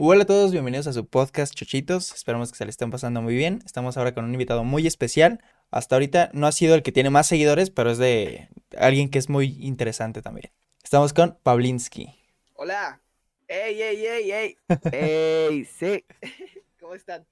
Hola 0.00 0.22
a 0.22 0.26
todos, 0.26 0.52
bienvenidos 0.52 0.86
a 0.86 0.92
su 0.92 1.08
podcast 1.08 1.52
Chochitos. 1.52 2.14
Esperamos 2.14 2.52
que 2.52 2.56
se 2.56 2.64
le 2.64 2.70
estén 2.70 2.92
pasando 2.92 3.20
muy 3.20 3.34
bien. 3.34 3.58
Estamos 3.66 3.96
ahora 3.96 4.14
con 4.14 4.24
un 4.24 4.32
invitado 4.32 4.62
muy 4.62 4.86
especial. 4.86 5.42
Hasta 5.72 5.96
ahorita 5.96 6.30
no 6.34 6.46
ha 6.46 6.52
sido 6.52 6.76
el 6.76 6.84
que 6.84 6.92
tiene 6.92 7.10
más 7.10 7.26
seguidores, 7.26 7.70
pero 7.70 7.90
es 7.90 7.98
de 7.98 8.48
alguien 8.76 9.10
que 9.10 9.18
es 9.18 9.28
muy 9.28 9.56
interesante 9.58 10.22
también. 10.22 10.52
Estamos 10.84 11.12
con 11.12 11.36
Pavlinsky. 11.42 12.14
Hola. 12.54 13.00
¡Ey, 13.48 13.82
ey, 13.82 14.06
ey, 14.06 14.30
ey! 14.30 14.56
¡Ey, 14.92 15.64
sí! 15.78 16.04
¿Cómo 16.80 16.94
están? 16.94 17.26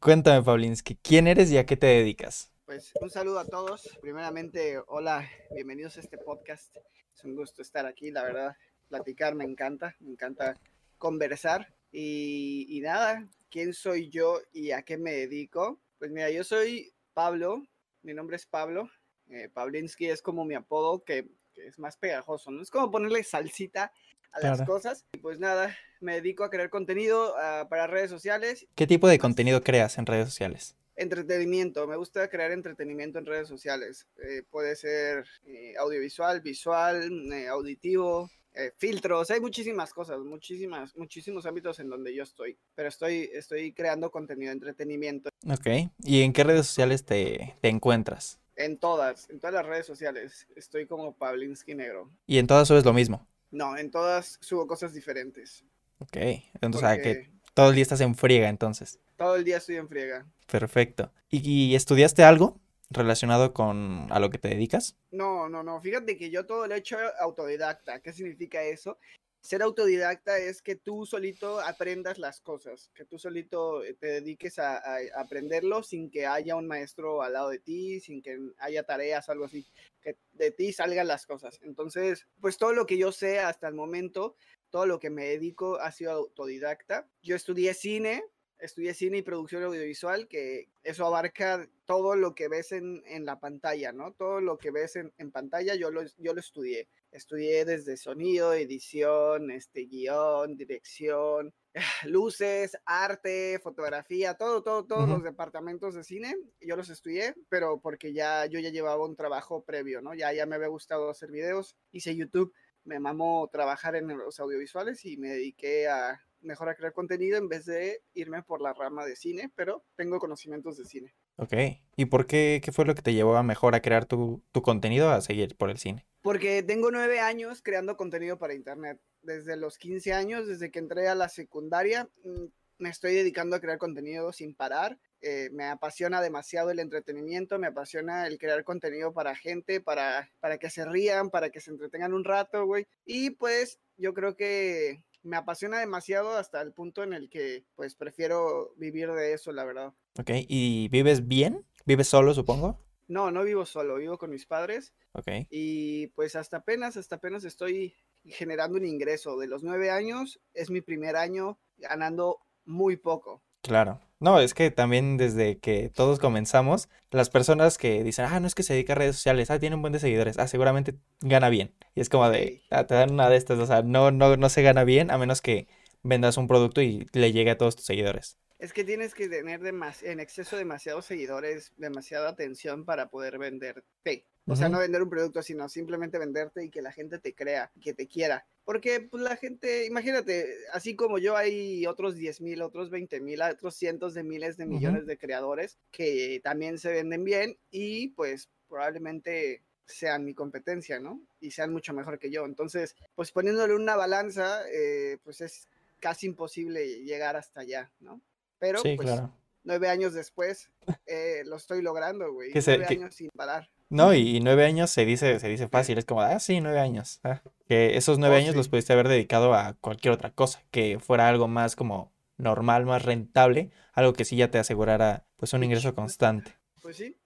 Cuéntame, 0.00 0.42
Pavlinsky, 0.42 0.96
¿quién 1.02 1.26
eres 1.26 1.50
y 1.50 1.58
a 1.58 1.66
qué 1.66 1.76
te 1.76 1.86
dedicas? 1.86 2.50
Pues 2.64 2.94
un 3.02 3.10
saludo 3.10 3.40
a 3.40 3.44
todos. 3.44 3.90
Primeramente, 4.00 4.78
hola, 4.86 5.28
bienvenidos 5.54 5.98
a 5.98 6.00
este 6.00 6.16
podcast. 6.16 6.74
Es 7.14 7.24
un 7.24 7.36
gusto 7.36 7.60
estar 7.60 7.84
aquí, 7.84 8.10
la 8.10 8.22
verdad. 8.22 8.56
Platicar 8.88 9.34
me 9.34 9.44
encanta, 9.44 9.94
me 10.00 10.12
encanta 10.12 10.54
conversar. 10.96 11.75
Y, 11.98 12.80
nada, 12.82 13.26
¿quién 13.50 13.72
soy 13.72 14.10
yo 14.10 14.42
y 14.52 14.72
a 14.72 14.82
qué 14.82 14.98
me 14.98 15.12
dedico? 15.12 15.80
Pues 15.98 16.10
mira, 16.10 16.28
yo 16.30 16.44
soy 16.44 16.92
Pablo, 17.14 17.66
mi 18.02 18.12
nombre 18.12 18.36
es 18.36 18.44
Pablo. 18.44 18.90
Eh, 19.30 19.48
Pavlinsky 19.48 20.10
es 20.10 20.20
como 20.20 20.44
mi 20.44 20.54
apodo 20.54 21.02
que, 21.04 21.30
es 21.54 21.78
más 21.78 21.96
pegajoso, 21.96 22.50
¿no? 22.50 22.60
Es 22.60 22.70
como 22.70 22.90
ponerle 22.90 23.24
salsita 23.24 23.92
a 24.30 24.40
las 24.40 24.60
cosas. 24.66 25.06
Y 25.14 25.18
pues 25.20 25.38
nada, 25.38 25.74
me 26.00 26.16
dedico 26.16 26.44
a 26.44 26.50
crear 26.50 26.68
contenido 26.68 27.34
ah, 27.38 27.66
para 27.70 27.86
redes 27.86 28.10
sociales. 28.10 28.66
¿Qué 28.74 28.86
tipo 28.86 29.08
de 29.08 29.18
contenido 29.18 29.62
creas 29.62 29.96
en 29.96 30.04
redes 30.04 30.28
sociales? 30.28 30.76
Entretenimiento, 30.96 31.86
me 31.86 31.96
gusta 31.96 32.28
crear 32.28 32.52
entretenimiento 32.52 33.18
en 33.18 33.24
redes 33.24 33.48
sociales. 33.48 34.06
Eh, 34.22 34.42
puede 34.50 34.76
ser 34.76 35.24
eh, 35.46 35.72
audiovisual, 35.78 36.42
visual, 36.42 37.10
auditivo, 37.48 38.30
eh, 38.56 38.72
filtros, 38.78 39.30
hay 39.30 39.40
muchísimas 39.40 39.92
cosas, 39.92 40.18
muchísimas, 40.20 40.96
muchísimos 40.96 41.44
ámbitos 41.44 41.78
en 41.78 41.90
donde 41.90 42.14
yo 42.14 42.22
estoy, 42.22 42.56
pero 42.74 42.88
estoy, 42.88 43.28
estoy 43.34 43.72
creando 43.72 44.10
contenido 44.10 44.48
de 44.48 44.54
entretenimiento. 44.54 45.28
Ok, 45.46 45.90
¿y 46.02 46.22
en 46.22 46.32
qué 46.32 46.42
redes 46.42 46.66
sociales 46.66 47.04
te, 47.04 47.54
te 47.60 47.68
encuentras? 47.68 48.38
En 48.56 48.78
todas, 48.78 49.28
en 49.28 49.40
todas 49.40 49.52
las 49.52 49.66
redes 49.66 49.84
sociales, 49.84 50.46
estoy 50.56 50.86
como 50.86 51.14
Pavlinsky 51.14 51.74
Negro. 51.74 52.10
¿Y 52.26 52.38
en 52.38 52.46
todas 52.46 52.66
subes 52.66 52.86
lo 52.86 52.94
mismo? 52.94 53.28
No, 53.50 53.76
en 53.76 53.90
todas 53.90 54.38
subo 54.40 54.66
cosas 54.66 54.94
diferentes. 54.94 55.62
Ok, 55.98 56.16
entonces, 56.54 56.82
o 56.82 56.86
sea, 56.86 57.02
que 57.02 57.30
todo 57.52 57.68
el 57.68 57.74
día 57.74 57.82
estás 57.82 58.00
en 58.00 58.14
friega 58.14 58.48
entonces. 58.48 58.98
Todo 59.16 59.36
el 59.36 59.44
día 59.44 59.58
estoy 59.58 59.76
en 59.76 59.88
friega. 59.88 60.26
Perfecto. 60.46 61.12
y 61.28 61.74
estudiaste 61.74 62.24
algo? 62.24 62.58
Relacionado 62.90 63.52
con 63.52 64.06
a 64.10 64.20
lo 64.20 64.30
que 64.30 64.38
te 64.38 64.48
dedicas? 64.48 64.96
No, 65.10 65.48
no, 65.48 65.62
no. 65.62 65.80
Fíjate 65.80 66.16
que 66.16 66.30
yo 66.30 66.46
todo 66.46 66.66
lo 66.66 66.74
he 66.74 66.78
hecho 66.78 66.96
autodidacta. 67.20 68.00
¿Qué 68.00 68.12
significa 68.12 68.62
eso? 68.62 68.98
Ser 69.46 69.62
autodidacta 69.62 70.38
es 70.38 70.60
que 70.60 70.74
tú 70.74 71.06
solito 71.06 71.60
aprendas 71.60 72.18
las 72.18 72.40
cosas, 72.40 72.90
que 72.94 73.04
tú 73.04 73.16
solito 73.16 73.84
eh, 73.84 73.94
te 73.94 74.08
dediques 74.08 74.58
a, 74.58 74.82
aprenderlo 75.14 75.84
sin 75.84 76.10
que 76.10 76.26
haya 76.26 76.56
un 76.56 76.66
maestro 76.66 77.22
al 77.22 77.34
lado 77.34 77.50
de 77.50 77.60
ti, 77.60 78.00
sin 78.00 78.22
que 78.22 78.40
haya 78.58 78.82
tareas, 78.82 79.28
algo 79.28 79.44
así, 79.44 79.64
que 80.00 80.16
de 80.32 80.50
ti 80.50 80.72
salgan 80.72 81.06
las 81.06 81.26
cosas. 81.26 81.60
Entonces, 81.62 82.26
pues 82.40 82.58
todo 82.58 82.72
lo 82.72 82.86
que 82.86 82.98
yo 82.98 83.12
sé 83.12 83.38
hasta 83.38 83.68
el 83.68 83.74
momento, 83.74 84.34
todo 84.70 84.84
lo 84.84 84.98
que 84.98 85.10
me 85.10 85.26
dedico 85.26 85.76
ha 85.76 85.92
sido 85.92 86.10
autodidacta. 86.10 87.08
Yo 87.22 87.36
estudié 87.36 87.72
cine, 87.74 88.24
estudié 88.58 88.94
cine 88.94 89.18
y 89.18 89.22
producción 89.22 89.62
audiovisual, 89.62 90.28
que 90.28 90.68
eso 90.82 91.06
abarca 91.06 91.68
todo 91.84 92.16
lo 92.16 92.34
que 92.34 92.48
ves 92.48 92.72
en, 92.72 93.02
la 93.24 93.38
pantalla, 93.38 93.92
¿no? 93.92 94.12
Todo 94.12 94.40
lo 94.40 94.58
que 94.58 94.70
ves 94.70 94.96
en, 94.96 95.30
pantalla 95.30 95.74
yo 95.74 95.90
lo, 95.90 96.02
yo 96.18 96.34
lo 96.34 96.40
estudié. 96.40 96.88
Estudié 97.12 97.64
desde 97.64 97.96
sonido, 97.96 98.52
edición, 98.52 99.50
este, 99.50 99.86
guion, 99.86 100.56
dirección, 100.56 101.54
luces, 102.04 102.76
arte, 102.84 103.58
fotografía, 103.62 104.34
todo, 104.34 104.62
todo, 104.62 104.84
todos 104.84 105.08
los 105.08 105.22
departamentos 105.22 105.94
de 105.94 106.04
cine, 106.04 106.34
yo 106.60 106.76
los 106.76 106.90
estudié, 106.90 107.34
pero 107.48 107.80
porque 107.80 108.12
ya 108.12 108.46
yo 108.46 108.58
ya 108.58 108.70
llevaba 108.70 109.04
un 109.04 109.16
trabajo 109.16 109.62
previo, 109.62 110.00
¿no? 110.00 110.14
Ya, 110.14 110.32
ya 110.32 110.46
me 110.46 110.56
había 110.56 110.68
gustado 110.68 111.10
hacer 111.10 111.30
videos, 111.30 111.76
hice 111.92 112.16
YouTube, 112.16 112.52
me 112.84 113.00
mamó 113.00 113.48
trabajar 113.50 113.96
en 113.96 114.08
los 114.08 114.40
audiovisuales 114.40 115.04
y 115.04 115.16
me 115.16 115.28
dediqué 115.28 115.88
a 115.88 116.22
mejor 116.46 116.68
a 116.68 116.74
crear 116.74 116.92
contenido 116.92 117.36
en 117.36 117.48
vez 117.48 117.66
de 117.66 118.02
irme 118.14 118.42
por 118.42 118.62
la 118.62 118.72
rama 118.72 119.04
de 119.04 119.16
cine, 119.16 119.52
pero 119.54 119.84
tengo 119.96 120.18
conocimientos 120.18 120.76
de 120.76 120.84
cine. 120.84 121.14
Ok. 121.36 121.52
¿Y 121.96 122.06
por 122.06 122.26
qué, 122.26 122.60
qué 122.64 122.72
fue 122.72 122.86
lo 122.86 122.94
que 122.94 123.02
te 123.02 123.12
llevó 123.12 123.36
a 123.36 123.42
mejor 123.42 123.74
a 123.74 123.82
crear 123.82 124.06
tu, 124.06 124.42
tu 124.52 124.62
contenido 124.62 125.10
a 125.10 125.20
seguir 125.20 125.56
por 125.56 125.70
el 125.70 125.78
cine? 125.78 126.06
Porque 126.22 126.62
tengo 126.62 126.90
nueve 126.90 127.20
años 127.20 127.62
creando 127.62 127.96
contenido 127.96 128.38
para 128.38 128.54
internet. 128.54 128.98
Desde 129.22 129.56
los 129.56 129.78
15 129.78 130.12
años, 130.12 130.46
desde 130.46 130.70
que 130.70 130.78
entré 130.78 131.08
a 131.08 131.14
la 131.14 131.28
secundaria, 131.28 132.08
mm, 132.24 132.46
me 132.78 132.88
estoy 132.90 133.14
dedicando 133.14 133.56
a 133.56 133.60
crear 133.60 133.78
contenido 133.78 134.32
sin 134.32 134.54
parar. 134.54 134.98
Eh, 135.20 135.48
me 135.52 135.64
apasiona 135.64 136.20
demasiado 136.20 136.70
el 136.70 136.78
entretenimiento, 136.78 137.58
me 137.58 137.68
apasiona 137.68 138.26
el 138.26 138.38
crear 138.38 138.64
contenido 138.64 139.12
para 139.12 139.34
gente, 139.34 139.80
para, 139.80 140.30
para 140.40 140.58
que 140.58 140.70
se 140.70 140.84
rían, 140.84 141.30
para 141.30 141.50
que 141.50 141.60
se 141.60 141.70
entretengan 141.70 142.12
un 142.12 142.24
rato, 142.24 142.66
güey. 142.66 142.86
Y 143.04 143.30
pues 143.30 143.80
yo 143.96 144.12
creo 144.14 144.36
que 144.36 145.02
me 145.26 145.36
apasiona 145.36 145.80
demasiado 145.80 146.36
hasta 146.36 146.62
el 146.62 146.72
punto 146.72 147.02
en 147.02 147.12
el 147.12 147.28
que 147.28 147.64
pues 147.74 147.94
prefiero 147.94 148.72
vivir 148.76 149.10
de 149.12 149.32
eso, 149.32 149.52
la 149.52 149.64
verdad. 149.64 149.92
Ok, 150.18 150.30
¿y 150.48 150.88
vives 150.88 151.26
bien? 151.26 151.66
¿Vives 151.84 152.08
solo, 152.08 152.32
supongo? 152.32 152.80
No, 153.08 153.30
no 153.30 153.44
vivo 153.44 153.66
solo, 153.66 153.96
vivo 153.96 154.18
con 154.18 154.30
mis 154.30 154.46
padres. 154.46 154.94
Ok. 155.12 155.28
Y 155.50 156.08
pues 156.08 156.34
hasta 156.36 156.58
apenas, 156.58 156.96
hasta 156.96 157.16
apenas 157.16 157.44
estoy 157.44 157.94
generando 158.24 158.78
un 158.78 158.86
ingreso. 158.86 159.36
De 159.36 159.46
los 159.46 159.62
nueve 159.62 159.90
años, 159.90 160.40
es 160.54 160.70
mi 160.70 160.80
primer 160.80 161.16
año 161.16 161.58
ganando 161.76 162.40
muy 162.64 162.96
poco. 162.96 163.42
Claro. 163.62 164.00
No, 164.18 164.40
es 164.40 164.54
que 164.54 164.70
también 164.70 165.18
desde 165.18 165.58
que 165.58 165.90
todos 165.94 166.18
comenzamos, 166.18 166.88
las 167.10 167.28
personas 167.28 167.76
que 167.76 168.02
dicen, 168.02 168.24
ah, 168.26 168.40
no 168.40 168.46
es 168.46 168.54
que 168.54 168.62
se 168.62 168.72
dedica 168.72 168.94
a 168.94 168.96
redes 168.96 169.16
sociales, 169.16 169.50
ah, 169.50 169.58
tiene 169.58 169.76
un 169.76 169.82
buen 169.82 169.92
de 169.92 169.98
seguidores, 169.98 170.38
ah, 170.38 170.48
seguramente 170.48 170.94
gana 171.20 171.50
bien. 171.50 171.74
Y 171.94 172.00
es 172.00 172.08
como 172.08 172.28
de, 172.30 172.62
ah, 172.70 172.86
te 172.86 172.94
dan 172.94 173.12
una 173.12 173.28
de 173.28 173.36
estas, 173.36 173.58
o 173.58 173.66
sea, 173.66 173.82
no, 173.82 174.10
no, 174.10 174.36
no 174.38 174.48
se 174.48 174.62
gana 174.62 174.84
bien 174.84 175.10
a 175.10 175.18
menos 175.18 175.42
que 175.42 175.68
vendas 176.02 176.38
un 176.38 176.46
producto 176.46 176.80
y 176.80 177.06
le 177.12 177.32
llegue 177.32 177.50
a 177.50 177.58
todos 177.58 177.76
tus 177.76 177.84
seguidores. 177.84 178.38
Es 178.58 178.72
que 178.72 178.84
tienes 178.84 179.14
que 179.14 179.28
tener 179.28 179.60
en 179.66 180.20
exceso 180.20 180.56
demasiados 180.56 181.04
seguidores, 181.04 181.74
demasiada 181.76 182.30
atención 182.30 182.86
para 182.86 183.10
poder 183.10 183.38
venderte. 183.38 184.24
O 184.48 184.54
sea, 184.54 184.68
no 184.68 184.78
vender 184.78 185.02
un 185.02 185.10
producto, 185.10 185.42
sino 185.42 185.68
simplemente 185.68 186.18
venderte 186.18 186.64
y 186.64 186.70
que 186.70 186.80
la 186.80 186.92
gente 186.92 187.18
te 187.18 187.34
crea, 187.34 187.72
que 187.80 187.94
te 187.94 188.06
quiera. 188.06 188.46
Porque 188.64 189.00
pues, 189.00 189.22
la 189.22 189.36
gente, 189.36 189.86
imagínate, 189.86 190.46
así 190.72 190.94
como 190.94 191.18
yo 191.18 191.36
hay 191.36 191.84
otros 191.86 192.14
10 192.14 192.40
mil, 192.42 192.62
otros 192.62 192.90
20 192.90 193.20
mil, 193.20 193.42
otros 193.42 193.74
cientos 193.74 194.14
de 194.14 194.22
miles 194.22 194.56
de 194.56 194.66
millones 194.66 195.06
de 195.06 195.18
creadores 195.18 195.78
que 195.90 196.40
también 196.44 196.78
se 196.78 196.92
venden 196.92 197.24
bien 197.24 197.58
y 197.70 198.08
pues 198.08 198.48
probablemente 198.68 199.62
sean 199.84 200.24
mi 200.24 200.34
competencia, 200.34 201.00
¿no? 201.00 201.20
Y 201.40 201.52
sean 201.52 201.72
mucho 201.72 201.92
mejor 201.92 202.18
que 202.18 202.30
yo. 202.30 202.44
Entonces, 202.44 202.94
pues 203.14 203.32
poniéndole 203.32 203.74
una 203.74 203.96
balanza, 203.96 204.62
eh, 204.72 205.18
pues 205.22 205.40
es 205.40 205.68
casi 206.00 206.26
imposible 206.26 207.04
llegar 207.04 207.36
hasta 207.36 207.60
allá, 207.60 207.90
¿no? 208.00 208.20
Pero 208.58 208.80
pues 208.82 209.20
nueve 209.64 209.88
años 209.88 210.14
después 210.14 210.70
eh, 211.06 211.42
lo 211.44 211.56
estoy 211.56 211.82
logrando, 211.82 212.32
güey. 212.32 212.52
Nueve 212.54 212.86
años 212.88 213.14
sin 213.14 213.30
parar. 213.30 213.68
No, 213.88 214.14
y, 214.14 214.40
nueve 214.40 214.64
años 214.64 214.90
se 214.90 215.04
dice, 215.04 215.38
se 215.38 215.48
dice 215.48 215.68
fácil, 215.68 215.98
es 215.98 216.04
como, 216.04 216.20
ah, 216.20 216.40
sí, 216.40 216.60
nueve 216.60 216.80
años. 216.80 217.20
Ah, 217.22 217.42
que 217.68 217.96
esos 217.96 218.18
nueve 218.18 218.36
oh, 218.36 218.38
años 218.38 218.56
los 218.56 218.68
pudiste 218.68 218.92
haber 218.92 219.08
dedicado 219.08 219.54
a 219.54 219.74
cualquier 219.74 220.12
otra 220.12 220.32
cosa, 220.32 220.64
que 220.70 220.98
fuera 220.98 221.28
algo 221.28 221.46
más 221.46 221.76
como 221.76 222.12
normal, 222.36 222.84
más 222.84 223.04
rentable, 223.04 223.70
algo 223.92 224.12
que 224.12 224.24
sí 224.24 224.36
ya 224.36 224.50
te 224.50 224.58
asegurara 224.58 225.26
pues 225.36 225.52
un 225.52 225.62
ingreso 225.62 225.94
constante. 225.94 226.52
Pues 226.82 226.96
sí. 226.96 227.16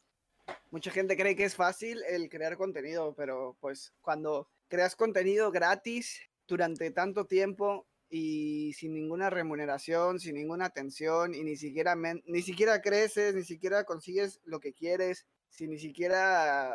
Mucha 0.71 0.91
gente 0.91 1.17
cree 1.17 1.35
que 1.35 1.45
es 1.45 1.57
fácil 1.57 2.03
el 2.09 2.29
crear 2.29 2.57
contenido, 2.57 3.15
pero 3.17 3.57
pues 3.61 3.93
cuando 4.03 4.49
creas 4.69 4.97
contenido 4.97 5.51
gratis 5.51 6.21
durante 6.47 6.91
tanto 6.91 7.27
tiempo 7.27 7.87
y 8.09 8.73
sin 8.75 8.95
ninguna 8.95 9.31
remuneración, 9.31 10.21
sin 10.21 10.35
ninguna 10.35 10.67
atención 10.67 11.35
y 11.35 11.43
ni 11.43 11.57
siquiera 11.57 11.97
ni 11.97 12.43
siquiera 12.43 12.83
creces, 12.83 13.35
ni 13.35 13.45
siquiera 13.45 13.85
consigues 13.85 14.41
lo 14.45 14.61
que 14.61 14.73
quieres 14.73 15.27
si 15.51 15.69
ni 15.69 15.79
siquiera 15.79 16.75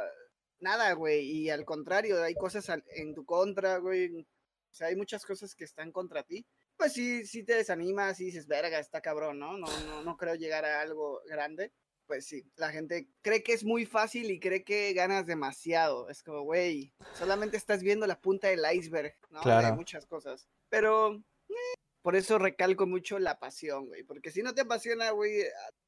nada, 0.59 0.93
güey, 0.93 1.25
y 1.25 1.49
al 1.49 1.65
contrario, 1.65 2.21
hay 2.21 2.35
cosas 2.35 2.69
en 2.95 3.13
tu 3.13 3.25
contra, 3.25 3.77
güey, 3.77 4.21
o 4.21 4.73
sea, 4.73 4.87
hay 4.87 4.95
muchas 4.95 5.25
cosas 5.25 5.55
que 5.55 5.63
están 5.63 5.91
contra 5.91 6.23
ti, 6.23 6.45
pues 6.77 6.93
sí, 6.93 7.25
sí 7.25 7.43
te 7.43 7.55
desanimas 7.55 8.19
y 8.19 8.25
dices, 8.25 8.47
verga, 8.47 8.79
está 8.79 9.01
cabrón, 9.01 9.39
¿no? 9.39 9.57
No, 9.57 9.67
no, 9.85 10.03
no 10.03 10.17
creo 10.17 10.35
llegar 10.35 10.65
a 10.65 10.81
algo 10.81 11.21
grande. 11.25 11.71
Pues 12.05 12.27
sí, 12.27 12.43
la 12.55 12.71
gente 12.71 13.09
cree 13.21 13.41
que 13.41 13.53
es 13.53 13.63
muy 13.63 13.85
fácil 13.85 14.29
y 14.29 14.39
cree 14.39 14.63
que 14.63 14.93
ganas 14.93 15.25
demasiado. 15.25 16.07
Es 16.09 16.21
como, 16.21 16.43
güey, 16.43 16.93
solamente 17.13 17.57
estás 17.57 17.81
viendo 17.81 18.05
la 18.05 18.19
punta 18.19 18.49
del 18.49 18.63
iceberg, 18.73 19.15
¿no? 19.29 19.41
Claro. 19.41 19.67
De 19.67 19.73
muchas 19.73 20.05
cosas. 20.05 20.47
Pero 20.69 21.15
eh, 21.49 21.73
por 22.03 22.15
eso 22.15 22.37
recalco 22.37 22.85
mucho 22.85 23.17
la 23.17 23.39
pasión, 23.39 23.87
güey. 23.87 24.03
Porque 24.03 24.29
si 24.29 24.43
no 24.43 24.53
te 24.53 24.61
apasiona, 24.61 25.09
güey, 25.11 25.45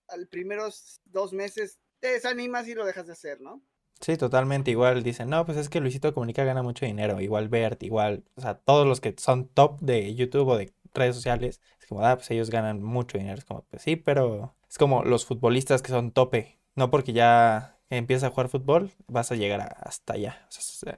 al 0.07 0.27
primeros 0.27 1.01
dos 1.05 1.33
meses 1.33 1.77
te 1.99 2.07
desanimas 2.07 2.67
y 2.67 2.75
lo 2.75 2.85
dejas 2.85 3.07
de 3.07 3.13
hacer, 3.13 3.41
¿no? 3.41 3.61
Sí, 3.99 4.17
totalmente. 4.17 4.71
Igual 4.71 5.03
dicen, 5.03 5.29
no, 5.29 5.45
pues 5.45 5.57
es 5.57 5.69
que 5.69 5.79
Luisito 5.79 6.13
Comunica 6.13 6.44
gana 6.44 6.61
mucho 6.61 6.85
dinero. 6.85 7.19
Igual 7.19 7.49
Bert, 7.49 7.81
igual, 7.83 8.23
o 8.35 8.41
sea, 8.41 8.55
todos 8.55 8.88
los 8.88 9.01
que 9.01 9.15
son 9.17 9.47
top 9.47 9.79
de 9.81 10.13
YouTube 10.15 10.47
o 10.47 10.57
de 10.57 10.71
redes 10.94 11.15
sociales, 11.15 11.61
es 11.79 11.88
como, 11.88 12.05
ah, 12.05 12.15
pues 12.15 12.29
ellos 12.31 12.49
ganan 12.49 12.83
mucho 12.83 13.17
dinero. 13.17 13.38
Es 13.38 13.45
como, 13.45 13.63
pues 13.63 13.81
sí, 13.81 13.95
pero 13.95 14.55
es 14.69 14.77
como 14.77 15.03
los 15.03 15.25
futbolistas 15.25 15.81
que 15.81 15.89
son 15.91 16.11
tope. 16.11 16.59
No 16.75 16.91
porque 16.91 17.13
ya 17.13 17.79
empiezas 17.89 18.25
a 18.29 18.31
jugar 18.31 18.49
fútbol, 18.49 18.91
vas 19.07 19.31
a 19.31 19.35
llegar 19.35 19.75
hasta 19.79 20.13
allá. 20.13 20.47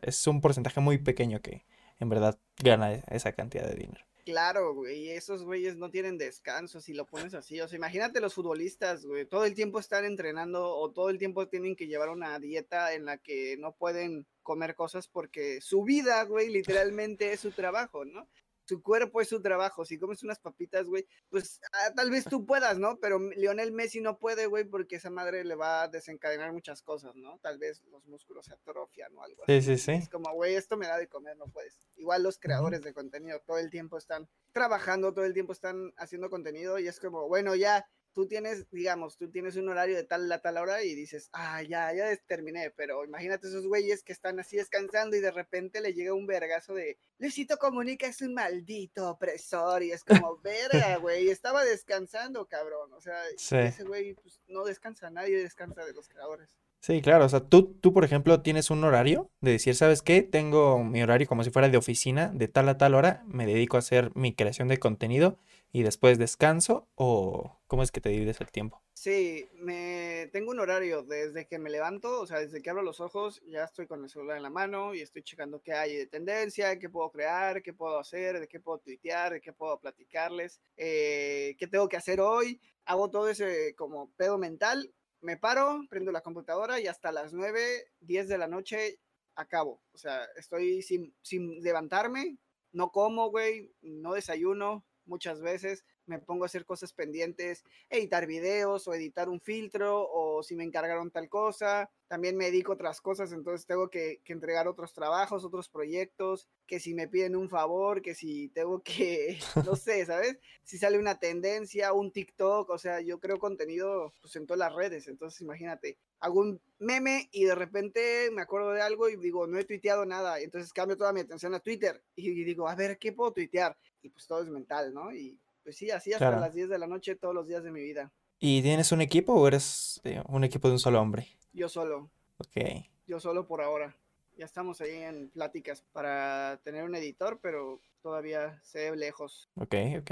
es 0.02 0.28
un 0.28 0.42
porcentaje 0.42 0.82
muy 0.82 0.98
pequeño 0.98 1.42
que 1.42 1.66
en 2.00 2.10
verdad 2.10 2.38
gana 2.58 2.94
esa 3.08 3.34
cantidad 3.34 3.66
de 3.66 3.76
dinero. 3.76 4.09
Claro, 4.26 4.74
güey, 4.74 5.10
esos 5.10 5.44
güeyes 5.44 5.78
no 5.78 5.90
tienen 5.90 6.18
descanso 6.18 6.82
si 6.82 6.94
lo 6.94 7.06
pones 7.06 7.34
así. 7.34 7.60
O 7.62 7.68
sea, 7.68 7.78
imagínate 7.78 8.20
los 8.20 8.34
futbolistas, 8.34 9.06
güey, 9.06 9.26
todo 9.26 9.46
el 9.46 9.56
tiempo 9.56 9.80
están 9.80 10.06
entrenando 10.06 10.76
o 10.76 10.92
todo 10.92 11.10
el 11.10 11.18
tiempo 11.18 11.48
tienen 11.48 11.76
que 11.76 11.88
llevar 11.88 12.10
una 12.10 12.38
dieta 12.40 12.94
en 12.94 13.06
la 13.06 13.18
que 13.18 13.58
no 13.58 13.74
pueden 13.74 14.28
comer 14.44 14.76
cosas 14.76 15.08
porque 15.08 15.62
su 15.62 15.84
vida, 15.84 16.24
güey, 16.26 16.50
literalmente 16.50 17.32
es 17.32 17.40
su 17.40 17.52
trabajo, 17.52 18.06
¿no? 18.06 18.28
Su 18.70 18.84
cuerpo 18.84 19.20
es 19.20 19.28
su 19.30 19.42
trabajo. 19.42 19.84
Si 19.84 19.98
comes 19.98 20.22
unas 20.22 20.40
papitas, 20.40 20.86
güey, 20.86 21.08
pues 21.30 21.60
ah, 21.74 21.92
tal 21.96 22.12
vez 22.12 22.26
tú 22.26 22.46
puedas, 22.46 22.78
¿no? 22.78 23.00
Pero 23.00 23.20
Lionel 23.20 23.72
Messi 23.72 24.00
no 24.00 24.20
puede, 24.20 24.46
güey, 24.46 24.64
porque 24.64 24.98
esa 24.98 25.10
madre 25.10 25.44
le 25.44 25.56
va 25.56 25.82
a 25.84 25.88
desencadenar 25.88 26.54
muchas 26.54 26.84
cosas, 26.84 27.16
¿no? 27.16 27.40
Tal 27.40 27.58
vez 27.58 27.84
los 27.86 28.06
músculos 28.06 28.46
se 28.46 28.54
atrofian 28.54 29.12
o 29.18 29.24
algo 29.24 29.44
así. 29.44 29.60
Sí, 29.62 29.76
sí, 29.76 29.84
sí. 29.84 29.92
Es 29.94 30.10
como, 30.10 30.32
güey, 30.34 30.54
esto 30.54 30.78
me 30.78 30.86
da 30.86 31.00
de 31.00 31.08
comer, 31.08 31.36
no 31.36 31.48
puedes. 31.48 31.82
Igual 31.96 32.22
los 32.22 32.38
creadores 32.38 32.84
de 32.84 32.94
contenido 32.94 33.40
todo 33.40 33.58
el 33.58 33.72
tiempo 33.72 33.98
están 33.98 34.30
trabajando, 34.52 35.14
todo 35.14 35.26
el 35.26 35.34
tiempo 35.34 35.54
están 35.54 35.92
haciendo 35.98 36.30
contenido 36.30 36.78
y 36.78 36.88
es 36.88 37.00
como, 37.00 37.28
bueno, 37.28 37.56
ya 37.56 37.90
tú 38.14 38.28
tienes, 38.28 38.70
digamos, 38.72 39.18
tú 39.18 39.30
tienes 39.30 39.56
un 39.56 39.70
horario 39.70 39.96
de 39.96 40.04
tal 40.04 40.32
a 40.32 40.42
tal 40.42 40.58
hora 40.58 40.84
y 40.84 40.96
dices, 40.96 41.30
ah, 41.34 41.62
ya, 41.64 41.94
ya 41.94 42.16
terminé, 42.28 42.72
pero 42.72 43.04
imagínate 43.06 43.48
esos 43.48 43.68
güeyes 43.68 44.04
que 44.04 44.14
están 44.14 44.40
así 44.40 44.58
descansando 44.58 45.16
y 45.16 45.22
de 45.22 45.32
repente 45.32 45.82
le 45.82 45.94
llega 45.94 46.14
un 46.14 46.28
vergazo 46.28 46.74
de, 46.74 46.98
Luisito 47.18 47.58
Comunica 47.58 48.08
es 48.08 48.22
un 48.22 48.34
maldito 48.34 49.10
opresor 49.10 49.84
y 49.84 49.92
es 49.92 50.04
como, 50.04 50.38
verga, 50.44 50.98
güey, 50.98 51.30
estaba 51.30 51.64
descansando, 51.64 52.46
cabrón, 52.48 52.94
o 52.94 53.02
sea, 53.02 53.18
ese 53.30 53.84
güey 53.84 54.14
pues, 54.16 54.42
no 54.48 54.64
descansa, 54.64 55.10
nadie 55.10 55.38
descansa 55.38 55.86
de 55.86 55.94
los 55.94 56.08
creadores. 56.08 56.56
Sí, 56.82 57.02
claro, 57.02 57.26
o 57.26 57.30
sea, 57.30 57.42
tú, 57.42 57.74
tú, 57.82 57.92
por 57.92 58.06
ejemplo, 58.06 58.42
tienes 58.42 58.70
un 58.70 58.82
horario 58.86 59.30
de 59.42 59.52
decir, 59.52 59.76
¿sabes 59.76 60.02
qué? 60.02 60.22
Tengo 60.22 60.82
mi 60.82 61.04
horario 61.04 61.28
como 61.28 61.44
si 61.44 61.50
fuera 61.50 61.68
de 61.68 61.78
oficina, 61.78 62.32
de 62.34 62.48
tal 62.48 62.70
a 62.70 62.78
tal 62.78 62.96
hora, 62.96 63.22
me 63.28 63.46
dedico 63.46 63.76
a 63.76 63.80
hacer 63.80 64.16
mi 64.16 64.34
creación 64.34 64.70
de 64.70 64.78
contenido 64.78 65.38
y 65.72 65.84
después 65.84 66.18
descanso 66.18 66.88
o 66.96 67.60
cómo 67.68 67.84
es 67.84 67.92
que 67.92 68.02
te 68.02 68.10
divides 68.10 68.42
el 68.42 68.52
tiempo? 68.52 68.82
Sí, 68.94 69.48
me 69.54 70.30
tengo 70.34 70.52
un 70.52 70.60
horario 70.60 71.04
desde 71.04 71.48
que 71.48 71.58
me 71.58 71.70
levanto, 71.70 72.20
o 72.20 72.28
sea, 72.28 72.40
desde 72.40 72.62
que 72.62 72.70
abro 72.70 72.82
los 72.82 73.00
ojos, 73.00 73.42
ya 73.48 73.64
estoy 73.64 73.88
con 73.88 74.04
el 74.04 74.10
celular 74.10 74.38
en 74.38 74.44
la 74.44 74.50
mano 74.50 74.94
y 74.94 75.02
estoy 75.02 75.24
checando 75.24 75.62
qué 75.62 75.74
hay 75.74 75.96
de 75.96 76.08
tendencia, 76.08 76.78
qué 76.80 76.90
puedo 76.90 77.10
crear, 77.10 77.62
qué 77.62 77.72
puedo 77.72 77.98
hacer, 77.98 78.40
de 78.40 78.48
qué 78.48 78.60
puedo 78.60 78.80
tuitear, 78.80 79.32
de 79.34 79.42
qué 79.42 79.54
puedo 79.54 79.80
platicarles, 79.80 80.60
eh, 80.76 81.56
qué 81.58 81.68
tengo 81.68 81.88
que 81.88 81.98
hacer 81.98 82.20
hoy. 82.20 82.60
Hago 82.84 83.10
todo 83.10 83.30
ese 83.30 83.74
como 83.76 84.12
pedo 84.18 84.38
mental, 84.38 84.94
me 85.22 85.38
paro, 85.38 85.82
prendo 85.90 86.12
la 86.12 86.22
computadora 86.22 86.80
y 86.80 86.88
hasta 86.88 87.12
las 87.12 87.34
9, 87.34 87.92
10 88.02 88.28
de 88.28 88.38
la 88.38 88.48
noche 88.48 89.00
acabo. 89.36 89.82
O 89.94 89.98
sea, 89.98 90.26
estoy 90.36 90.82
sin, 90.82 91.16
sin 91.22 91.62
levantarme, 91.64 92.38
no 92.72 92.92
como, 92.92 93.30
güey, 93.30 93.72
no 93.82 94.14
desayuno, 94.14 94.86
muchas 95.10 95.42
veces 95.42 95.84
me 96.10 96.20
pongo 96.20 96.44
a 96.44 96.48
hacer 96.48 96.66
cosas 96.66 96.92
pendientes, 96.92 97.64
editar 97.90 98.26
videos 98.26 98.88
o 98.88 98.94
editar 98.94 99.30
un 99.30 99.40
filtro 99.40 100.10
o 100.12 100.44
si 100.44 100.56
me 100.56 100.64
encargaron 100.64 101.12
tal 101.12 101.30
cosa. 101.30 101.90
También 102.08 102.36
me 102.36 102.46
dedico 102.46 102.72
a 102.72 102.76
otras 102.76 103.02
cosas, 103.02 103.32
entonces 103.32 103.68
tengo 103.68 103.90
que, 103.90 104.22
entregar 104.26 104.68
otros 104.68 104.94
trabajos, 104.94 105.46
otros 105.46 105.70
proyectos, 105.70 106.48
que 106.66 106.80
si 106.80 106.96
me 106.96 107.08
piden 107.08 107.36
un 107.36 107.50
favor, 107.50 108.02
que 108.02 108.16
si 108.16 108.50
tengo 108.50 108.82
que, 108.82 109.40
no 109.74 109.76
sé, 109.76 110.06
¿sabes? 110.06 110.40
Si 110.64 110.80
sale 110.80 110.98
una 110.98 111.20
tendencia, 111.20 111.94
un 111.94 112.12
TikTok, 112.12 112.70
o 112.70 112.78
sea, 112.80 113.02
yo 113.02 113.20
creo 113.20 113.38
contenido 113.38 114.12
pues, 114.22 114.36
en 114.36 114.48
todas 114.48 114.60
las 114.60 114.74
redes, 114.74 115.08
entonces 115.08 115.42
imagínate, 115.42 116.00
hago 116.20 116.40
un 116.40 116.62
meme 116.80 117.30
y 117.32 117.46
de 117.46 117.56
repente 117.56 118.30
me 118.32 118.42
acuerdo 118.42 118.72
de 118.72 118.82
algo 118.82 119.10
y 119.10 119.16
digo, 119.16 119.46
no 119.46 119.60
he 119.60 119.66
tuiteado 119.66 120.06
nada, 120.06 120.40
entonces 120.40 120.74
cambio 120.74 120.98
toda 120.98 121.14
mi 121.14 121.20
atención 121.22 121.54
a 121.54 121.60
Twitter 121.60 122.04
y 122.16 122.44
digo, 122.44 122.68
a 122.68 122.76
ver, 122.76 122.98
¿qué 122.98 123.14
puedo 123.14 123.34
tuitear? 123.34 123.78
Y 124.02 124.10
pues 124.10 124.28
todo 124.28 124.42
es 124.42 124.50
mental, 124.50 124.94
¿no? 124.94 125.14
Y 125.14 125.38
pues 125.64 125.78
sí, 125.78 125.92
así 125.92 126.14
hasta 126.14 126.40
las 126.40 126.54
10 126.54 126.70
de 126.70 126.80
la 126.80 126.88
noche 126.88 127.16
todos 127.16 127.36
los 127.36 127.48
días 127.48 127.64
de 127.64 127.72
mi 127.72 127.82
vida. 127.82 128.12
¿Y 128.40 128.62
tienes 128.62 128.92
un 128.92 129.02
equipo 129.02 129.34
o 129.34 129.48
eres 129.48 130.00
eh, 130.04 130.22
un 130.28 130.44
equipo 130.44 130.68
de 130.68 130.76
un 130.76 130.80
solo 130.80 131.02
hombre? 131.02 131.28
Yo 131.54 131.68
solo. 131.68 132.10
Ok. 132.38 132.86
Yo 133.06 133.20
solo 133.20 133.46
por 133.48 133.62
ahora. 133.62 133.96
Ya 134.38 134.46
estamos 134.46 134.80
ahí 134.80 134.96
en 134.96 135.30
pláticas 135.30 135.84
para 135.92 136.62
tener 136.64 136.86
un 136.86 136.96
editor, 136.96 137.40
pero 137.42 137.82
todavía 138.02 138.62
se 138.64 138.92
ve 138.92 138.98
lejos. 138.98 139.50
Ok, 139.56 139.76
ok. 140.00 140.12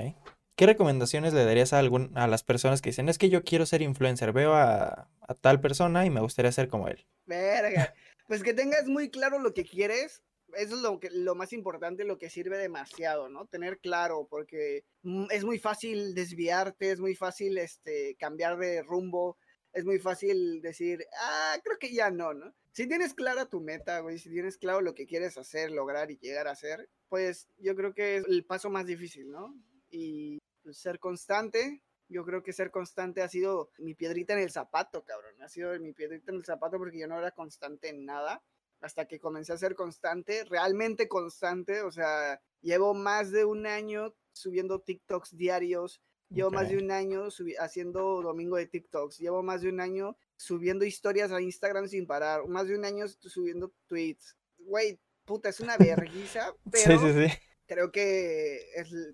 ¿Qué 0.58 0.66
recomendaciones 0.66 1.34
le 1.34 1.46
darías 1.46 1.72
a, 1.72 1.80
algún, 1.80 2.18
a 2.18 2.28
las 2.28 2.44
personas 2.44 2.82
que 2.82 2.90
dicen, 2.90 3.08
es 3.08 3.18
que 3.18 3.30
yo 3.30 3.44
quiero 3.44 3.66
ser 3.66 3.82
influencer, 3.82 4.34
veo 4.34 4.54
a, 4.54 5.08
a 5.22 5.34
tal 5.36 5.62
persona 5.62 6.06
y 6.06 6.10
me 6.10 6.20
gustaría 6.20 6.52
ser 6.52 6.68
como 6.68 6.88
él? 6.88 7.06
Verga. 7.26 7.94
Pues 8.28 8.44
que 8.44 8.54
tengas 8.54 8.88
muy 8.88 9.10
claro 9.10 9.40
lo 9.40 9.54
que 9.54 9.64
quieres 9.64 10.22
eso 10.56 10.76
es 10.76 10.82
lo, 10.82 11.00
que, 11.00 11.10
lo 11.12 11.36
más 11.36 11.54
importante, 11.54 12.04
lo 12.04 12.18
que 12.18 12.30
sirve 12.30 12.58
demasiado, 12.58 13.30
¿no? 13.30 13.46
Tener 13.46 13.80
claro, 13.80 14.28
porque 14.30 14.86
mm, 15.04 15.28
es 15.32 15.44
muy 15.44 15.60
fácil 15.60 16.14
desviarte, 16.14 16.92
es 16.92 17.00
muy 17.00 17.16
fácil 17.16 17.58
este, 17.58 18.16
cambiar 18.20 18.58
de 18.58 18.82
rumbo, 18.84 19.38
es 19.74 19.86
muy 19.86 20.00
fácil 20.00 20.62
decir, 20.62 21.06
ah, 21.22 21.58
creo 21.64 21.78
que 21.78 21.94
ya 21.94 22.10
no, 22.10 22.34
¿no? 22.34 22.54
Si 22.72 22.88
tienes 22.88 23.14
clara 23.14 23.50
tu 23.50 23.60
meta, 23.60 24.00
güey, 24.00 24.20
si 24.20 24.30
tienes 24.30 24.58
claro 24.58 24.82
lo 24.82 24.94
que 24.94 25.08
quieres 25.08 25.38
hacer, 25.38 25.72
lograr 25.72 26.12
y 26.12 26.18
llegar 26.18 26.48
a 26.48 26.52
hacer, 26.52 26.90
pues 27.10 27.48
yo 27.58 27.76
creo 27.76 27.94
que 27.94 28.18
es 28.18 28.26
el 28.28 28.46
paso 28.46 28.70
más 28.70 28.86
difícil, 28.86 29.30
¿no? 29.32 29.56
Y 29.90 30.40
pues, 30.64 30.78
ser 30.78 31.00
constante, 31.00 31.82
yo 32.10 32.24
creo 32.24 32.44
que 32.44 32.54
ser 32.54 32.72
constante 32.72 33.22
ha 33.22 33.30
sido 33.30 33.72
mi 33.80 33.94
piedrita 33.94 34.34
en 34.34 34.40
el 34.40 34.52
zapato, 34.52 35.04
cabrón. 35.04 35.42
Ha 35.42 35.50
sido 35.50 35.78
mi 35.80 35.94
piedrita 35.94 36.32
en 36.32 36.38
el 36.38 36.46
zapato 36.46 36.78
porque 36.78 37.00
yo 37.00 37.08
no 37.08 37.18
era 37.18 37.32
constante 37.32 37.90
en 37.90 38.06
nada 38.06 38.44
hasta 38.82 39.08
que 39.08 39.20
comencé 39.20 39.54
a 39.54 39.58
ser 39.58 39.76
constante, 39.76 40.44
realmente 40.46 41.08
constante, 41.08 41.82
o 41.82 41.92
sea, 41.92 42.42
llevo 42.62 42.94
más 42.94 43.32
de 43.32 43.46
un 43.46 43.66
año 43.66 44.14
subiendo 44.32 44.82
TikToks 44.82 45.36
diarios, 45.36 46.02
llevo 46.30 46.52
más 46.52 46.70
de 46.70 46.78
un 46.78 46.92
año 46.92 47.28
haciendo 47.60 48.22
domingo 48.22 48.58
de 48.58 48.68
TikToks, 48.68 49.18
llevo 49.18 49.44
más 49.44 49.62
de 49.62 49.70
un 49.70 49.80
año 49.80 50.18
subiendo 50.36 50.86
historias 50.86 51.32
a 51.32 51.42
Instagram 51.42 51.88
sin 51.88 52.06
parar, 52.06 52.48
más 52.48 52.68
de 52.68 52.76
un 52.76 52.86
año 52.86 53.08
subiendo 53.08 53.74
tweets. 53.88 54.38
Güey, 54.60 55.00
puta, 55.26 55.50
es 55.50 55.60
una 55.60 55.78
vergüenza, 55.78 56.54
pero 56.72 57.42
creo 57.66 57.92
que 57.92 58.62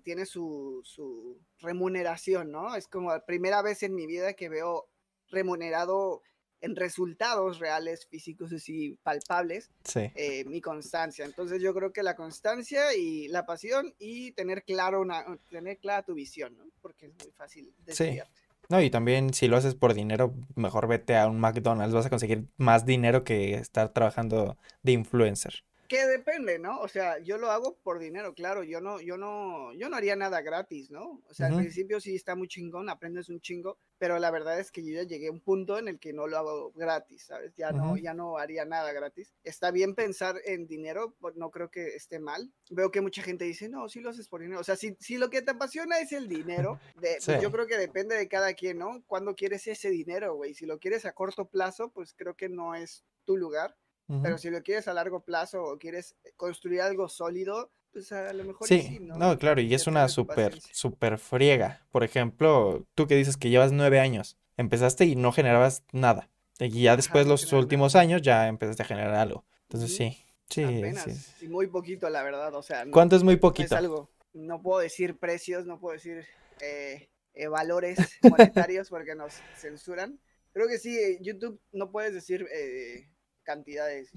tiene 0.04 0.26
su, 0.26 0.80
su 0.84 1.40
remuneración, 1.58 2.50
¿no? 2.50 2.74
Es 2.76 2.88
como 2.88 3.10
la 3.10 3.24
primera 3.24 3.62
vez 3.62 3.82
en 3.82 3.94
mi 3.94 4.06
vida 4.06 4.34
que 4.34 4.48
veo 4.48 4.88
remunerado 5.28 6.22
en 6.64 6.76
resultados 6.76 7.58
reales, 7.58 8.06
físicos 8.06 8.50
y 8.68 8.94
palpables, 9.02 9.70
eh, 9.94 10.44
mi 10.46 10.60
constancia. 10.60 11.24
Entonces 11.24 11.60
yo 11.60 11.74
creo 11.74 11.92
que 11.92 12.02
la 12.02 12.16
constancia 12.16 12.94
y 12.94 13.28
la 13.28 13.44
pasión 13.44 13.94
y 13.98 14.32
tener 14.32 14.64
claro 14.64 15.02
una, 15.02 15.24
tener 15.50 15.78
clara 15.78 16.02
tu 16.02 16.14
visión, 16.14 16.56
¿no? 16.56 16.64
Porque 16.80 17.06
es 17.06 17.12
muy 17.22 17.30
fácil 17.32 17.72
desviarte. 17.84 18.24
Sí. 18.24 18.30
No, 18.70 18.80
y 18.80 18.88
también 18.88 19.34
si 19.34 19.46
lo 19.46 19.58
haces 19.58 19.74
por 19.74 19.92
dinero, 19.92 20.34
mejor 20.54 20.88
vete 20.88 21.16
a 21.16 21.28
un 21.28 21.38
McDonald's, 21.38 21.94
vas 21.94 22.06
a 22.06 22.10
conseguir 22.10 22.46
más 22.56 22.86
dinero 22.86 23.22
que 23.22 23.54
estar 23.54 23.92
trabajando 23.92 24.56
de 24.82 24.92
influencer. 24.92 25.64
Que 25.88 26.06
depende, 26.06 26.58
¿no? 26.58 26.80
O 26.80 26.88
sea, 26.88 27.18
yo 27.18 27.38
lo 27.38 27.50
hago 27.50 27.76
por 27.82 27.98
dinero, 27.98 28.34
claro, 28.34 28.62
yo 28.64 28.80
no, 28.80 29.00
yo 29.00 29.16
no, 29.16 29.72
yo 29.74 29.88
no 29.88 29.96
haría 29.96 30.16
nada 30.16 30.40
gratis, 30.40 30.90
¿no? 30.90 31.22
O 31.28 31.34
sea, 31.34 31.48
al 31.48 31.56
principio 31.56 32.00
sí 32.00 32.14
está 32.14 32.34
muy 32.34 32.48
chingón, 32.48 32.88
aprendes 32.88 33.28
un 33.28 33.40
chingo, 33.40 33.78
pero 33.98 34.18
la 34.18 34.30
verdad 34.30 34.58
es 34.58 34.70
que 34.70 34.84
yo 34.84 34.94
ya 34.94 35.02
llegué 35.02 35.28
a 35.28 35.32
un 35.32 35.40
punto 35.40 35.78
en 35.78 35.88
el 35.88 35.98
que 35.98 36.12
no 36.12 36.26
lo 36.26 36.38
hago 36.38 36.72
gratis, 36.72 37.26
¿sabes? 37.26 37.54
Ya 37.56 37.70
no, 37.72 37.96
ya 37.96 38.14
no 38.14 38.38
haría 38.38 38.64
nada 38.64 38.92
gratis. 38.92 39.34
Está 39.44 39.70
bien 39.70 39.94
pensar 39.94 40.40
en 40.44 40.66
dinero, 40.66 41.14
no 41.36 41.50
creo 41.50 41.70
que 41.70 41.94
esté 41.96 42.18
mal. 42.18 42.52
Veo 42.70 42.90
que 42.90 43.00
mucha 43.00 43.22
gente 43.22 43.44
dice, 43.44 43.68
no, 43.68 43.88
sí 43.88 44.00
lo 44.00 44.10
haces 44.10 44.28
por 44.28 44.40
dinero. 44.40 44.60
O 44.60 44.64
sea, 44.64 44.76
si, 44.76 44.96
si 45.00 45.18
lo 45.18 45.30
que 45.30 45.42
te 45.42 45.52
apasiona 45.52 45.98
es 45.98 46.12
el 46.12 46.28
dinero, 46.28 46.78
de, 47.00 47.18
pues, 47.24 47.40
yo 47.42 47.50
creo 47.50 47.66
que 47.66 47.78
depende 47.78 48.16
de 48.16 48.28
cada 48.28 48.54
quien, 48.54 48.78
¿no? 48.78 49.02
Cuando 49.06 49.34
quieres 49.34 49.66
ese 49.66 49.90
dinero, 49.90 50.34
güey. 50.34 50.54
Si 50.54 50.66
lo 50.66 50.78
quieres 50.78 51.04
a 51.04 51.12
corto 51.12 51.48
plazo, 51.48 51.90
pues 51.90 52.14
creo 52.14 52.34
que 52.34 52.48
no 52.48 52.74
es 52.74 53.04
tu 53.24 53.36
lugar 53.36 53.76
pero 54.22 54.38
si 54.38 54.50
lo 54.50 54.62
quieres 54.62 54.86
a 54.88 54.94
largo 54.94 55.20
plazo 55.20 55.62
o 55.62 55.78
quieres 55.78 56.16
construir 56.36 56.82
algo 56.82 57.08
sólido, 57.08 57.70
pues 57.92 58.10
a 58.12 58.32
lo 58.32 58.44
mejor 58.44 58.66
sí, 58.66 58.98
¿no? 59.00 59.38
claro, 59.38 59.60
y 59.60 59.72
es 59.72 59.86
una 59.86 60.08
súper, 60.08 60.60
súper 60.60 61.18
friega. 61.18 61.86
Por 61.90 62.04
ejemplo, 62.04 62.86
tú 62.94 63.06
que 63.06 63.14
dices 63.16 63.36
que 63.36 63.50
llevas 63.50 63.72
nueve 63.72 64.00
años, 64.00 64.36
empezaste 64.56 65.04
y 65.06 65.16
no 65.16 65.32
generabas 65.32 65.84
nada. 65.92 66.28
Y 66.58 66.82
ya 66.82 66.96
después, 66.96 67.26
los 67.26 67.52
últimos 67.52 67.96
años, 67.96 68.22
ya 68.22 68.48
empezaste 68.48 68.82
a 68.82 68.86
generar 68.86 69.14
algo. 69.14 69.44
Entonces, 69.62 69.96
sí, 69.96 70.24
sí, 70.48 70.64
sí. 70.96 71.44
Y 71.46 71.48
muy 71.48 71.66
poquito, 71.66 72.08
la 72.10 72.22
verdad, 72.22 72.54
o 72.54 72.62
sea. 72.62 72.84
¿Cuánto 72.90 73.16
es 73.16 73.22
muy 73.22 73.36
poquito? 73.36 73.66
es 73.66 73.72
algo. 73.72 74.10
No 74.32 74.62
puedo 74.62 74.80
decir 74.80 75.18
precios, 75.18 75.66
no 75.66 75.78
puedo 75.78 75.94
decir 75.94 76.24
eh, 76.60 77.08
eh, 77.34 77.48
valores 77.48 77.98
monetarios 78.22 78.88
porque 78.88 79.14
nos 79.14 79.34
censuran. 79.56 80.18
Creo 80.52 80.68
que 80.68 80.78
sí, 80.78 81.18
YouTube 81.20 81.60
no 81.72 81.90
puedes 81.90 82.14
decir 82.14 82.46
eh, 82.52 83.08
cantidades 83.44 84.10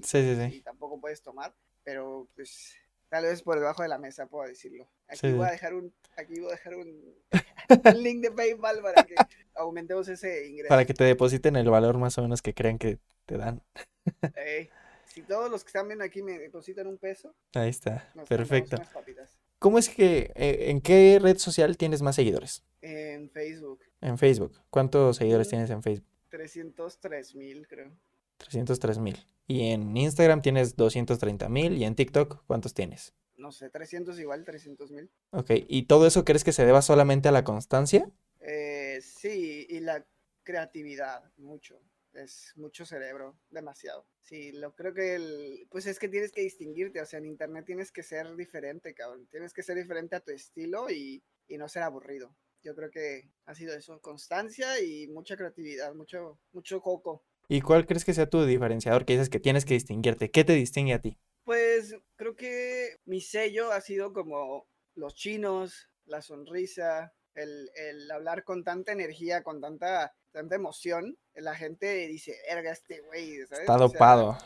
y, 0.52 0.60
tampoco 0.62 1.00
puedes 1.00 1.22
tomar, 1.22 1.54
pero 1.84 2.28
pues 2.34 2.74
Tal 3.08 3.24
vez 3.24 3.42
por 3.42 3.58
debajo 3.58 3.82
de 3.82 3.88
la 3.88 3.98
mesa, 3.98 4.26
puedo 4.26 4.46
decirlo. 4.46 4.86
Aquí 5.08 5.32
voy 5.32 5.46
a 5.46 5.52
dejar 5.52 5.72
un, 5.72 5.92
aquí 6.16 6.40
voy 6.40 6.48
a 6.48 6.52
dejar 6.52 6.74
un, 6.74 7.14
un 7.96 8.02
link 8.02 8.20
de 8.20 8.30
PayPal 8.30 8.82
para 8.82 9.02
que 9.04 9.14
aumentemos 9.54 10.08
ese 10.08 10.46
ingreso. 10.46 10.68
Para 10.68 10.84
que 10.84 10.92
te 10.92 11.04
depositen 11.04 11.56
el 11.56 11.70
valor 11.70 11.96
más 11.96 12.18
o 12.18 12.22
menos 12.22 12.42
que 12.42 12.52
crean 12.52 12.78
que 12.78 12.98
te 13.24 13.38
dan. 13.38 13.62
Si 15.06 15.22
todos 15.22 15.50
los 15.50 15.64
que 15.64 15.68
están 15.68 15.88
viendo 15.88 16.04
aquí 16.04 16.22
me 16.22 16.38
depositan 16.38 16.86
un 16.86 16.98
peso, 16.98 17.34
Ahí 17.54 17.70
está, 17.70 18.10
nos 18.14 18.28
perfecto. 18.28 18.76
unas. 18.76 19.38
¿Cómo 19.58 19.78
es 19.78 19.88
que, 19.88 20.30
eh, 20.36 20.70
en 20.70 20.80
qué 20.80 21.18
red 21.20 21.38
social 21.38 21.76
tienes 21.76 22.02
más 22.02 22.14
seguidores? 22.14 22.62
En 22.82 23.30
Facebook, 23.30 23.80
En 24.00 24.18
Facebook. 24.18 24.52
¿Cuántos 24.70 25.16
seguidores 25.16 25.48
tienes 25.48 25.70
en 25.70 25.82
Facebook? 25.82 26.06
303 26.28 27.34
mil, 27.34 27.66
creo. 27.66 27.90
303 28.38 28.98
mil. 28.98 29.26
Y 29.46 29.70
en 29.70 29.96
Instagram 29.96 30.42
tienes 30.42 30.76
230 30.76 31.48
mil. 31.48 31.76
Y 31.76 31.84
en 31.84 31.94
TikTok, 31.94 32.44
¿cuántos 32.46 32.74
tienes? 32.74 33.14
No 33.36 33.52
sé, 33.52 33.70
300 33.70 34.18
igual, 34.18 34.44
300 34.44 34.90
mil. 34.90 35.10
Ok, 35.30 35.50
¿y 35.68 35.84
todo 35.84 36.06
eso 36.06 36.24
crees 36.24 36.44
que 36.44 36.52
se 36.52 36.66
deba 36.66 36.82
solamente 36.82 37.28
a 37.28 37.32
la 37.32 37.44
constancia? 37.44 38.10
Eh, 38.40 39.00
sí, 39.00 39.66
y 39.68 39.80
la 39.80 40.04
creatividad, 40.42 41.22
mucho. 41.36 41.80
Es 42.14 42.52
mucho 42.56 42.84
cerebro, 42.84 43.38
demasiado. 43.50 44.06
Sí, 44.20 44.52
lo 44.52 44.74
creo 44.74 44.92
que 44.92 45.14
el, 45.14 45.68
pues 45.70 45.86
es 45.86 45.98
que 45.98 46.08
tienes 46.08 46.32
que 46.32 46.40
distinguirte, 46.40 47.00
o 47.00 47.06
sea, 47.06 47.18
en 47.18 47.26
internet 47.26 47.64
tienes 47.64 47.92
que 47.92 48.02
ser 48.02 48.34
diferente, 48.34 48.94
cabrón. 48.94 49.28
Tienes 49.30 49.52
que 49.52 49.62
ser 49.62 49.76
diferente 49.76 50.16
a 50.16 50.20
tu 50.20 50.32
estilo 50.32 50.90
y, 50.90 51.22
y 51.46 51.58
no 51.58 51.68
ser 51.68 51.84
aburrido. 51.84 52.34
Yo 52.62 52.74
creo 52.74 52.90
que 52.90 53.30
ha 53.46 53.54
sido 53.54 53.74
eso, 53.74 54.00
constancia 54.00 54.80
y 54.80 55.06
mucha 55.06 55.36
creatividad, 55.36 55.94
mucho, 55.94 56.40
mucho 56.52 56.80
coco. 56.80 57.24
¿Y 57.48 57.62
cuál 57.62 57.86
crees 57.86 58.04
que 58.04 58.12
sea 58.12 58.28
tu 58.28 58.44
diferenciador 58.44 59.06
que 59.06 59.14
dices 59.14 59.30
que 59.30 59.40
tienes 59.40 59.64
que 59.64 59.74
distinguirte? 59.74 60.30
¿Qué 60.30 60.44
te 60.44 60.52
distingue 60.52 60.92
a 60.92 61.00
ti? 61.00 61.18
Pues 61.44 61.96
creo 62.16 62.36
que 62.36 62.96
mi 63.06 63.22
sello 63.22 63.72
ha 63.72 63.80
sido 63.80 64.12
como 64.12 64.68
los 64.94 65.14
chinos, 65.14 65.88
la 66.04 66.20
sonrisa, 66.20 67.14
el, 67.34 67.70
el 67.74 68.10
hablar 68.10 68.44
con 68.44 68.64
tanta 68.64 68.92
energía, 68.92 69.42
con 69.42 69.62
tanta, 69.62 70.14
tanta 70.30 70.56
emoción. 70.56 71.16
La 71.34 71.54
gente 71.54 72.06
dice, 72.06 72.36
erga 72.48 72.72
este 72.72 73.00
güey, 73.00 73.38
¿sabes? 73.46 73.60
Está 73.60 73.76
O 73.76 73.78
sea, 73.78 73.86
dopado. 73.86 74.38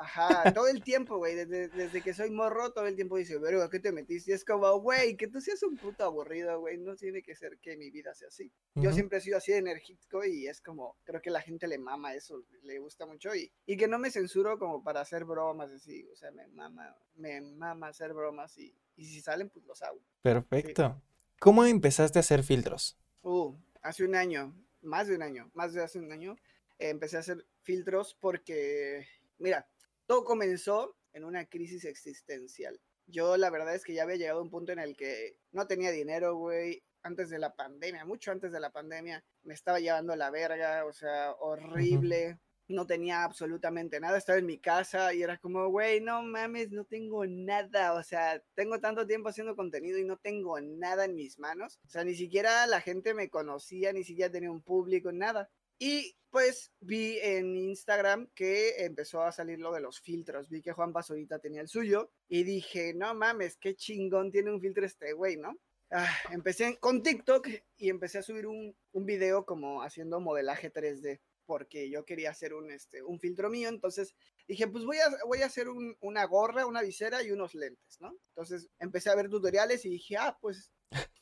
Ajá, 0.00 0.52
todo 0.54 0.68
el 0.68 0.82
tiempo, 0.82 1.16
güey, 1.18 1.34
desde, 1.34 1.66
desde 1.68 2.02
que 2.02 2.14
soy 2.14 2.30
morro, 2.30 2.72
todo 2.72 2.86
el 2.86 2.94
tiempo 2.94 3.16
dice, 3.16 3.36
verga, 3.38 3.68
¿qué 3.68 3.80
te 3.80 3.90
metiste? 3.90 4.30
Y 4.30 4.34
es 4.34 4.44
como, 4.44 4.72
güey, 4.80 5.16
que 5.16 5.26
tú 5.26 5.40
seas 5.40 5.60
un 5.64 5.76
puto 5.76 6.04
aburrido, 6.04 6.60
güey, 6.60 6.78
no 6.78 6.94
tiene 6.94 7.20
que 7.20 7.34
ser 7.34 7.58
que 7.58 7.76
mi 7.76 7.90
vida 7.90 8.14
sea 8.14 8.28
así. 8.28 8.52
Yo 8.76 8.92
siempre 8.92 9.18
he 9.18 9.20
sido 9.20 9.38
así 9.38 9.50
de 9.50 9.58
enérgico 9.58 10.24
y 10.24 10.46
es 10.46 10.60
como, 10.60 10.96
creo 11.02 11.20
que 11.20 11.30
la 11.30 11.40
gente 11.40 11.66
le 11.66 11.78
mama 11.78 12.14
eso, 12.14 12.44
le 12.62 12.78
gusta 12.78 13.06
mucho 13.06 13.34
y, 13.34 13.52
y 13.66 13.76
que 13.76 13.88
no 13.88 13.98
me 13.98 14.12
censuro 14.12 14.56
como 14.56 14.84
para 14.84 15.00
hacer 15.00 15.24
bromas 15.24 15.72
así, 15.72 16.06
o 16.12 16.14
sea, 16.14 16.30
me 16.30 16.46
mama, 16.46 16.96
me 17.16 17.40
mama 17.40 17.88
hacer 17.88 18.14
bromas 18.14 18.56
y, 18.56 18.72
y 18.94 19.04
si 19.04 19.20
salen, 19.20 19.50
pues 19.50 19.66
los 19.66 19.82
hago. 19.82 20.00
Perfecto. 20.22 21.02
¿Cómo 21.40 21.64
empezaste 21.64 22.18
a 22.18 22.20
hacer 22.20 22.44
filtros? 22.44 22.96
Uh, 23.22 23.52
hace 23.82 24.04
un 24.04 24.14
año, 24.14 24.54
más 24.80 25.08
de 25.08 25.16
un 25.16 25.22
año, 25.22 25.50
más 25.54 25.72
de 25.72 25.82
hace 25.82 25.98
un 25.98 26.12
año, 26.12 26.36
eh, 26.78 26.90
empecé 26.90 27.16
a 27.16 27.20
hacer 27.20 27.44
filtros 27.62 28.16
porque, 28.20 29.08
mira, 29.38 29.68
todo 30.08 30.24
comenzó 30.24 30.96
en 31.12 31.24
una 31.24 31.44
crisis 31.44 31.84
existencial. 31.84 32.80
Yo 33.06 33.36
la 33.36 33.50
verdad 33.50 33.74
es 33.74 33.84
que 33.84 33.92
ya 33.92 34.04
había 34.04 34.16
llegado 34.16 34.40
a 34.40 34.42
un 34.42 34.50
punto 34.50 34.72
en 34.72 34.78
el 34.78 34.96
que 34.96 35.36
no 35.52 35.66
tenía 35.66 35.90
dinero, 35.90 36.34
güey. 36.36 36.82
Antes 37.02 37.30
de 37.30 37.38
la 37.38 37.54
pandemia, 37.54 38.04
mucho 38.06 38.32
antes 38.32 38.50
de 38.50 38.58
la 38.58 38.72
pandemia, 38.72 39.22
me 39.42 39.54
estaba 39.54 39.80
llevando 39.80 40.16
la 40.16 40.30
verga, 40.30 40.84
o 40.86 40.92
sea, 40.92 41.32
horrible. 41.32 42.38
No 42.68 42.86
tenía 42.86 43.22
absolutamente 43.22 44.00
nada, 44.00 44.18
estaba 44.18 44.38
en 44.38 44.46
mi 44.46 44.58
casa 44.58 45.12
y 45.14 45.22
era 45.22 45.38
como, 45.38 45.68
güey, 45.68 46.00
no 46.00 46.22
mames, 46.22 46.70
no 46.70 46.84
tengo 46.84 47.26
nada, 47.26 47.94
o 47.94 48.02
sea, 48.02 48.42
tengo 48.54 48.78
tanto 48.80 49.06
tiempo 49.06 49.28
haciendo 49.30 49.56
contenido 49.56 49.98
y 49.98 50.04
no 50.04 50.18
tengo 50.18 50.60
nada 50.60 51.06
en 51.06 51.14
mis 51.14 51.38
manos, 51.38 51.80
o 51.86 51.88
sea, 51.88 52.04
ni 52.04 52.14
siquiera 52.14 52.66
la 52.66 52.82
gente 52.82 53.14
me 53.14 53.30
conocía, 53.30 53.94
ni 53.94 54.04
siquiera 54.04 54.30
tenía 54.30 54.50
un 54.50 54.60
público, 54.60 55.12
nada. 55.12 55.50
Y 55.78 56.16
pues 56.30 56.72
vi 56.80 57.18
en 57.20 57.56
Instagram 57.56 58.28
que 58.34 58.84
empezó 58.84 59.22
a 59.22 59.32
salir 59.32 59.58
lo 59.58 59.72
de 59.72 59.80
los 59.80 60.00
filtros. 60.00 60.48
Vi 60.48 60.60
que 60.62 60.72
Juan 60.72 60.92
Basorita 60.92 61.38
tenía 61.38 61.60
el 61.62 61.68
suyo 61.68 62.10
y 62.28 62.44
dije, 62.44 62.92
no 62.94 63.14
mames, 63.14 63.56
qué 63.56 63.74
chingón 63.74 64.30
tiene 64.30 64.50
un 64.52 64.60
filtro 64.60 64.84
este 64.84 65.12
güey, 65.12 65.36
¿no? 65.36 65.58
Ah, 65.90 66.06
empecé 66.32 66.76
con 66.78 67.02
TikTok 67.02 67.48
y 67.76 67.88
empecé 67.88 68.18
a 68.18 68.22
subir 68.22 68.46
un, 68.46 68.76
un 68.92 69.06
video 69.06 69.46
como 69.46 69.82
haciendo 69.82 70.20
modelaje 70.20 70.70
3D 70.70 71.20
porque 71.46 71.88
yo 71.88 72.04
quería 72.04 72.28
hacer 72.30 72.52
un, 72.52 72.70
este, 72.70 73.02
un 73.02 73.18
filtro 73.18 73.48
mío. 73.48 73.70
Entonces 73.70 74.14
dije, 74.46 74.68
pues 74.68 74.84
voy 74.84 74.98
a, 74.98 75.08
voy 75.26 75.40
a 75.40 75.46
hacer 75.46 75.70
un- 75.70 75.96
una 76.00 76.26
gorra, 76.26 76.66
una 76.66 76.82
visera 76.82 77.22
y 77.22 77.30
unos 77.30 77.54
lentes, 77.54 77.98
¿no? 78.00 78.14
Entonces 78.34 78.68
empecé 78.78 79.08
a 79.08 79.14
ver 79.14 79.30
tutoriales 79.30 79.82
y 79.86 79.88
dije, 79.90 80.18
ah, 80.18 80.36
pues 80.42 80.70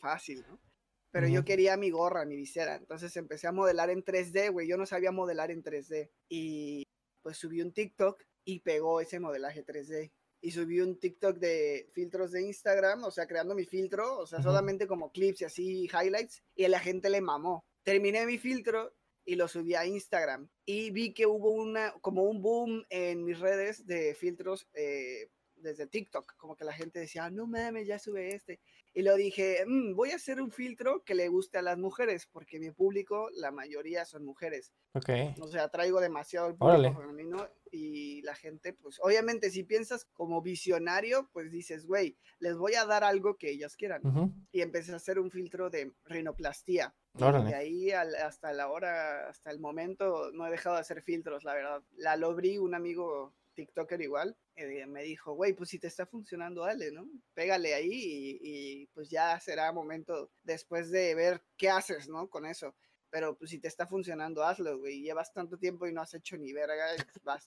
fácil, 0.00 0.44
¿no? 0.48 0.60
Pero 1.16 1.28
yo 1.28 1.46
quería 1.46 1.78
mi 1.78 1.88
gorra, 1.88 2.26
mi 2.26 2.36
visera. 2.36 2.76
Entonces 2.76 3.16
empecé 3.16 3.46
a 3.46 3.52
modelar 3.52 3.88
en 3.88 4.04
3D, 4.04 4.52
güey. 4.52 4.68
Yo 4.68 4.76
no 4.76 4.84
sabía 4.84 5.12
modelar 5.12 5.50
en 5.50 5.62
3D. 5.62 6.10
Y 6.28 6.82
pues 7.22 7.38
subí 7.38 7.62
un 7.62 7.72
TikTok 7.72 8.22
y 8.44 8.60
pegó 8.60 9.00
ese 9.00 9.18
modelaje 9.18 9.64
3D. 9.64 10.12
Y 10.42 10.50
subí 10.50 10.78
un 10.80 11.00
TikTok 11.00 11.38
de 11.38 11.88
filtros 11.94 12.32
de 12.32 12.42
Instagram, 12.42 13.04
o 13.04 13.10
sea, 13.10 13.26
creando 13.26 13.54
mi 13.54 13.64
filtro, 13.64 14.18
o 14.18 14.26
sea, 14.26 14.40
Ujú. 14.40 14.48
solamente 14.48 14.86
como 14.86 15.10
clips 15.10 15.40
y 15.40 15.44
así, 15.46 15.84
highlights. 15.84 16.42
Y 16.54 16.64
a 16.64 16.68
la 16.68 16.80
gente 16.80 17.08
le 17.08 17.22
mamó. 17.22 17.64
Terminé 17.82 18.26
mi 18.26 18.36
filtro 18.36 18.94
y 19.24 19.36
lo 19.36 19.48
subí 19.48 19.74
a 19.74 19.86
Instagram. 19.86 20.50
Y 20.66 20.90
vi 20.90 21.14
que 21.14 21.24
hubo 21.24 21.50
una, 21.50 21.94
como 22.02 22.24
un 22.24 22.42
boom 22.42 22.84
en 22.90 23.24
mis 23.24 23.40
redes 23.40 23.86
de 23.86 24.14
filtros 24.14 24.68
eh, 24.74 25.30
desde 25.56 25.86
TikTok. 25.86 26.36
Como 26.36 26.56
que 26.56 26.64
la 26.64 26.72
gente 26.72 26.98
decía, 27.00 27.30
no 27.30 27.46
mames, 27.46 27.86
ya 27.86 27.98
sube 27.98 28.34
este. 28.34 28.60
Y 28.94 29.02
lo 29.02 29.14
dije, 29.14 29.62
"Mm, 29.66 29.94
voy 29.94 30.10
a 30.12 30.16
hacer 30.16 30.40
un 30.40 30.50
filtro 30.50 31.02
que 31.04 31.14
le 31.14 31.28
guste 31.28 31.58
a 31.58 31.62
las 31.62 31.76
mujeres, 31.76 32.26
porque 32.26 32.58
mi 32.58 32.70
público, 32.70 33.28
la 33.34 33.50
mayoría 33.50 34.04
son 34.06 34.24
mujeres. 34.24 34.72
Ok. 34.94 35.10
O 35.40 35.48
sea, 35.48 35.68
traigo 35.68 36.00
demasiado 36.00 36.48
el 36.48 36.56
público 36.56 37.00
femenino 37.00 37.46
y 37.70 38.22
la 38.22 38.34
gente, 38.34 38.72
pues, 38.72 38.98
obviamente, 39.02 39.50
si 39.50 39.64
piensas 39.64 40.06
como 40.06 40.40
visionario, 40.40 41.28
pues 41.32 41.50
dices, 41.50 41.84
güey, 41.86 42.16
les 42.38 42.56
voy 42.56 42.74
a 42.74 42.86
dar 42.86 43.04
algo 43.04 43.36
que 43.36 43.50
ellas 43.50 43.76
quieran. 43.76 44.00
Y 44.52 44.62
empecé 44.62 44.92
a 44.92 44.96
hacer 44.96 45.18
un 45.18 45.30
filtro 45.30 45.68
de 45.68 45.92
rinoplastia. 46.04 46.94
Y 47.18 47.22
Órale. 47.22 47.50
de 47.50 47.54
ahí 47.54 47.90
al- 47.90 48.14
hasta 48.16 48.52
la 48.52 48.68
hora, 48.68 49.28
hasta 49.28 49.50
el 49.50 49.58
momento, 49.58 50.30
no 50.32 50.46
he 50.46 50.50
dejado 50.50 50.76
de 50.76 50.80
hacer 50.82 51.02
filtros, 51.02 51.44
la 51.44 51.54
verdad. 51.54 51.82
La 51.96 52.16
Lobri, 52.16 52.56
un 52.58 52.74
amigo 52.74 53.34
TikToker 53.56 54.00
igual, 54.00 54.36
eh, 54.54 54.86
me 54.86 55.02
dijo, 55.02 55.34
güey, 55.34 55.54
pues 55.54 55.70
si 55.70 55.80
te 55.80 55.88
está 55.88 56.06
funcionando, 56.06 56.62
dale, 56.62 56.92
¿no? 56.92 57.08
Pégale 57.34 57.74
ahí 57.74 57.90
y, 57.90 58.38
y, 58.42 58.86
pues 58.94 59.10
ya 59.10 59.40
será 59.40 59.72
momento 59.72 60.30
después 60.44 60.90
de 60.90 61.16
ver 61.16 61.42
qué 61.56 61.70
haces, 61.70 62.08
¿no? 62.08 62.28
Con 62.28 62.46
eso. 62.46 62.76
Pero 63.10 63.36
pues 63.36 63.50
si 63.50 63.58
te 63.58 63.68
está 63.68 63.86
funcionando, 63.86 64.44
hazlo, 64.44 64.78
güey. 64.78 65.00
Llevas 65.00 65.32
tanto 65.32 65.58
tiempo 65.58 65.86
y 65.86 65.92
no 65.92 66.02
has 66.02 66.12
hecho 66.14 66.36
ni 66.36 66.52
verga, 66.52 66.86
vas. 67.24 67.46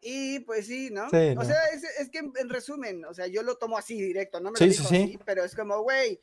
Y 0.00 0.40
pues 0.40 0.66
sí, 0.66 0.90
¿no? 0.90 1.08
Sí, 1.10 1.34
o 1.36 1.44
sea, 1.44 1.60
es, 1.72 1.82
es 1.98 2.10
que 2.10 2.18
en, 2.18 2.32
en 2.38 2.48
resumen, 2.48 3.04
o 3.04 3.14
sea, 3.14 3.26
yo 3.26 3.42
lo 3.42 3.56
tomo 3.56 3.78
así 3.78 4.00
directo, 4.00 4.40
no 4.40 4.50
me 4.50 4.58
Sí, 4.58 4.66
lo 4.66 4.70
dijo 4.70 4.84
sí. 4.84 4.96
así, 4.96 5.18
pero 5.24 5.44
es 5.44 5.54
como, 5.54 5.80
güey, 5.82 6.20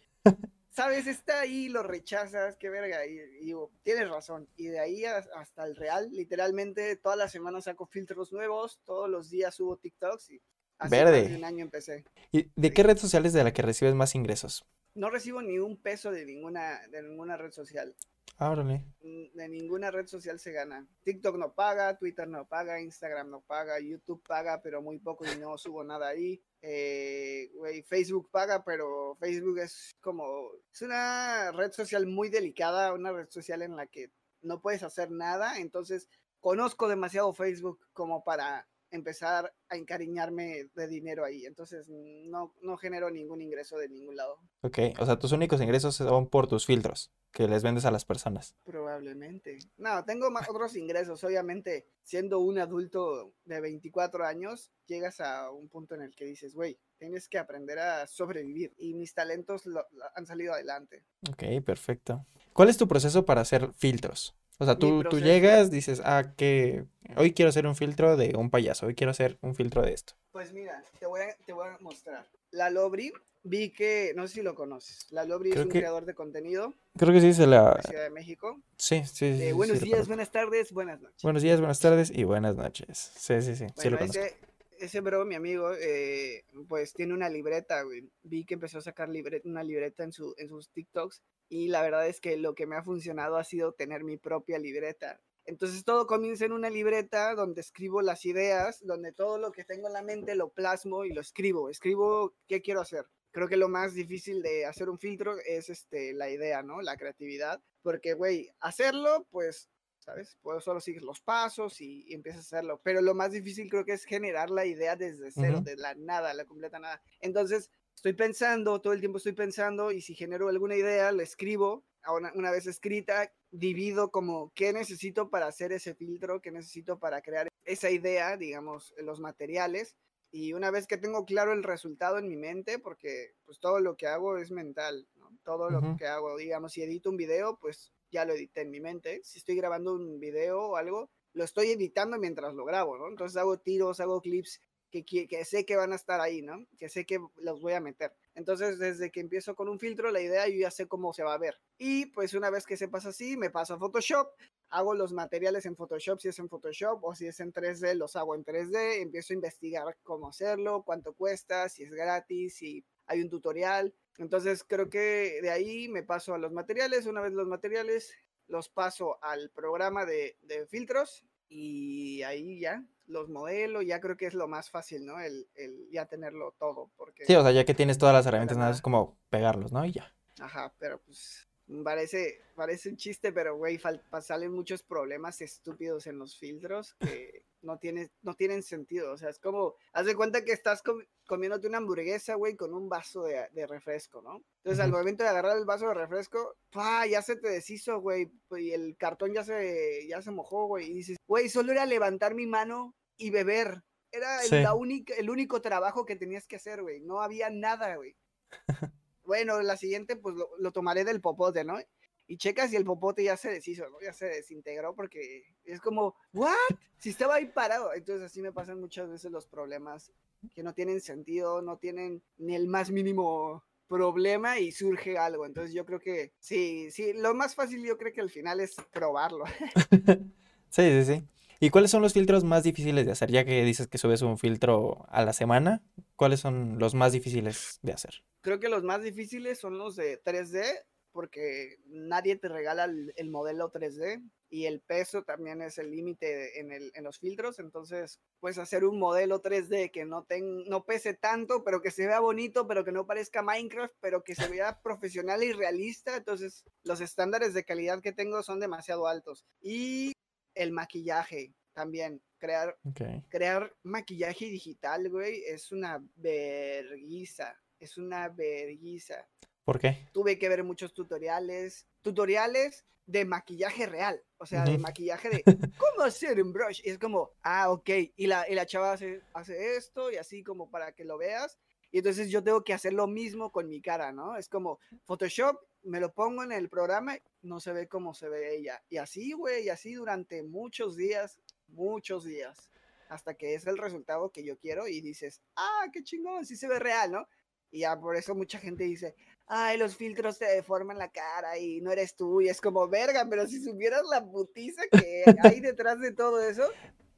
sabes, 0.76 1.08
está 1.08 1.40
ahí, 1.42 1.70
lo 1.70 1.84
rechazas, 1.84 2.58
qué 2.58 2.70
verga, 2.70 3.06
y, 3.06 3.14
y 3.14 3.46
digo, 3.46 3.72
tienes 3.84 4.10
razón. 4.10 4.48
Y 4.58 4.68
de 4.68 4.80
ahí 4.80 5.06
a- 5.06 5.26
hasta 5.36 5.66
el 5.66 5.76
real, 5.76 6.10
literalmente, 6.12 6.96
todas 6.98 7.18
las 7.18 7.32
semanas 7.32 7.64
saco 7.64 7.86
filtros 7.86 8.34
nuevos, 8.34 8.80
todos 8.86 9.10
los 9.10 9.30
días 9.30 9.56
subo 9.56 9.78
TikToks 9.78 10.30
y 10.32 10.42
hace 10.78 11.04
más 11.04 11.12
Verde. 11.12 11.30
de 11.30 11.36
un 11.38 11.44
año 11.46 11.64
empecé. 11.64 12.04
¿Y 12.32 12.52
de 12.56 12.74
qué 12.74 12.84
red 12.84 12.98
social 12.98 13.26
es 13.26 13.34
de 13.34 13.44
la 13.44 13.54
que 13.54 13.62
recibes 13.62 13.96
más 13.96 14.16
ingresos? 14.16 14.66
No 14.94 15.10
recibo 15.10 15.42
ni 15.42 15.60
un 15.60 15.78
peso 15.78 16.12
de 16.12 16.26
ninguna, 16.26 16.86
de 16.90 17.02
ninguna 17.04 17.36
red 17.38 17.52
social. 17.52 17.96
Ah, 18.38 18.50
órale. 18.50 18.84
Mm, 19.02 19.38
De 19.38 19.48
ninguna 19.48 19.92
red 19.92 20.08
social 20.08 20.40
se 20.40 20.52
gana. 20.52 20.86
TikTok 21.04 21.38
no 21.38 21.54
paga, 21.54 21.98
Twitter 21.98 22.28
no 22.28 22.46
paga, 22.46 22.82
Instagram 22.82 23.30
no 23.30 23.42
paga, 23.42 23.80
YouTube 23.80 24.22
paga, 24.28 24.62
pero 24.62 24.82
muy 24.82 25.00
poco 25.00 25.26
y 25.26 25.38
no 25.38 25.58
subo 25.58 25.84
nada 25.86 26.10
ahí. 26.10 26.42
Eh, 26.68 27.52
güey, 27.54 27.84
Facebook 27.84 28.32
paga, 28.32 28.64
pero 28.64 29.16
Facebook 29.20 29.60
es 29.60 29.96
como, 30.02 30.50
es 30.74 30.82
una 30.82 31.52
red 31.52 31.72
social 31.72 32.08
muy 32.08 32.30
delicada, 32.30 32.92
una 32.92 33.12
red 33.12 33.30
social 33.30 33.62
en 33.62 33.76
la 33.76 33.86
que 33.86 34.10
no 34.42 34.60
puedes 34.62 34.82
hacer 34.82 35.12
nada, 35.12 35.60
entonces 35.60 36.10
conozco 36.40 36.88
demasiado 36.88 37.32
Facebook 37.36 37.80
como 37.94 38.24
para 38.24 38.68
empezar 38.96 39.54
a 39.70 39.76
encariñarme 39.78 40.70
de 40.74 40.88
dinero 40.88 41.24
ahí, 41.26 41.46
entonces 41.46 41.88
no, 41.90 42.54
no 42.62 42.78
genero 42.78 43.10
ningún 43.12 43.42
ingreso 43.42 43.78
de 43.78 43.90
ningún 43.90 44.16
lado. 44.16 44.38
Ok, 44.62 44.80
o 45.00 45.06
sea, 45.06 45.18
tus 45.20 45.32
únicos 45.32 45.62
ingresos 45.62 45.96
son 45.96 46.28
por 46.28 46.48
tus 46.48 46.66
filtros 46.66 47.12
que 47.32 47.48
les 47.48 47.64
vendes 47.64 47.84
a 47.86 47.92
las 47.92 48.06
personas. 48.06 48.56
Probablemente. 48.64 49.60
No, 49.78 50.06
tengo 50.06 50.32
más 50.32 50.50
otros 50.50 50.76
ingresos. 50.78 51.22
Obviamente, 51.26 51.86
siendo 52.02 52.40
un 52.40 52.58
adulto 52.60 53.34
de 53.44 53.60
24 53.60 54.26
años, 54.26 54.72
llegas 54.86 55.20
a 55.20 55.52
un 55.52 55.68
punto 55.68 55.96
en 55.96 56.02
el 56.04 56.16
que 56.16 56.24
dices, 56.26 56.54
güey, 56.56 56.80
tienes 56.98 57.28
que 57.28 57.38
aprender 57.38 57.78
a 57.80 58.08
sobrevivir. 58.08 58.74
Y 58.78 58.94
mis 58.94 59.14
talentos 59.14 59.66
lo- 59.66 59.86
lo- 59.92 60.06
han 60.16 60.26
salido 60.26 60.54
adelante. 60.54 61.04
Ok, 61.30 61.44
perfecto. 61.66 62.26
¿Cuál 62.54 62.70
es 62.70 62.78
tu 62.78 62.88
proceso 62.88 63.26
para 63.26 63.42
hacer 63.42 63.74
filtros? 63.74 64.34
O 64.58 64.66
sea, 64.66 64.78
tú, 64.78 65.04
tú 65.04 65.20
llegas, 65.20 65.70
dices, 65.70 66.02
ah, 66.06 66.34
que 66.38 66.86
hoy 67.18 67.34
quiero 67.34 67.50
hacer 67.50 67.68
un 67.68 67.76
filtro 67.76 68.16
de 68.16 68.34
un 68.38 68.50
payaso, 68.50 68.86
hoy 68.86 68.96
quiero 68.96 69.12
hacer 69.12 69.38
un 69.42 69.54
filtro 69.56 69.82
de 69.82 69.94
esto. 69.94 70.14
Pues 70.32 70.54
mira, 70.54 70.84
te 71.00 71.06
voy 71.06 71.22
a, 71.22 71.36
te 71.46 71.52
voy 71.54 71.68
a 71.68 71.78
mostrar. 71.82 72.26
La 72.52 72.70
Lobri, 72.70 73.12
vi 73.44 73.72
que, 73.72 74.14
no 74.16 74.28
sé 74.28 74.36
si 74.36 74.42
lo 74.42 74.56
conoces, 74.56 75.08
la 75.12 75.26
Lobri 75.26 75.52
es 75.52 75.58
un 75.58 75.70
que- 75.70 75.80
creador 75.80 76.06
de 76.06 76.14
contenido 76.16 76.74
Creo 76.98 77.12
que 77.14 77.20
sí 77.20 77.34
se 77.34 77.42
de 77.42 77.48
la... 77.48 77.82
Ciudad 77.86 78.04
de 78.04 78.10
México. 78.10 78.62
Sí, 78.78 79.04
sí, 79.06 79.36
sí. 79.38 79.44
Eh, 79.44 79.52
buenos 79.54 79.80
sí 79.80 79.86
días, 79.86 80.08
buenas 80.08 80.32
tardes, 80.32 80.72
buenas 80.72 81.02
noches. 81.02 81.22
Buenos 81.22 81.42
días, 81.44 81.60
buenas 81.60 81.80
tardes 81.82 82.10
y 82.16 82.24
buenas 82.24 82.56
noches. 82.56 83.12
Sí, 83.18 83.42
sí, 83.42 83.56
sí. 83.58 83.66
Sí 83.76 83.90
lo 83.90 83.98
Bueno, 83.98 83.98
conozco. 84.00 84.22
ese, 84.24 84.36
ese 84.80 85.02
bro, 85.02 85.26
mi 85.26 85.36
amigo, 85.36 85.74
eh, 85.78 86.46
pues 86.70 86.94
tiene 86.94 87.14
una 87.14 87.28
libreta, 87.28 87.82
güey. 87.82 88.10
Vi 88.24 88.46
que 88.46 88.54
empezó 88.54 88.78
a 88.78 88.82
sacar 88.82 89.10
libre- 89.10 89.42
una 89.44 89.64
libreta 89.64 90.06
en, 90.06 90.14
su, 90.14 90.34
en 90.38 90.48
sus 90.48 90.70
TikToks 90.70 91.22
y 91.50 91.68
la 91.68 91.82
verdad 91.82 92.08
es 92.08 92.20
que 92.20 92.38
lo 92.38 92.56
que 92.56 92.66
me 92.66 92.76
ha 92.76 92.84
funcionado 92.84 93.38
ha 93.38 93.44
sido 93.44 93.74
tener 93.74 94.04
mi 94.04 94.18
propia 94.18 94.60
libreta. 94.60 95.22
Entonces 95.46 95.84
todo 95.84 96.08
comienza 96.08 96.46
en 96.46 96.54
una 96.54 96.70
libreta 96.72 97.36
donde 97.36 97.62
escribo 97.62 98.02
las 98.02 98.26
ideas, 98.26 98.80
donde 98.86 99.12
todo 99.12 99.38
lo 99.38 99.52
que 99.52 99.64
tengo 99.64 99.88
en 99.88 99.94
la 99.94 100.02
mente 100.02 100.34
lo 100.36 100.50
plasmo 100.50 101.06
y 101.06 101.14
lo 101.14 101.22
escribo. 101.22 101.70
Escribo 101.70 102.34
qué 102.48 102.62
quiero 102.62 102.82
hacer. 102.82 103.06
Creo 103.32 103.48
que 103.48 103.58
lo 103.58 103.70
más 103.70 103.94
difícil 103.94 104.42
de 104.42 104.66
hacer 104.66 104.90
un 104.90 104.98
filtro 104.98 105.36
es 105.46 105.70
este, 105.70 106.14
la 106.14 106.30
idea, 106.30 106.64
¿no? 106.64 106.82
La 106.82 106.98
creatividad. 106.98 107.62
Porque, 107.84 108.14
güey, 108.14 108.50
hacerlo, 108.60 109.28
pues 109.30 109.70
¿sabes? 110.00 110.38
Puedo 110.42 110.62
solo 110.62 110.80
seguir 110.80 111.02
los 111.02 111.20
pasos 111.20 111.82
y, 111.82 112.06
y 112.08 112.14
empiezas 112.14 112.42
a 112.54 112.58
hacerlo. 112.58 112.80
Pero 112.84 113.02
lo 113.02 113.16
más 113.16 113.32
difícil 113.32 113.70
creo 113.70 113.86
que 113.86 113.94
es 113.94 114.06
generar 114.06 114.52
la 114.52 114.66
idea 114.66 114.96
desde 114.96 115.32
cero, 115.32 115.58
Ujú. 115.58 115.64
de 115.64 115.76
la 115.78 115.96
nada, 115.96 116.34
la 116.34 116.46
completa 116.46 116.80
nada. 116.80 117.02
Entonces, 117.22 117.72
estoy 118.06 118.14
pensando, 118.14 118.80
todo 118.82 118.94
el 118.94 119.00
tiempo 119.00 119.18
estoy 119.18 119.32
pensando 119.32 119.92
y 119.92 120.00
si 120.00 120.14
genero 120.14 120.48
alguna 120.48 120.76
idea, 120.76 121.12
la 121.12 121.24
escribo. 121.24 121.84
Ahora, 122.04 122.32
una 122.36 122.52
vez 122.52 122.68
escrita, 122.68 123.34
divido 123.50 124.12
como 124.12 124.52
qué 124.54 124.74
necesito 124.74 125.32
para 125.32 125.48
hacer 125.48 125.72
ese 125.72 125.96
filtro, 125.96 126.40
qué 126.40 126.52
necesito 126.52 127.00
para 127.00 127.24
crear 127.24 127.48
esa 127.64 127.90
idea, 127.90 128.38
digamos, 128.38 128.94
los 129.00 129.20
materiales. 129.20 129.96
Y 130.30 130.54
una 130.54 130.70
vez 130.70 130.86
que 130.86 131.00
tengo 131.00 131.26
claro 131.26 131.52
el 131.52 131.64
resultado 131.64 132.20
en 132.20 132.28
mi 132.28 132.38
mente, 132.38 132.78
porque 132.78 133.34
pues 133.44 133.60
todo 133.60 133.80
lo 133.80 133.98
que 133.98 134.06
hago 134.06 134.38
es 134.38 134.52
mental, 134.52 135.08
¿no? 135.16 135.36
Todo 135.44 135.72
lo 135.72 135.98
que 135.98 136.06
hago, 136.06 136.38
digamos, 136.38 136.74
si 136.74 136.84
edito 136.84 137.10
un 137.10 137.18
video, 137.18 137.58
pues 137.60 137.92
ya 138.12 138.24
lo 138.24 138.34
edité 138.34 138.62
en 138.62 138.70
mi 138.70 138.82
mente. 138.82 139.22
Si 139.24 139.40
estoy 139.40 139.56
grabando 139.56 139.96
un 139.96 140.20
video 140.20 140.62
o 140.62 140.76
algo, 140.76 141.10
lo 141.34 141.44
estoy 141.44 141.72
editando 141.72 142.20
mientras 142.20 142.54
lo 142.54 142.66
grabo, 142.66 143.00
¿no? 143.00 143.08
Entonces 143.08 143.36
hago 143.36 143.58
tiros, 143.58 144.00
hago 144.00 144.22
clips 144.22 144.62
que, 145.04 145.46
sé 145.46 145.66
que 145.66 145.76
van 145.76 145.94
a 145.94 145.96
estar 145.96 146.22
ahí, 146.22 146.42
¿no? 146.42 146.66
Que 146.78 146.90
sé 146.90 147.06
que 147.06 147.20
los 147.38 147.62
voy 147.62 147.74
a 147.74 147.80
meter. 147.80 148.14
Entonces, 148.34 148.80
desde 148.80 149.12
que 149.12 149.20
empiezo 149.20 149.56
con 149.56 149.68
un 149.70 149.80
filtro, 149.80 150.12
la 150.12 150.22
idea 150.22 150.48
yo 150.48 150.58
ya 150.58 150.72
sé 150.72 150.88
cómo 150.88 151.14
se 151.14 151.24
va 151.24 151.34
a 151.34 151.38
ver. 151.38 151.60
Y 151.78 152.08
pues 152.08 152.34
una 152.34 152.50
vez 152.50 152.66
que 152.66 152.78
se 152.78 152.88
pasa 152.88 153.10
así, 153.10 153.38
me 153.38 153.50
paso 153.50 153.74
a 153.74 153.80
Photoshop, 153.80 154.30
hago 154.70 154.94
los 154.94 155.14
materiales 155.14 155.66
en 155.66 155.76
Photoshop, 155.76 156.20
si 156.20 156.30
es 156.30 156.40
en 156.40 156.50
Photoshop 156.50 157.04
o 157.04 157.16
si 157.16 157.28
es 157.28 157.40
en 157.40 157.54
3D, 157.54 157.96
los 157.96 158.16
hago 158.16 158.36
en 158.36 158.46
3D, 158.46 159.02
empiezo 159.02 159.34
a 159.34 159.36
investigar 159.36 159.98
cómo 160.04 160.30
hacerlo, 160.30 160.84
cuánto 160.84 161.14
cuesta, 161.14 161.70
si 161.70 161.84
es 161.84 161.92
gratis, 161.92 162.56
si 162.56 162.86
hay 163.08 163.22
un 163.22 163.30
tutorial. 163.30 163.94
Entonces 164.18 164.64
creo 164.64 164.90
que 164.90 165.40
de 165.42 165.50
ahí 165.50 165.90
me 165.90 166.04
paso 166.04 166.34
a 166.34 166.38
los 166.38 166.52
materiales, 166.52 167.06
una 167.06 167.22
vez 167.22 167.34
los 167.34 167.48
materiales 167.48 168.14
los 168.48 168.70
paso 168.70 169.18
al 169.24 169.50
programa 169.50 170.06
de 170.06 170.38
filtros 170.70 171.26
y 171.50 172.22
ahí 172.24 172.60
ya 172.60 172.84
los 173.08 173.30
modelo, 173.30 173.82
ya 173.82 174.00
creo 174.00 174.18
que 174.18 174.26
es 174.26 174.34
lo 174.34 174.48
más 174.48 174.70
fácil, 174.70 175.06
¿no? 175.06 175.20
El, 175.20 175.48
el 175.56 175.90
ya 175.92 176.06
tenerlo 176.06 176.54
todo, 176.58 176.92
porque... 176.96 177.26
Sí, 177.26 177.36
o 177.36 177.42
sea, 177.42 177.52
ya 177.52 177.66
que 177.66 177.74
tienes 177.74 177.98
todas 177.98 178.14
las 178.14 178.26
la 178.26 178.30
herramientas, 178.30 178.58
nada 178.58 178.70
más 178.70 178.78
es 178.78 178.82
como 178.82 179.18
pegarlos, 179.30 179.72
¿no? 179.72 179.86
Y 179.86 179.92
ya. 179.92 180.14
Ajá, 180.40 180.74
pero 180.80 181.00
pues 181.02 181.48
parece, 181.84 182.42
parece 182.56 182.90
un 182.90 182.98
chiste, 182.98 183.32
pero 183.32 183.58
güey, 183.58 183.80
salen 184.22 184.52
muchos 184.52 184.84
problemas 184.84 185.42
estúpidos 185.42 186.08
en 186.08 186.20
los 186.20 186.38
filtros 186.38 186.96
que 187.00 187.46
no, 187.62 187.80
tiene, 187.80 188.12
no 188.22 188.36
tienen 188.36 188.62
sentido. 188.64 189.12
O 189.12 189.18
sea, 189.18 189.30
es 189.30 189.40
como, 189.40 189.76
haz 189.94 190.06
de 190.06 190.16
cuenta 190.16 190.44
que 190.44 190.52
estás 190.52 190.82
com- 190.82 191.04
comiéndote 191.28 191.68
una 191.68 191.78
hamburguesa, 191.78 192.36
güey, 192.36 192.56
con 192.56 192.74
un 192.74 192.88
vaso 192.90 193.24
de, 193.24 193.48
de 193.52 193.68
refresco, 193.68 194.22
¿no? 194.22 194.44
Entonces, 194.58 194.84
al 194.84 194.92
momento 194.92 195.24
de 195.24 195.30
agarrar 195.30 195.58
el 195.58 195.66
vaso 195.66 195.88
de 195.88 195.96
refresco, 195.96 196.56
¡pah! 196.72 197.06
ya 197.08 197.22
se 197.22 197.36
te 197.36 197.50
deshizo, 197.50 198.00
güey, 198.00 198.32
y 198.58 198.72
el 198.72 198.96
cartón 198.98 199.34
ya 199.34 199.44
se, 199.44 200.08
ya 200.08 200.22
se 200.22 200.32
mojó, 200.32 200.68
güey, 200.68 200.92
y 200.92 200.94
dices, 200.96 201.18
güey, 201.28 201.50
solo 201.50 201.72
era 201.72 201.86
levantar 201.86 202.36
mi 202.36 202.46
mano 202.46 202.94
y 203.18 203.30
beber. 203.30 203.84
Era 204.12 204.42
el, 204.44 204.50
Sí. 204.50 204.62
la 204.62 204.74
única, 204.74 205.14
el 205.16 205.30
único 205.30 205.62
trabajo 205.62 206.06
que 206.06 206.16
tenías 206.16 206.48
que 206.48 206.56
hacer, 206.56 206.82
güey. 206.82 207.02
No 207.02 207.22
había 207.22 207.50
nada, 207.50 207.96
güey. 207.96 208.16
Bueno, 209.26 209.60
la 209.64 209.76
siguiente, 209.76 210.16
pues 210.16 210.36
lo, 210.36 210.52
lo 210.60 210.72
tomaré 210.72 211.04
del 211.04 211.20
popote, 211.20 211.64
¿no? 211.64 211.80
Y 212.28 212.38
checas 212.38 212.72
y 212.72 212.76
el 212.76 212.86
popote 212.86 213.24
ya 213.24 213.36
se 213.38 213.50
deshizo, 213.50 213.90
¿no? 213.90 214.00
Ya 214.00 214.14
se 214.14 214.28
desintegró 214.28 214.94
porque 214.94 215.44
es 215.64 215.82
como, 215.82 216.16
¿what? 216.32 216.54
Si 217.00 217.10
estaba 217.10 217.36
ahí 217.36 217.48
parado. 217.48 217.92
Entonces 217.96 218.24
así 218.28 218.44
me 218.44 218.52
pasan 218.52 218.80
muchas 218.80 219.10
veces 219.10 219.32
los 219.32 219.48
problemas 219.48 220.12
que 220.54 220.62
no 220.62 220.76
tienen 220.76 221.02
sentido, 221.02 221.64
no 221.64 221.78
tienen 221.80 222.22
ni 222.38 222.56
el 222.56 222.68
más 222.68 222.92
mínimo 222.92 223.64
problema 223.88 224.60
y 224.60 224.72
surge 224.72 225.18
algo. 225.18 225.46
Entonces 225.48 225.74
yo 225.74 225.86
creo 225.88 226.00
que 226.00 226.34
sí, 226.40 226.92
sí, 226.92 227.14
lo 227.14 227.34
más 227.34 227.56
fácil 227.56 227.84
yo 227.84 227.98
creo 227.98 228.14
que 228.14 228.22
al 228.22 228.30
final 228.30 228.60
es 228.60 228.76
probarlo. 228.92 229.46
Sí, 230.70 231.04
sí, 231.04 231.06
sí. 231.06 231.28
¿Y 231.60 231.70
cuáles 231.70 231.92
son 231.92 232.02
los 232.02 232.14
filtros 232.14 232.44
más 232.44 232.64
difíciles 232.64 233.06
de 233.06 233.12
hacer? 233.12 233.32
Ya 233.32 233.46
que 233.46 233.64
dices 233.64 233.88
que 233.88 233.98
subes 233.98 234.22
un 234.22 234.38
filtro 234.38 235.06
a 235.10 235.24
la 235.24 235.34
semana, 235.34 235.84
¿cuáles 236.16 236.40
son 236.40 236.80
los 236.80 236.94
más 236.96 237.12
difíciles 237.14 237.80
de 237.82 237.94
hacer? 237.94 238.24
Creo 238.42 238.60
que 238.60 238.70
los 238.70 238.84
más 238.84 239.02
difíciles 239.02 239.60
son 239.60 239.78
los 239.78 239.96
de 239.96 240.18
3D 240.18 240.64
porque 241.12 241.78
nadie 241.86 242.36
te 242.36 242.50
regala 242.50 242.84
el, 242.84 243.14
el 243.16 243.30
modelo 243.30 243.72
3D 243.72 244.22
y 244.50 244.66
el 244.66 244.82
peso 244.82 245.24
también 245.24 245.62
es 245.62 245.78
el 245.78 245.90
límite 245.90 246.60
en, 246.60 246.72
en 246.74 247.04
los 247.04 247.20
filtros. 247.20 247.58
Entonces, 247.60 248.20
pues 248.42 248.58
hacer 248.58 248.84
un 248.84 249.00
modelo 249.00 249.40
3D 249.42 249.92
que 249.92 250.04
no, 250.06 250.24
ten- 250.26 250.66
no 250.68 250.84
pese 250.84 251.14
tanto, 251.14 251.64
pero 251.64 251.82
que 251.82 251.90
se 251.92 252.06
vea 252.06 252.20
bonito, 252.20 252.68
pero 252.68 252.84
que 252.84 252.92
no 252.92 253.08
parezca 253.08 253.42
Minecraft, 253.42 253.94
pero 254.02 254.24
que 254.24 254.36
se 254.36 254.48
vea 254.50 254.82
profesional 254.82 255.42
y 255.44 255.54
realista. 255.54 256.18
Entonces, 256.18 256.66
los 256.84 257.00
estándares 257.00 257.54
de 257.54 257.64
calidad 257.64 258.02
que 258.02 258.12
tengo 258.12 258.44
son 258.44 258.60
demasiado 258.60 259.08
altos. 259.08 259.46
Y 259.62 260.12
el 260.56 260.72
maquillaje 260.72 261.54
también, 261.74 262.22
crear 262.38 262.78
Ok. 262.84 263.02
crear 263.30 263.76
maquillaje 263.84 264.46
digital, 264.46 265.10
güey, 265.10 265.44
es 265.46 265.72
una 265.72 266.02
verguiza. 266.16 267.56
Es 267.80 267.98
una 267.98 268.30
verguiza. 268.30 269.28
¿Por 269.64 269.80
qué? 269.80 270.08
Tuve 270.14 270.40
que 270.40 270.48
ver 270.50 270.64
muchos 270.64 270.94
tutoriales, 270.94 271.88
tutoriales 272.02 272.86
de 273.06 273.26
maquillaje 273.26 273.86
real, 273.86 274.24
o 274.38 274.46
sea, 274.46 274.64
de 274.64 274.78
maquillaje 274.78 275.30
de 275.30 275.44
cómo 275.78 276.04
hacer 276.04 276.42
un 276.42 276.54
brush. 276.54 276.82
Y 276.84 276.90
es 276.90 276.98
como, 276.98 277.32
ah, 277.44 277.70
ok, 277.72 277.90
y 278.16 278.28
la, 278.28 278.50
y 278.50 278.56
la 278.56 278.66
chava 278.66 278.94
hace, 278.94 279.22
hace 279.34 279.76
esto 279.76 280.12
y 280.12 280.16
así 280.16 280.44
como 280.44 280.72
para 280.72 280.94
que 280.94 281.04
lo 281.04 281.18
veas. 281.18 281.60
Y 281.92 282.00
entonces 282.00 282.30
yo 282.30 282.44
tengo 282.44 282.64
que 282.64 282.74
hacer 282.74 282.94
lo 282.94 283.08
mismo 283.08 283.52
con 283.52 283.70
mi 283.70 283.82
cara, 283.82 284.12
¿no? 284.12 284.38
Es 284.38 284.50
como 284.50 284.80
Photoshop, 285.04 285.58
me 285.86 286.00
lo 286.00 286.14
pongo 286.14 286.44
en 286.44 286.52
el 286.52 286.70
programa, 286.70 287.18
no 287.42 287.60
se 287.60 287.72
ve 287.74 287.88
como 287.88 288.14
se 288.14 288.28
ve 288.30 288.56
ella. 288.56 288.84
Y 288.90 288.98
así, 288.98 289.32
güey, 289.34 289.66
y 289.66 289.70
así 289.70 289.94
durante 289.94 290.44
muchos 290.44 290.96
días, 290.96 291.40
muchos 291.68 292.26
días, 292.26 292.70
hasta 293.10 293.36
que 293.36 293.54
es 293.54 293.68
el 293.68 293.78
resultado 293.78 294.32
que 294.32 294.44
yo 294.44 294.58
quiero 294.58 294.88
y 294.88 295.02
dices, 295.02 295.42
ah, 295.56 295.86
qué 295.94 296.04
chingón, 296.04 296.46
sí 296.46 296.56
se 296.56 296.68
ve 296.68 296.80
real, 296.80 297.12
¿no? 297.12 297.28
Y 297.72 297.80
ya 297.80 298.00
por 298.00 298.16
eso 298.16 298.36
mucha 298.36 298.60
gente 298.60 298.84
dice, 298.84 299.16
ay, 299.48 299.78
los 299.78 299.96
filtros 299.96 300.40
te 300.40 300.46
deforman 300.46 300.98
la 300.98 301.12
cara 301.12 301.58
y 301.58 301.82
no 301.82 301.92
eres 301.92 302.16
tú. 302.16 302.42
Y 302.42 302.50
es 302.50 302.62
como, 302.62 302.88
verga, 302.88 303.28
pero 303.30 303.48
si 303.48 303.62
supieras 303.64 304.04
la 304.10 304.26
putiza 304.26 304.82
que 304.92 305.24
hay 305.44 305.60
detrás 305.60 306.00
de 306.00 306.12
todo 306.12 306.42
eso, 306.42 306.64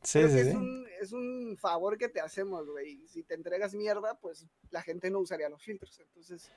Sí, 0.04 0.20
creo 0.20 0.30
sí, 0.30 0.36
que 0.36 0.44
sí. 0.44 0.50
es 0.50 0.56
un, 0.56 0.88
es 1.02 1.12
un 1.12 1.58
favor 1.60 1.98
que 1.98 2.08
te 2.08 2.22
hacemos, 2.22 2.70
güey. 2.70 3.06
Si 3.08 3.24
te 3.24 3.34
entregas 3.34 3.74
mierda, 3.74 4.18
pues 4.20 4.46
la 4.70 4.82
gente 4.82 5.10
no 5.10 5.20
usaría 5.20 5.50
los 5.50 5.64
filtros. 5.64 6.00
Entonces, 6.00 6.50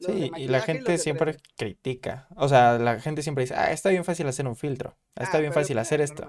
Sí, 0.00 0.30
y 0.36 0.46
la 0.48 0.60
gente 0.60 0.96
siempre 0.98 1.32
3D. 1.36 1.42
critica. 1.56 2.28
O 2.36 2.48
sea, 2.48 2.78
la 2.78 3.00
gente 3.00 3.22
siempre 3.22 3.44
dice, 3.44 3.54
ah, 3.56 3.72
está 3.72 3.88
bien 3.90 4.04
fácil 4.04 4.26
hacer 4.28 4.46
un 4.46 4.54
filtro. 4.56 4.96
Está 5.16 5.38
Ah, 5.38 5.40
bien 5.40 5.52
fácil 5.52 5.78
hacer 5.78 6.00
esto. 6.00 6.28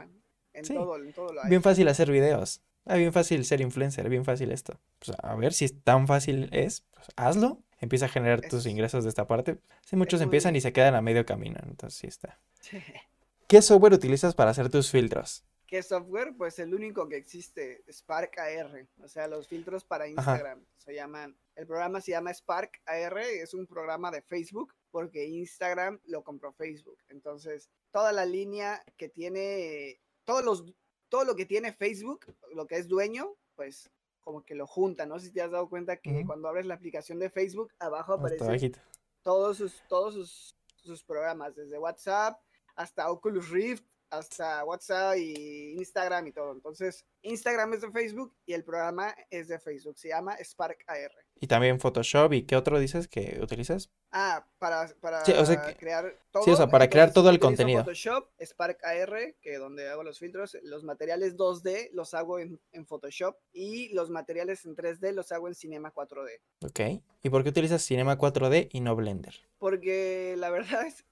En 0.54 0.66
Sí. 0.66 0.74
todo, 0.74 0.96
en 0.98 1.14
todo 1.14 1.32
lo. 1.34 1.42
Bien 1.48 1.62
fácil 1.62 1.88
hacer 1.88 2.12
videos. 2.12 2.62
Ah, 2.86 2.96
bien 2.96 3.14
fácil 3.14 3.46
ser 3.46 3.62
influencer, 3.62 4.10
bien 4.10 4.26
fácil 4.26 4.52
esto. 4.52 4.80
Pues 4.98 5.16
a 5.22 5.36
ver 5.36 5.54
si 5.54 5.66
es 5.66 5.80
tan 5.84 6.08
fácil 6.08 6.50
es, 6.52 6.82
pues 6.94 7.08
hazlo. 7.16 7.60
Empieza 7.82 8.08
a 8.08 8.10
generar 8.10 8.42
tus 8.42 8.66
Es- 8.66 8.72
ingresos 8.72 9.04
de 9.04 9.10
esta 9.10 9.28
parte. 9.28 9.60
Sí, 9.86 9.96
muchos 9.96 10.20
empiezan 10.22 10.56
y 10.56 10.62
se 10.62 10.74
quedan 10.74 10.96
a 10.96 11.02
medio 11.02 11.26
camino, 11.26 11.60
entonces 11.64 11.98
sí 12.00 12.08
está. 12.08 12.40
¿Qué 13.48 13.62
software 13.62 13.94
utilizas 13.94 14.34
para 14.36 14.52
hacer 14.52 14.70
tus 14.70 14.90
filtros? 14.92 15.44
¿Qué 15.70 15.84
software? 15.84 16.36
Pues 16.36 16.58
el 16.58 16.74
único 16.74 17.08
que 17.08 17.18
existe, 17.18 17.84
Spark 17.92 18.40
AR. 18.40 18.88
O 19.04 19.08
sea, 19.08 19.28
los 19.28 19.48
filtros 19.48 19.86
para 19.86 20.08
Instagram 20.08 20.66
se 20.78 20.96
llaman. 20.96 21.38
El 21.56 21.68
programa 21.68 22.02
se 22.02 22.10
llama 22.10 22.34
Spark 22.34 22.82
AR, 22.88 23.20
es 23.20 23.54
un 23.54 23.68
programa 23.68 24.10
de 24.10 24.24
Facebook, 24.24 24.74
porque 24.90 25.28
Instagram 25.28 26.00
lo 26.06 26.24
compró 26.24 26.54
Facebook. 26.54 26.98
Entonces, 27.10 27.70
toda 27.92 28.12
la 28.12 28.26
línea 28.26 28.84
que 28.98 29.10
tiene, 29.10 30.02
todos 30.26 30.44
los, 30.44 30.74
todo 31.08 31.24
lo 31.24 31.36
que 31.36 31.46
tiene 31.46 31.72
Facebook, 31.72 32.26
lo 32.56 32.66
que 32.66 32.78
es 32.78 32.88
dueño, 32.88 33.36
pues 33.56 33.92
como 34.22 34.44
que 34.44 34.56
lo 34.56 34.66
junta, 34.66 35.06
¿no? 35.06 35.20
Si 35.20 35.32
te 35.32 35.44
has 35.44 35.52
dado 35.52 35.70
cuenta 35.70 35.98
que 35.98 36.26
cuando 36.26 36.48
abres 36.48 36.66
la 36.66 36.74
aplicación 36.74 37.20
de 37.20 37.30
Facebook, 37.30 37.72
abajo 37.78 38.14
aparecen 38.14 38.74
todos 39.22 39.58
sus, 39.58 39.84
todos 39.88 40.16
sus, 40.16 40.56
sus 40.78 41.04
programas, 41.04 41.56
desde 41.56 41.78
WhatsApp 41.78 42.42
hasta 42.76 43.12
Oculus 43.12 43.50
Rift, 43.50 43.86
hasta 44.10 44.64
WhatsApp 44.66 45.18
y 45.18 45.74
Instagram 45.78 46.28
y 46.28 46.32
todo. 46.32 46.52
Entonces, 46.52 47.06
Instagram 47.22 47.74
es 47.74 47.82
de 47.82 47.92
Facebook 47.92 48.34
y 48.46 48.54
el 48.54 48.64
programa 48.64 49.16
es 49.30 49.48
de 49.48 49.60
Facebook. 49.60 49.98
Se 49.98 50.10
llama 50.10 50.36
Spark 50.44 50.84
AR. 50.88 51.12
Y 51.42 51.48
también 51.48 51.80
Photoshop. 51.80 52.34
¿Y 52.34 52.44
qué 52.44 52.56
otro 52.56 52.80
dices 52.80 53.08
que 53.08 53.40
utilizas? 53.42 53.90
Ah, 54.12 54.46
para, 54.58 54.88
para 55.00 55.24
Sí, 55.24 55.32
o 55.34 55.46
sea 55.46 55.62
que- 55.62 55.76
crear 55.76 56.18
todo. 56.32 56.44
sí, 56.44 56.52
o 56.52 56.56
sea, 56.56 56.68
para 56.68 56.90
crear 56.90 57.10
entonces, 57.10 57.14
todo 57.24 57.30
el 57.30 57.40
contenido. 57.40 57.82
Photoshop, 57.84 58.28
Spark 58.44 58.84
AR, 58.84 59.36
que 59.42 59.58
donde 59.58 59.88
hago 59.90 60.04
los 60.04 60.20
filtros, 60.20 60.58
los 60.64 60.84
materiales 60.84 61.38
2D 61.38 61.90
los 61.94 62.14
hago 62.14 62.40
en, 62.40 62.60
en 62.72 62.86
Photoshop 62.86 63.38
y 63.54 63.90
los 63.94 64.10
materiales 64.10 64.66
en 64.66 64.76
3D 64.76 65.12
los 65.14 65.32
hago 65.32 65.48
en 65.48 65.56
Cinema 65.56 65.94
4D. 65.94 66.40
Ok. 66.66 67.02
¿Y 67.22 67.30
por 67.30 67.44
qué 67.44 67.50
utilizas 67.50 67.84
Cinema 67.84 68.18
4D 68.18 68.70
y 68.72 68.82
no 68.82 68.96
Blender? 68.96 69.36
Porque 69.60 70.36
la 70.38 70.50
verdad 70.50 70.86
es, 70.88 71.06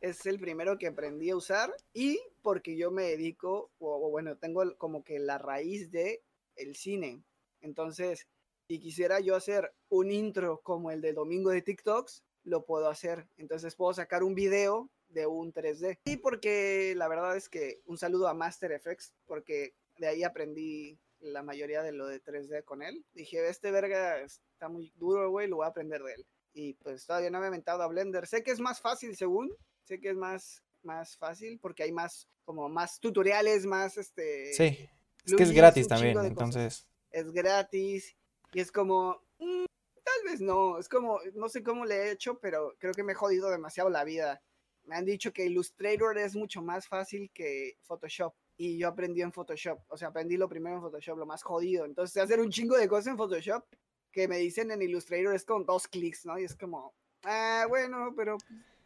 es 0.00 0.26
el 0.26 0.40
primero 0.40 0.76
que 0.78 0.88
aprendí 0.88 1.30
a 1.30 1.36
usar 1.36 1.72
y 1.94 2.20
porque 2.42 2.76
yo 2.76 2.90
me 2.90 3.04
dedico, 3.04 3.70
o, 3.78 4.10
bueno, 4.10 4.36
tengo 4.36 4.62
como 4.76 5.04
que 5.04 5.18
la 5.18 5.38
raíz 5.38 5.90
de 5.90 6.22
el 6.56 6.76
cine. 6.76 7.22
Entonces, 7.60 8.26
si 8.68 8.78
quisiera 8.78 9.20
yo 9.20 9.36
hacer 9.36 9.72
un 9.88 10.10
intro 10.10 10.60
como 10.62 10.90
el 10.90 11.00
de 11.00 11.12
Domingo 11.12 11.50
de 11.50 11.62
TikToks, 11.62 12.22
lo 12.44 12.64
puedo 12.64 12.88
hacer. 12.88 13.26
Entonces 13.36 13.74
puedo 13.74 13.92
sacar 13.92 14.22
un 14.22 14.34
video 14.34 14.88
de 15.08 15.26
un 15.26 15.52
3D. 15.52 15.98
Y 16.04 16.18
porque 16.18 16.94
la 16.96 17.08
verdad 17.08 17.36
es 17.36 17.48
que 17.48 17.80
un 17.86 17.98
saludo 17.98 18.28
a 18.28 18.34
Master 18.34 18.72
Effects, 18.72 19.12
porque 19.26 19.74
de 19.98 20.06
ahí 20.06 20.22
aprendí 20.22 20.98
la 21.20 21.42
mayoría 21.42 21.82
de 21.82 21.92
lo 21.92 22.06
de 22.06 22.22
3D 22.22 22.64
con 22.64 22.82
él. 22.82 23.04
Dije, 23.12 23.46
este 23.48 23.70
verga 23.70 24.20
está 24.20 24.68
muy 24.68 24.92
duro, 24.96 25.30
güey, 25.30 25.48
lo 25.48 25.56
voy 25.56 25.66
a 25.66 25.68
aprender 25.68 26.02
de 26.02 26.14
él. 26.14 26.26
Y 26.52 26.74
pues 26.74 27.06
todavía 27.06 27.30
no 27.30 27.38
me 27.38 27.46
he 27.46 27.48
inventado 27.48 27.82
a 27.82 27.88
Blender. 27.88 28.26
Sé 28.26 28.42
que 28.42 28.50
es 28.50 28.60
más 28.60 28.80
fácil 28.80 29.16
según, 29.16 29.54
sé 29.84 30.00
que 30.00 30.10
es 30.10 30.16
más, 30.16 30.62
más 30.84 31.16
fácil 31.16 31.58
porque 31.60 31.82
hay 31.82 31.92
más, 31.92 32.28
como 32.44 32.68
más 32.68 33.00
tutoriales, 33.00 33.66
más 33.66 33.96
este... 33.96 34.52
Sí. 34.52 34.88
Es 35.24 35.34
que 35.34 35.42
es 35.42 35.52
gratis 35.52 35.86
también, 35.86 36.18
entonces. 36.24 36.86
Es 37.10 37.30
gratis 37.30 38.16
y 38.52 38.60
es 38.60 38.72
como, 38.72 39.22
mm, 39.38 39.64
tal 40.02 40.30
vez 40.30 40.40
no, 40.40 40.78
es 40.78 40.88
como, 40.88 41.20
no 41.34 41.48
sé 41.48 41.62
cómo 41.62 41.84
le 41.84 41.96
he 41.96 42.10
hecho, 42.12 42.38
pero 42.38 42.74
creo 42.78 42.94
que 42.94 43.02
me 43.02 43.12
he 43.12 43.16
jodido 43.16 43.50
demasiado 43.50 43.90
la 43.90 44.04
vida. 44.04 44.42
Me 44.84 44.96
han 44.96 45.04
dicho 45.04 45.32
que 45.32 45.44
Illustrator 45.44 46.18
es 46.18 46.34
mucho 46.34 46.62
más 46.62 46.88
fácil 46.88 47.30
que 47.32 47.76
Photoshop. 47.82 48.34
Y 48.56 48.76
yo 48.76 48.88
aprendí 48.88 49.22
en 49.22 49.32
Photoshop. 49.32 49.80
O 49.88 49.96
sea, 49.96 50.08
aprendí 50.08 50.36
lo 50.36 50.48
primero 50.48 50.76
en 50.76 50.82
Photoshop, 50.82 51.18
lo 51.18 51.26
más 51.26 51.42
jodido. 51.42 51.84
Entonces, 51.84 52.22
hacer 52.22 52.40
un 52.40 52.50
chingo 52.50 52.76
de 52.76 52.88
cosas 52.88 53.08
en 53.08 53.16
Photoshop 53.16 53.64
que 54.10 54.26
me 54.26 54.38
dicen 54.38 54.70
en 54.70 54.82
Illustrator 54.82 55.34
es 55.34 55.44
con 55.44 55.64
dos 55.64 55.86
clics, 55.86 56.26
¿no? 56.26 56.38
Y 56.38 56.44
es 56.44 56.56
como, 56.56 56.92
ah, 57.24 57.66
bueno, 57.68 58.12
pero 58.16 58.36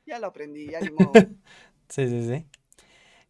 ya 0.07 0.19
lo 0.19 0.27
aprendí, 0.27 0.69
ya 0.71 0.81
ni 0.81 0.91
modo. 0.91 1.13
Sí, 1.89 2.09
sí, 2.09 2.27
sí. 2.29 2.47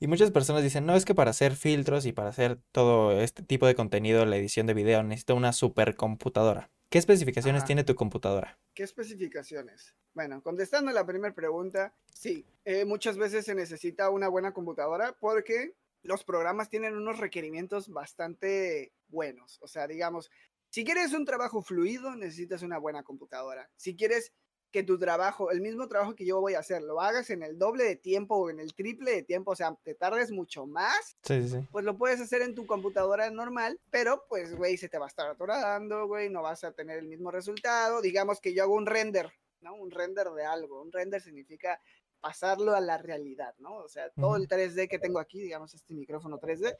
Y 0.01 0.07
muchas 0.07 0.31
personas 0.31 0.63
dicen, 0.63 0.87
no, 0.87 0.97
es 0.97 1.05
que 1.05 1.15
para 1.15 1.31
hacer 1.31 1.55
filtros 1.57 2.05
y 2.07 2.13
para 2.13 2.29
hacer 2.29 2.59
todo 2.73 3.21
este 3.21 3.43
tipo 3.43 3.67
de 3.67 3.75
contenido, 3.75 4.27
la 4.27 4.37
edición 4.37 4.67
de 4.67 4.75
video, 4.75 5.03
necesito 5.03 5.35
una 5.35 5.53
supercomputadora. 5.53 6.71
¿Qué 6.91 6.99
especificaciones 6.99 7.61
Ajá. 7.61 7.67
tiene 7.67 7.85
tu 7.85 7.95
computadora? 7.95 8.59
¿Qué 8.75 8.83
especificaciones? 8.83 9.95
Bueno, 10.13 10.43
contestando 10.43 10.93
la 10.93 11.07
primera 11.07 11.35
pregunta, 11.35 11.95
sí, 12.13 12.47
eh, 12.65 12.85
muchas 12.85 13.17
veces 13.17 13.45
se 13.47 13.55
necesita 13.55 14.11
una 14.11 14.29
buena 14.29 14.53
computadora 14.53 15.17
porque 15.19 15.75
los 16.03 16.23
programas 16.23 16.69
tienen 16.69 16.95
unos 16.97 17.19
requerimientos 17.19 17.89
bastante 17.89 18.93
buenos. 19.09 19.59
O 19.63 19.67
sea, 19.67 19.89
digamos, 19.89 20.31
si 20.69 20.85
quieres 20.85 21.13
un 21.15 21.25
trabajo 21.25 21.63
fluido, 21.63 22.15
necesitas 22.15 22.63
una 22.63 22.79
buena 22.79 23.03
computadora. 23.03 23.71
Si 23.77 23.97
quieres 23.97 24.33
que 24.75 24.83
tu 24.83 24.99
trabajo, 24.99 25.53
el 25.53 25.61
mismo 25.61 25.87
trabajo 25.87 26.17
que 26.17 26.27
yo 26.27 26.41
voy 26.41 26.55
a 26.55 26.59
hacer, 26.59 26.83
lo 26.83 27.01
hagas 27.01 27.31
en 27.31 27.45
el 27.45 27.57
doble 27.61 27.85
de 27.85 27.95
tiempo 27.95 28.35
o 28.35 28.51
en 28.51 28.59
el 28.59 28.75
triple 28.75 29.13
de 29.13 29.23
tiempo, 29.23 29.53
o 29.53 29.55
sea, 29.55 29.73
te 29.85 29.95
tardes 29.95 30.33
mucho 30.33 30.67
más, 30.67 31.17
Sí, 31.23 31.43
sí, 31.43 31.49
sí. 31.51 31.69
pues 31.71 31.85
lo 31.85 31.97
puedes 31.97 32.21
hacer 32.21 32.43
en 32.43 32.57
tu 32.57 32.67
computadora 32.67 33.31
normal, 33.31 33.81
pero 33.91 34.25
pues, 34.29 34.57
güey, 34.57 34.77
se 34.77 34.89
te 34.89 34.99
va 34.99 35.05
a 35.05 35.09
estar 35.09 35.31
atorando, 35.31 36.09
güey, 36.09 36.29
no 36.29 36.43
vas 36.43 36.65
a 36.65 36.73
tener 36.73 36.99
el 36.99 37.07
mismo 37.07 37.31
resultado. 37.31 38.03
Digamos 38.03 38.41
que 38.41 38.53
yo 38.53 38.65
hago 38.65 38.75
un 38.75 38.87
render, 38.87 39.33
¿no? 39.61 39.77
Un 39.77 39.93
render 39.93 40.29
de 40.31 40.45
algo. 40.45 40.83
Un 40.83 40.91
render 40.91 41.23
significa 41.23 41.81
pasarlo 42.21 42.75
a 42.75 42.81
la 42.81 42.99
realidad, 42.99 43.55
¿no? 43.59 43.77
O 43.77 43.89
sea, 43.89 44.11
todo 44.11 44.35
el 44.35 44.49
3D 44.49 44.89
que 44.89 44.99
tengo 44.99 45.21
aquí, 45.21 45.41
digamos, 45.41 45.73
este 45.73 45.95
micrófono 45.95 46.41
3D, 46.41 46.77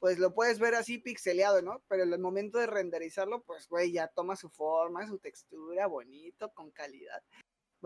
pues 0.00 0.18
lo 0.20 0.32
puedes 0.32 0.60
ver 0.60 0.76
así 0.76 0.98
pixeleado, 0.98 1.60
¿no? 1.60 1.82
Pero 1.88 2.04
en 2.04 2.12
el 2.12 2.20
momento 2.20 2.58
de 2.58 2.68
renderizarlo, 2.68 3.42
pues, 3.42 3.68
güey, 3.68 3.90
ya 3.90 4.06
toma 4.06 4.36
su 4.36 4.48
forma, 4.48 5.04
su 5.08 5.18
textura, 5.18 5.88
bonito, 5.88 6.52
con 6.52 6.70
calidad. 6.70 7.20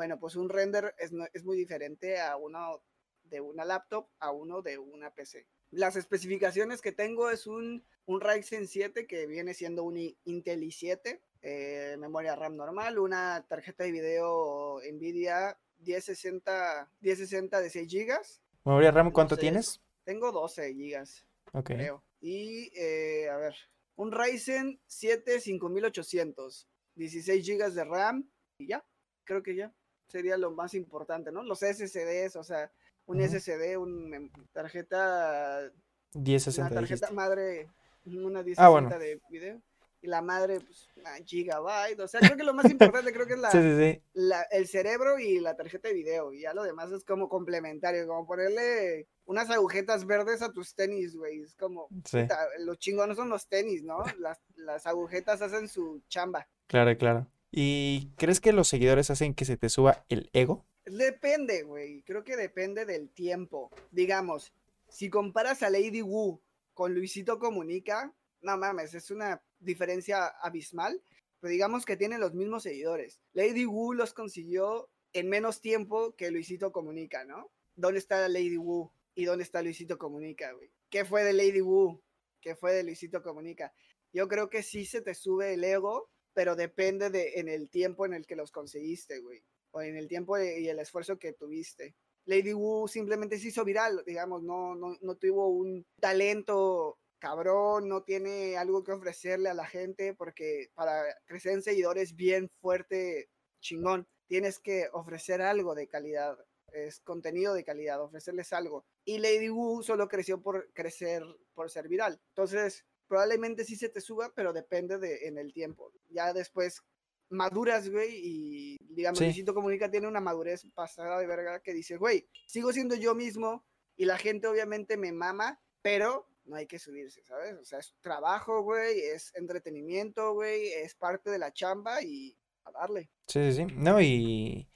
Bueno, 0.02 0.18
pues 0.18 0.34
un 0.34 0.48
render 0.48 0.96
es, 0.98 1.12
no- 1.12 1.28
es 1.32 1.44
muy 1.44 1.56
diferente 1.56 2.18
a 2.18 2.36
uno 2.36 2.82
de 3.22 3.40
una 3.40 3.64
laptop 3.64 4.08
a 4.18 4.32
uno 4.32 4.60
de 4.60 4.76
una 4.76 5.14
PC. 5.14 5.46
Las 5.70 5.94
especificaciones 5.94 6.80
que 6.82 6.90
tengo 6.90 7.30
es 7.30 7.46
un, 7.46 7.84
un 8.06 8.20
Ryzen 8.20 8.66
7 8.66 9.06
que 9.06 9.28
viene 9.28 9.54
siendo 9.54 9.84
un 9.84 9.96
Intel 10.24 10.64
i7, 10.64 11.20
eh, 11.42 11.94
memoria 12.00 12.34
RAM 12.34 12.56
normal, 12.56 12.98
una 12.98 13.46
tarjeta 13.48 13.84
de 13.84 13.92
video 13.92 14.80
Nvidia 14.92 15.56
1060, 15.78 16.90
1060 17.00 17.60
de 17.60 17.70
6 17.70 17.88
GB. 17.88 18.18
¿Memoria 18.64 18.90
RAM 18.90 19.12
cuánto 19.12 19.36
sé, 19.36 19.42
tienes? 19.42 19.80
Tengo 20.02 20.32
12 20.32 20.72
GB, 20.74 21.06
Ok. 21.52 21.66
creo. 21.66 22.02
Y, 22.20 22.72
eh, 22.74 23.28
a 23.30 23.36
ver, 23.36 23.54
un 23.94 24.10
Ryzen 24.10 24.80
7 24.84 25.38
5800, 25.38 26.68
16 26.96 27.46
GB 27.46 27.70
de 27.72 27.84
RAM 27.84 28.28
y 28.58 28.66
ya, 28.66 28.84
creo 29.22 29.44
que 29.44 29.54
ya. 29.54 29.72
Sería 30.12 30.36
lo 30.36 30.50
más 30.50 30.74
importante, 30.74 31.32
¿no? 31.32 31.42
Los 31.42 31.60
SSDs, 31.60 32.36
o 32.36 32.44
sea, 32.44 32.70
un. 33.06 33.18
SSD, 33.22 33.78
una 33.78 34.20
tarjeta 34.52 35.70
1060 36.14 36.60
una 36.66 36.70
tarjeta 36.74 36.94
dijiste. 37.06 37.14
madre, 37.14 37.68
una 38.04 38.42
1060 38.42 38.62
Ah, 38.64 38.68
bueno. 38.68 38.90
de 38.98 39.20
video. 39.30 39.60
Y 40.04 40.08
la 40.08 40.20
madre, 40.20 40.58
pues, 40.60 40.88
una 40.96 41.14
gigabyte. 41.24 42.00
O 42.00 42.08
sea, 42.08 42.18
creo 42.20 42.36
que 42.36 42.42
lo 42.42 42.52
más 42.52 42.68
importante 42.68 43.12
creo 43.12 43.24
que 43.26 43.34
es 43.34 43.38
la, 43.40 43.50
Sí, 43.52 43.58
sí, 43.62 43.76
sí. 43.78 44.02
la- 44.14 44.42
el 44.50 44.66
cerebro 44.66 45.18
y 45.18 45.38
la 45.40 45.56
tarjeta 45.56 45.88
de 45.88 45.94
video. 45.94 46.32
Y 46.32 46.40
ya 46.42 46.52
lo 46.52 46.64
demás 46.64 46.90
es 46.92 47.04
como 47.04 47.28
complementario, 47.28 48.06
como 48.08 48.26
ponerle 48.26 49.06
unas 49.26 49.48
agujetas 49.50 50.04
verdes 50.04 50.42
a 50.42 50.52
tus 50.52 50.74
tenis, 50.74 51.16
güey. 51.16 51.40
Es 51.42 51.54
como, 51.54 51.86
Sí, 52.04 52.20
puta, 52.22 52.36
los 52.58 52.78
chingones 52.78 53.16
son 53.16 53.28
los 53.30 53.46
tenis, 53.48 53.84
¿no? 53.84 54.02
Las, 54.18 54.40
las 54.56 54.86
agujetas 54.88 55.40
hacen 55.40 55.68
su 55.68 56.02
chamba. 56.08 56.48
claro, 56.66 56.96
claro. 56.98 57.26
¿Y 57.54 58.08
crees 58.16 58.40
que 58.40 58.52
los 58.52 58.66
seguidores 58.66 59.10
hacen 59.10 59.34
que 59.34 59.44
se 59.44 59.58
te 59.58 59.68
suba 59.68 60.06
el 60.08 60.30
ego? 60.32 60.64
Depende, 60.86 61.62
güey. 61.64 62.02
Creo 62.02 62.24
que 62.24 62.34
depende 62.36 62.86
del 62.86 63.10
tiempo. 63.10 63.70
Digamos, 63.90 64.54
si 64.88 65.10
comparas 65.10 65.62
a 65.62 65.68
Lady 65.68 66.00
Wu 66.00 66.40
con 66.72 66.94
Luisito 66.94 67.38
Comunica, 67.38 68.14
no 68.40 68.56
mames, 68.56 68.94
es 68.94 69.10
una 69.10 69.42
diferencia 69.60 70.26
abismal. 70.26 71.02
Pero 71.40 71.52
digamos 71.52 71.84
que 71.84 71.96
tienen 71.96 72.20
los 72.20 72.32
mismos 72.32 72.62
seguidores. 72.62 73.20
Lady 73.34 73.66
Wu 73.66 73.92
los 73.92 74.14
consiguió 74.14 74.88
en 75.12 75.28
menos 75.28 75.60
tiempo 75.60 76.14
que 76.16 76.30
Luisito 76.30 76.72
Comunica, 76.72 77.24
¿no? 77.24 77.50
¿Dónde 77.74 77.98
está 77.98 78.26
Lady 78.28 78.56
Wu? 78.56 78.90
¿Y 79.14 79.26
dónde 79.26 79.44
está 79.44 79.60
Luisito 79.60 79.98
Comunica, 79.98 80.52
güey? 80.52 80.70
¿Qué 80.88 81.04
fue 81.04 81.22
de 81.22 81.34
Lady 81.34 81.60
Wu? 81.60 82.00
¿Qué 82.40 82.56
fue 82.56 82.72
de 82.72 82.84
Luisito 82.84 83.22
Comunica? 83.22 83.74
Yo 84.12 84.26
creo 84.28 84.48
que 84.48 84.62
sí 84.62 84.86
se 84.86 85.02
te 85.02 85.14
sube 85.14 85.52
el 85.52 85.64
ego, 85.64 86.10
pero 86.34 86.56
depende 86.56 87.10
de 87.10 87.34
en 87.36 87.48
el 87.48 87.68
tiempo 87.68 88.06
en 88.06 88.14
el 88.14 88.26
que 88.26 88.36
los 88.36 88.50
conseguiste, 88.50 89.18
güey 89.20 89.42
o 89.72 89.82
en 89.82 89.96
el 89.96 90.06
tiempo 90.06 90.38
y 90.38 90.68
el 90.68 90.78
esfuerzo 90.78 91.18
que 91.18 91.32
tuviste. 91.32 91.96
Lady 92.24 92.52
Wu 92.52 92.86
simplemente 92.86 93.38
se 93.38 93.48
hizo 93.48 93.64
viral, 93.64 94.02
digamos, 94.06 94.42
no, 94.42 94.74
no, 94.76 94.96
no 95.00 95.16
tuvo 95.16 95.48
un 95.48 95.84
talento 95.98 96.98
cabrón, 97.18 97.88
no 97.88 98.02
tiene 98.02 98.56
algo 98.56 98.84
que 98.84 98.92
ofrecerle 98.92 99.48
a 99.48 99.54
la 99.54 99.66
gente, 99.66 100.14
porque 100.14 100.70
para 100.74 101.02
crecer 101.24 101.52
en 101.52 101.62
seguidores 101.62 102.14
bien 102.14 102.50
fuerte, 102.60 103.28
chingón, 103.60 104.06
tienes 104.28 104.58
que 104.58 104.88
ofrecer 104.92 105.42
algo 105.42 105.74
de 105.74 105.88
calidad, 105.88 106.36
es 106.72 107.00
contenido 107.00 107.54
de 107.54 107.64
calidad, 107.64 108.00
ofrecerles 108.00 108.52
algo. 108.52 108.84
Y 109.04 109.18
Lady 109.18 109.48
Wu 109.48 109.82
solo 109.82 110.08
creció 110.08 110.40
por 110.42 110.72
crecer, 110.72 111.22
por 111.54 111.70
ser 111.70 111.88
viral. 111.88 112.20
Entonces, 112.28 112.84
probablemente 113.12 113.66
sí 113.66 113.76
se 113.76 113.90
te 113.90 114.00
suba, 114.00 114.32
pero 114.34 114.54
depende 114.54 114.96
de 114.96 115.26
en 115.28 115.36
el 115.36 115.52
tiempo. 115.52 115.92
Ya 116.08 116.32
después 116.32 116.82
maduras, 117.28 117.90
güey, 117.90 118.08
y 118.14 118.78
digamos, 118.88 119.18
Sí. 119.18 119.24
Luisito 119.26 119.52
Comunica 119.52 119.90
tiene 119.90 120.08
una 120.08 120.22
madurez 120.22 120.66
pasada 120.74 121.18
de 121.18 121.26
verga 121.26 121.60
que 121.60 121.74
dice, 121.74 121.98
güey, 121.98 122.26
sigo 122.46 122.72
siendo 122.72 122.94
yo 122.94 123.14
mismo 123.14 123.66
y 123.98 124.06
la 124.06 124.16
gente 124.16 124.46
obviamente 124.46 124.96
me 124.96 125.12
mama, 125.12 125.60
pero 125.82 126.26
no 126.46 126.56
hay 126.56 126.66
que 126.66 126.78
subirse, 126.78 127.22
¿sabes? 127.22 127.54
O 127.60 127.66
sea, 127.66 127.80
es 127.80 127.94
trabajo, 128.00 128.62
güey, 128.62 128.98
es 129.00 129.30
entretenimiento, 129.34 130.32
güey, 130.32 130.68
es 130.72 130.94
parte 130.94 131.28
de 131.30 131.38
la 131.38 131.52
chamba 131.52 132.00
y 132.02 132.34
a 132.64 132.70
darle. 132.70 133.10
Sí, 133.26 133.52
sí, 133.52 133.66
sí. 133.68 133.74
No, 133.76 134.00
y, 134.00 134.70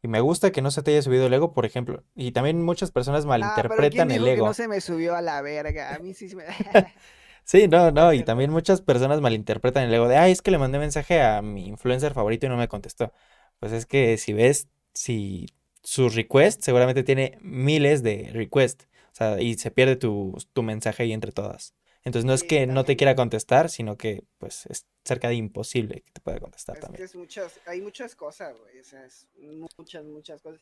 y 0.00 0.06
me 0.06 0.20
gusta 0.20 0.52
que 0.52 0.62
no 0.62 0.70
se 0.70 0.82
te 0.84 0.92
haya 0.92 1.02
subido 1.02 1.26
el 1.26 1.34
ego, 1.34 1.52
por 1.54 1.66
ejemplo. 1.66 2.04
Y 2.14 2.30
también 2.30 2.62
muchas 2.62 2.92
personas 2.92 3.24
Ah, 3.26 3.30
pero 3.56 3.68
¿quién 3.68 3.80
malinterpretan 3.80 4.10
el 4.12 4.24
que 4.26 4.32
ego. 4.34 4.46
no 4.46 4.54
se 4.54 4.68
me 4.68 4.80
subió 4.80 5.16
a 5.16 5.22
la 5.22 5.42
verga? 5.42 5.92
A 5.96 5.98
mí 5.98 6.14
sí 6.14 6.28
se 6.28 6.36
me... 6.36 6.44
Sí, 7.44 7.68
no, 7.68 7.90
no, 7.90 8.12
y 8.12 8.22
también 8.22 8.50
muchas 8.50 8.80
personas 8.80 9.20
malinterpretan 9.20 9.84
el 9.84 9.94
ego 9.94 10.08
de, 10.08 10.16
ay, 10.16 10.32
es 10.32 10.42
que 10.42 10.50
le 10.50 10.58
mandé 10.58 10.78
mensaje 10.78 11.20
a 11.22 11.42
mi 11.42 11.66
influencer 11.66 12.14
favorito 12.14 12.46
y 12.46 12.48
no 12.48 12.56
me 12.56 12.68
contestó. 12.68 13.12
Pues 13.58 13.72
es 13.72 13.86
que 13.86 14.16
si 14.18 14.32
ves, 14.32 14.68
si 14.94 15.46
su 15.82 16.08
request 16.08 16.62
seguramente 16.62 17.02
tiene 17.02 17.38
miles 17.42 18.02
de 18.02 18.30
requests. 18.32 18.86
O 19.12 19.14
sea, 19.14 19.40
y 19.40 19.54
se 19.54 19.70
pierde 19.70 19.96
tu, 19.96 20.36
tu 20.52 20.62
mensaje 20.62 21.02
ahí 21.02 21.12
entre 21.12 21.32
todas. 21.32 21.74
Entonces 22.04 22.24
no 22.24 22.32
es 22.32 22.44
que 22.44 22.66
no 22.66 22.84
te 22.84 22.96
quiera 22.96 23.14
contestar, 23.14 23.68
sino 23.68 23.96
que 23.96 24.24
pues 24.38 24.66
es 24.66 24.86
cerca 25.04 25.28
de 25.28 25.34
imposible 25.34 26.02
que 26.02 26.10
te 26.12 26.20
pueda 26.20 26.40
contestar 26.40 26.76
Es 26.76 26.80
que 26.80 26.86
también. 26.86 27.04
es 27.04 27.14
muchas, 27.14 27.60
hay 27.66 27.80
muchas 27.80 28.14
cosas, 28.14 28.56
güey. 28.58 28.78
O 28.80 28.84
sea, 28.84 29.04
es 29.04 29.28
muchas, 29.76 30.04
muchas 30.04 30.40
cosas. 30.40 30.60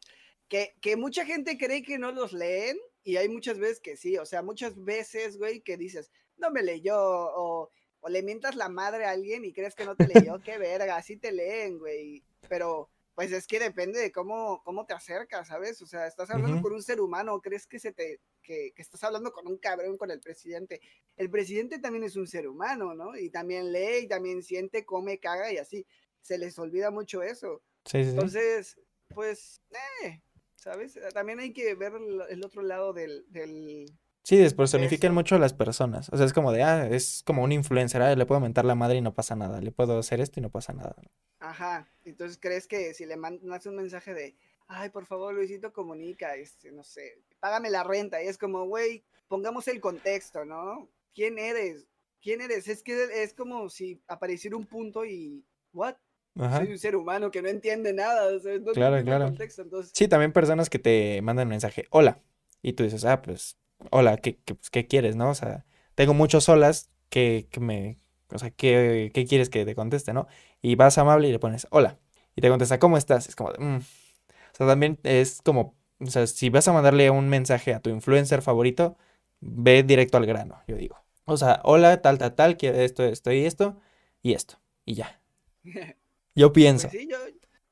Que, 0.48 0.74
que 0.80 0.96
mucha 0.96 1.26
gente 1.26 1.58
cree 1.58 1.82
que 1.82 1.98
no 1.98 2.10
los 2.10 2.32
leen 2.32 2.78
y 3.02 3.16
hay 3.16 3.28
muchas 3.28 3.58
veces 3.58 3.80
que 3.80 3.96
sí. 3.96 4.16
O 4.18 4.26
sea, 4.26 4.42
muchas 4.42 4.82
veces, 4.82 5.36
güey, 5.38 5.60
que 5.60 5.76
dices, 5.76 6.10
no 6.36 6.50
me 6.50 6.62
leyó 6.62 6.96
o, 6.98 7.70
o 8.00 8.08
le 8.08 8.22
mientas 8.22 8.56
la 8.56 8.68
madre 8.68 9.04
a 9.04 9.10
alguien 9.10 9.44
y 9.44 9.52
crees 9.52 9.74
que 9.74 9.84
no 9.84 9.96
te 9.96 10.06
leyó. 10.06 10.40
Qué 10.44 10.58
verga, 10.58 10.96
así 10.96 11.16
te 11.16 11.32
leen, 11.32 11.78
güey. 11.78 12.24
Pero 12.48 12.90
pues 13.14 13.32
es 13.32 13.48
que 13.48 13.58
depende 13.58 13.98
de 13.98 14.12
cómo, 14.12 14.62
cómo 14.62 14.86
te 14.86 14.94
acercas, 14.94 15.48
¿sabes? 15.48 15.82
O 15.82 15.86
sea, 15.86 16.06
estás 16.06 16.30
hablando 16.30 16.62
con 16.62 16.72
un 16.72 16.82
ser 16.84 17.00
humano, 17.00 17.40
crees 17.40 17.66
que 17.66 17.80
se 17.80 17.92
te 17.92 18.20
que, 18.40 18.70
que 18.76 18.80
estás 18.80 19.02
hablando 19.02 19.32
con 19.32 19.48
un 19.48 19.58
cabrón, 19.58 19.98
con 19.98 20.12
el 20.12 20.20
presidente. 20.20 20.80
El 21.16 21.28
presidente 21.28 21.80
también 21.80 22.04
es 22.04 22.14
un 22.14 22.28
ser 22.28 22.46
humano, 22.46 22.94
¿no? 22.94 23.16
Y 23.16 23.28
también 23.30 23.72
lee 23.72 24.04
y 24.04 24.06
también 24.06 24.44
siente, 24.44 24.86
come, 24.86 25.18
caga 25.18 25.52
y 25.52 25.58
así. 25.58 25.84
Se 26.22 26.38
les 26.38 26.56
olvida 26.60 26.92
mucho 26.92 27.24
eso. 27.24 27.60
Sí, 27.86 27.98
sí, 27.98 28.04
sí. 28.04 28.10
Entonces, 28.10 28.80
pues, 29.08 29.62
eh, 30.04 30.22
¿sabes? 30.58 30.98
También 31.14 31.40
hay 31.40 31.52
que 31.52 31.74
ver 31.74 31.92
el, 32.28 32.44
otro 32.44 32.62
lado 32.62 32.92
del, 32.92 33.24
del... 33.30 33.86
Sí, 34.22 34.36
despersonifican 34.36 35.14
mucho 35.14 35.36
a 35.36 35.38
las 35.38 35.54
personas. 35.54 36.10
O 36.12 36.16
sea, 36.16 36.26
es 36.26 36.32
como 36.32 36.52
de, 36.52 36.62
ah, 36.62 36.86
es 36.88 37.22
como 37.24 37.42
un 37.42 37.52
influencer, 37.52 38.02
ah, 38.02 38.14
le 38.14 38.26
puedo 38.26 38.40
mentar 38.40 38.64
la 38.64 38.74
madre 38.74 38.98
y 38.98 39.00
no 39.00 39.14
pasa 39.14 39.36
nada. 39.36 39.60
Le 39.60 39.72
puedo 39.72 39.98
hacer 39.98 40.20
esto 40.20 40.40
y 40.40 40.42
no 40.42 40.50
pasa 40.50 40.74
nada. 40.74 40.94
Ajá. 41.38 41.88
Entonces, 42.04 42.38
¿crees 42.38 42.66
que 42.66 42.92
si 42.92 43.06
le 43.06 43.16
mandas 43.16 43.64
un 43.66 43.76
mensaje 43.76 44.12
de, 44.12 44.36
ay, 44.66 44.90
por 44.90 45.06
favor, 45.06 45.32
Luisito, 45.32 45.72
comunica, 45.72 46.34
este, 46.34 46.72
no 46.72 46.84
sé, 46.84 47.22
págame 47.40 47.70
la 47.70 47.84
renta? 47.84 48.22
Y 48.22 48.26
es 48.26 48.36
como, 48.36 48.66
güey, 48.66 49.04
pongamos 49.28 49.66
el 49.68 49.80
contexto, 49.80 50.44
¿no? 50.44 50.90
¿Quién 51.14 51.38
eres? 51.38 51.86
¿Quién 52.20 52.40
eres? 52.40 52.68
Es 52.68 52.82
que 52.82 53.22
es 53.22 53.32
como 53.32 53.70
si 53.70 54.02
apareciera 54.08 54.56
un 54.56 54.66
punto 54.66 55.04
y, 55.04 55.46
¿what? 55.72 55.94
Ajá. 56.38 56.58
Soy 56.58 56.72
un 56.72 56.78
ser 56.78 56.96
humano 56.96 57.30
que 57.30 57.42
no 57.42 57.48
entiende 57.48 57.92
nada, 57.92 58.34
o 58.34 58.38
sea, 58.38 58.58
no 58.58 58.72
Claro, 58.72 59.02
claro. 59.04 59.26
contexto, 59.26 59.62
entonces, 59.62 59.92
Sí, 59.94 60.08
también 60.08 60.32
personas 60.32 60.70
que 60.70 60.78
te 60.78 61.20
mandan 61.22 61.46
un 61.48 61.50
mensaje, 61.50 61.86
hola, 61.90 62.20
y 62.62 62.74
tú 62.74 62.84
dices, 62.84 63.04
ah, 63.04 63.22
pues, 63.22 63.58
hola, 63.90 64.16
¿qué, 64.18 64.38
qué, 64.44 64.54
pues, 64.54 64.70
¿qué 64.70 64.86
quieres, 64.86 65.16
no? 65.16 65.30
O 65.30 65.34
sea, 65.34 65.64
tengo 65.94 66.14
muchos 66.14 66.48
holas 66.48 66.90
que, 67.10 67.48
que 67.50 67.60
me, 67.60 67.98
o 68.30 68.38
sea, 68.38 68.50
¿qué, 68.50 69.10
qué 69.12 69.26
quieres 69.26 69.50
que 69.50 69.64
te 69.64 69.74
conteste, 69.74 70.12
no? 70.12 70.26
Y 70.62 70.76
vas 70.76 70.98
amable 70.98 71.28
y 71.28 71.32
le 71.32 71.38
pones, 71.38 71.66
hola, 71.70 71.98
y 72.36 72.40
te 72.40 72.48
contesta, 72.48 72.78
¿cómo 72.78 72.96
estás? 72.96 73.28
Es 73.28 73.34
como, 73.36 73.52
de, 73.52 73.58
"Mm". 73.64 73.76
O 73.78 74.56
sea, 74.56 74.66
también 74.66 74.98
es 75.04 75.40
como, 75.42 75.76
o 76.00 76.06
sea, 76.06 76.26
si 76.26 76.50
vas 76.50 76.68
a 76.68 76.72
mandarle 76.72 77.10
un 77.10 77.28
mensaje 77.28 77.74
a 77.74 77.80
tu 77.80 77.90
influencer 77.90 78.42
favorito, 78.42 78.96
ve 79.40 79.82
directo 79.82 80.16
al 80.18 80.26
grano, 80.26 80.60
yo 80.68 80.76
digo. 80.76 80.96
O 81.24 81.36
sea, 81.36 81.60
hola, 81.64 82.00
tal, 82.02 82.18
tal, 82.18 82.34
tal, 82.34 82.56
quiero 82.56 82.78
esto, 82.78 83.04
esto 83.04 83.32
y 83.32 83.44
esto, 83.44 83.80
y 84.22 84.32
esto, 84.34 84.60
y 84.84 84.94
ya. 84.94 85.20
Yo 86.38 86.52
pienso. 86.52 86.88
Pues 86.88 87.02
sí, 87.02 87.08
yo, 87.10 87.18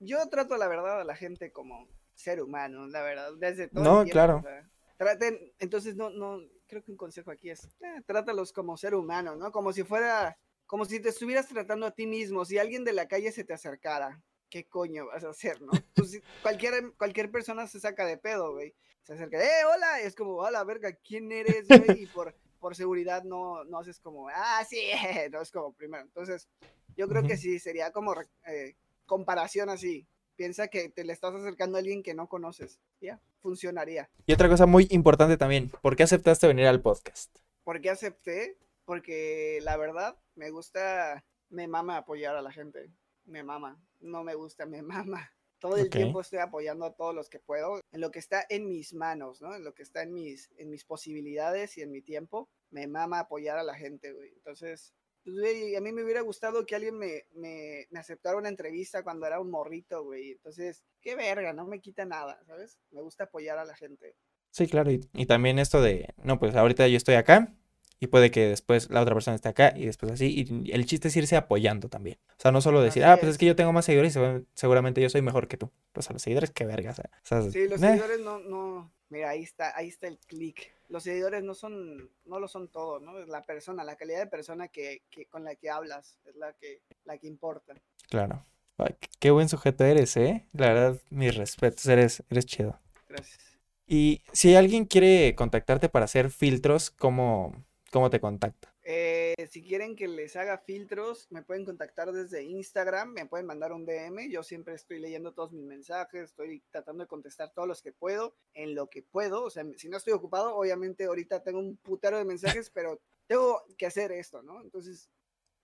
yo 0.00 0.28
trato 0.28 0.56
la 0.56 0.66
verdad 0.66 1.00
a 1.00 1.04
la 1.04 1.14
gente 1.14 1.52
como 1.52 1.86
ser 2.14 2.42
humano, 2.42 2.88
la 2.88 3.00
verdad, 3.02 3.30
desde 3.38 3.68
todo 3.68 3.78
el 3.80 3.84
No, 3.84 3.94
tiempo, 4.04 4.12
claro. 4.12 4.36
o 4.38 4.42
sea, 4.42 4.68
traten, 4.96 5.52
entonces 5.60 5.94
no, 5.94 6.10
no, 6.10 6.40
creo 6.66 6.82
que 6.82 6.90
un 6.90 6.96
consejo 6.96 7.30
aquí 7.30 7.48
es, 7.50 7.64
eh, 7.80 8.02
trátalos 8.06 8.52
como 8.52 8.76
ser 8.76 8.96
humano, 8.96 9.36
¿no? 9.36 9.52
Como 9.52 9.72
si 9.72 9.84
fuera, 9.84 10.36
como 10.66 10.84
si 10.84 10.98
te 10.98 11.10
estuvieras 11.10 11.46
tratando 11.46 11.86
a 11.86 11.92
ti 11.92 12.08
mismo, 12.08 12.44
si 12.44 12.58
alguien 12.58 12.82
de 12.82 12.92
la 12.92 13.06
calle 13.06 13.30
se 13.30 13.44
te 13.44 13.52
acercara, 13.54 14.20
¿qué 14.50 14.66
coño 14.66 15.06
vas 15.06 15.22
a 15.22 15.28
hacer, 15.30 15.60
no? 15.62 15.70
Pues, 15.94 16.10
si- 16.10 16.22
cualquier, 16.42 16.92
cualquier 16.96 17.30
persona 17.30 17.68
se 17.68 17.78
saca 17.78 18.04
de 18.04 18.16
pedo, 18.18 18.52
güey, 18.52 18.74
se 19.04 19.12
acerca, 19.12 19.38
eh, 19.40 19.64
hola, 19.72 20.02
y 20.02 20.06
es 20.06 20.16
como, 20.16 20.38
hola, 20.38 20.64
verga, 20.64 20.92
¿quién 21.06 21.30
eres, 21.30 21.68
güey? 21.68 22.02
Y 22.02 22.06
por, 22.08 22.34
por 22.58 22.74
seguridad 22.74 23.22
no, 23.22 23.62
no 23.62 23.78
haces 23.78 24.00
como, 24.00 24.28
ah, 24.28 24.64
sí, 24.68 24.88
no 25.30 25.40
es 25.40 25.52
como 25.52 25.72
primero, 25.72 26.02
entonces, 26.02 26.48
yo 26.96 27.08
creo 27.08 27.22
que 27.22 27.36
sí, 27.36 27.58
sería 27.58 27.92
como 27.92 28.14
eh, 28.46 28.76
comparación 29.04 29.68
así. 29.68 30.08
Piensa 30.34 30.68
que 30.68 30.88
te 30.88 31.04
le 31.04 31.12
estás 31.12 31.34
acercando 31.34 31.76
a 31.76 31.80
alguien 31.80 32.02
que 32.02 32.14
no 32.14 32.28
conoces. 32.28 32.80
Ya, 33.00 33.20
funcionaría. 33.40 34.10
Y 34.26 34.32
otra 34.32 34.48
cosa 34.48 34.66
muy 34.66 34.86
importante 34.90 35.36
también, 35.36 35.70
¿por 35.82 35.96
qué 35.96 36.02
aceptaste 36.02 36.46
venir 36.46 36.66
al 36.66 36.82
podcast? 36.82 37.38
¿Por 37.64 37.80
qué 37.80 37.90
acepté? 37.90 38.58
Porque 38.84 39.60
la 39.62 39.76
verdad 39.76 40.16
me 40.34 40.50
gusta, 40.50 41.24
me 41.48 41.68
mama 41.68 41.96
apoyar 41.96 42.36
a 42.36 42.42
la 42.42 42.52
gente. 42.52 42.90
Me 43.24 43.42
mama. 43.42 43.80
No 44.00 44.22
me 44.24 44.34
gusta, 44.34 44.66
me 44.66 44.82
mama. 44.82 45.32
Todo 45.58 45.78
el 45.78 45.88
tiempo 45.88 46.20
estoy 46.20 46.38
apoyando 46.40 46.84
a 46.84 46.94
todos 46.94 47.14
los 47.14 47.30
que 47.30 47.40
puedo, 47.40 47.80
en 47.90 48.00
lo 48.02 48.10
que 48.10 48.18
está 48.18 48.44
en 48.50 48.68
mis 48.68 48.92
manos, 48.92 49.40
¿no? 49.40 49.54
En 49.54 49.64
lo 49.64 49.72
que 49.72 49.82
está 49.82 50.02
en 50.02 50.12
mis, 50.12 50.50
en 50.58 50.68
mis 50.68 50.84
posibilidades 50.84 51.78
y 51.78 51.82
en 51.82 51.90
mi 51.90 52.02
tiempo. 52.02 52.50
Me 52.70 52.86
mama 52.86 53.20
apoyar 53.20 53.58
a 53.58 53.62
la 53.62 53.74
gente, 53.74 54.12
güey. 54.12 54.32
Entonces, 54.34 54.92
güey, 55.26 55.74
a 55.76 55.80
mí 55.80 55.92
me 55.92 56.02
hubiera 56.04 56.20
gustado 56.22 56.64
que 56.64 56.74
alguien 56.76 56.96
me, 56.98 57.24
me, 57.34 57.86
me 57.90 57.98
aceptara 58.00 58.36
una 58.38 58.48
entrevista 58.48 59.02
cuando 59.02 59.26
era 59.26 59.40
un 59.40 59.50
morrito, 59.50 60.04
güey. 60.04 60.32
Entonces, 60.32 60.84
qué 61.02 61.16
verga, 61.16 61.52
no 61.52 61.66
me 61.66 61.80
quita 61.80 62.04
nada, 62.04 62.40
¿sabes? 62.46 62.78
Me 62.92 63.02
gusta 63.02 63.24
apoyar 63.24 63.58
a 63.58 63.64
la 63.64 63.74
gente. 63.76 64.14
Sí, 64.50 64.66
claro, 64.68 64.90
y, 64.90 65.00
y 65.12 65.26
también 65.26 65.58
esto 65.58 65.82
de, 65.82 66.14
no, 66.22 66.38
pues 66.38 66.54
ahorita 66.56 66.88
yo 66.88 66.96
estoy 66.96 67.16
acá 67.16 67.52
y 67.98 68.06
puede 68.08 68.30
que 68.30 68.48
después 68.48 68.88
la 68.90 69.02
otra 69.02 69.14
persona 69.14 69.34
esté 69.34 69.48
acá 69.48 69.72
y 69.76 69.86
después 69.86 70.12
así, 70.12 70.46
y 70.48 70.70
el 70.72 70.86
chiste 70.86 71.08
es 71.08 71.16
irse 71.16 71.36
apoyando 71.36 71.88
también. 71.88 72.18
O 72.30 72.34
sea, 72.40 72.52
no 72.52 72.60
solo 72.60 72.80
decir, 72.82 73.02
Así 73.04 73.10
ah, 73.12 73.16
pues 73.16 73.28
es 73.30 73.34
es. 73.34 73.38
que 73.38 73.46
yo 73.46 73.56
tengo 73.56 73.72
más 73.72 73.84
seguidores 73.84 74.12
y 74.12 74.14
segura- 74.14 74.42
seguramente 74.54 75.00
yo 75.02 75.08
soy 75.10 75.22
mejor 75.22 75.48
que 75.48 75.56
tú. 75.56 75.70
Pues 75.92 76.08
a 76.08 76.12
los 76.12 76.22
seguidores, 76.22 76.50
qué 76.50 76.64
verga, 76.66 76.90
o 76.90 76.94
sea, 76.94 77.10
o 77.12 77.26
sea, 77.26 77.50
Sí, 77.50 77.68
los 77.68 77.82
eh, 77.82 77.86
seguidores 77.86 78.20
no, 78.20 78.38
no, 78.40 78.92
mira, 79.10 79.30
ahí 79.30 79.42
está, 79.42 79.76
ahí 79.76 79.88
está 79.88 80.08
el 80.08 80.18
clic. 80.18 80.72
Los 80.88 81.02
seguidores 81.04 81.42
no 81.42 81.54
son, 81.54 82.10
no 82.24 82.38
lo 82.38 82.48
son 82.48 82.68
todo, 82.68 83.00
¿no? 83.00 83.18
Es 83.18 83.28
la 83.28 83.42
persona, 83.42 83.84
la 83.84 83.96
calidad 83.96 84.18
de 84.20 84.26
persona 84.26 84.68
que, 84.68 85.02
que 85.10 85.26
con 85.26 85.44
la 85.44 85.54
que 85.56 85.70
hablas, 85.70 86.18
es 86.26 86.36
la 86.36 86.52
que, 86.54 86.80
la 87.04 87.18
que 87.18 87.26
importa. 87.26 87.74
Claro. 88.08 88.44
Ay, 88.78 88.94
qué- 89.00 89.08
qué 89.18 89.30
buen 89.30 89.48
sujeto 89.48 89.84
eres, 89.84 90.16
¿eh? 90.16 90.46
La 90.52 90.68
verdad, 90.72 91.00
mis 91.10 91.34
respetos, 91.36 91.86
eres, 91.86 92.22
eres 92.30 92.46
chido. 92.46 92.78
Gracias. 93.08 93.38
Y 93.86 94.22
si 94.32 94.54
alguien 94.56 94.84
quiere 94.84 95.34
contactarte 95.34 95.88
para 95.88 96.04
hacer 96.06 96.30
filtros, 96.30 96.90
¿cómo, 96.90 97.64
cómo 97.92 98.10
te 98.10 98.20
contacta? 98.20 98.72
Eh, 98.88 99.48
si 99.50 99.64
quieren 99.64 99.96
que 99.96 100.06
les 100.06 100.36
haga 100.36 100.58
filtros, 100.58 101.26
me 101.30 101.42
pueden 101.42 101.64
contactar 101.64 102.12
desde 102.12 102.44
Instagram, 102.44 103.14
me 103.14 103.26
pueden 103.26 103.44
mandar 103.44 103.72
un 103.72 103.84
DM. 103.84 104.30
Yo 104.30 104.44
siempre 104.44 104.76
estoy 104.76 105.00
leyendo 105.00 105.34
todos 105.34 105.52
mis 105.52 105.64
mensajes, 105.64 106.26
estoy 106.26 106.62
tratando 106.70 107.02
de 107.02 107.08
contestar 107.08 107.52
todos 107.52 107.66
los 107.66 107.82
que 107.82 107.90
puedo, 107.90 108.36
en 108.54 108.76
lo 108.76 108.88
que 108.88 109.02
puedo. 109.02 109.42
O 109.42 109.50
sea, 109.50 109.64
si 109.76 109.88
no 109.88 109.96
estoy 109.96 110.12
ocupado, 110.12 110.54
obviamente 110.54 111.06
ahorita 111.06 111.42
tengo 111.42 111.58
un 111.58 111.76
putero 111.78 112.16
de 112.16 112.24
mensajes, 112.24 112.70
pero 112.70 113.00
tengo 113.26 113.60
que 113.76 113.86
hacer 113.86 114.12
esto, 114.12 114.40
¿no? 114.44 114.62
Entonces, 114.62 115.10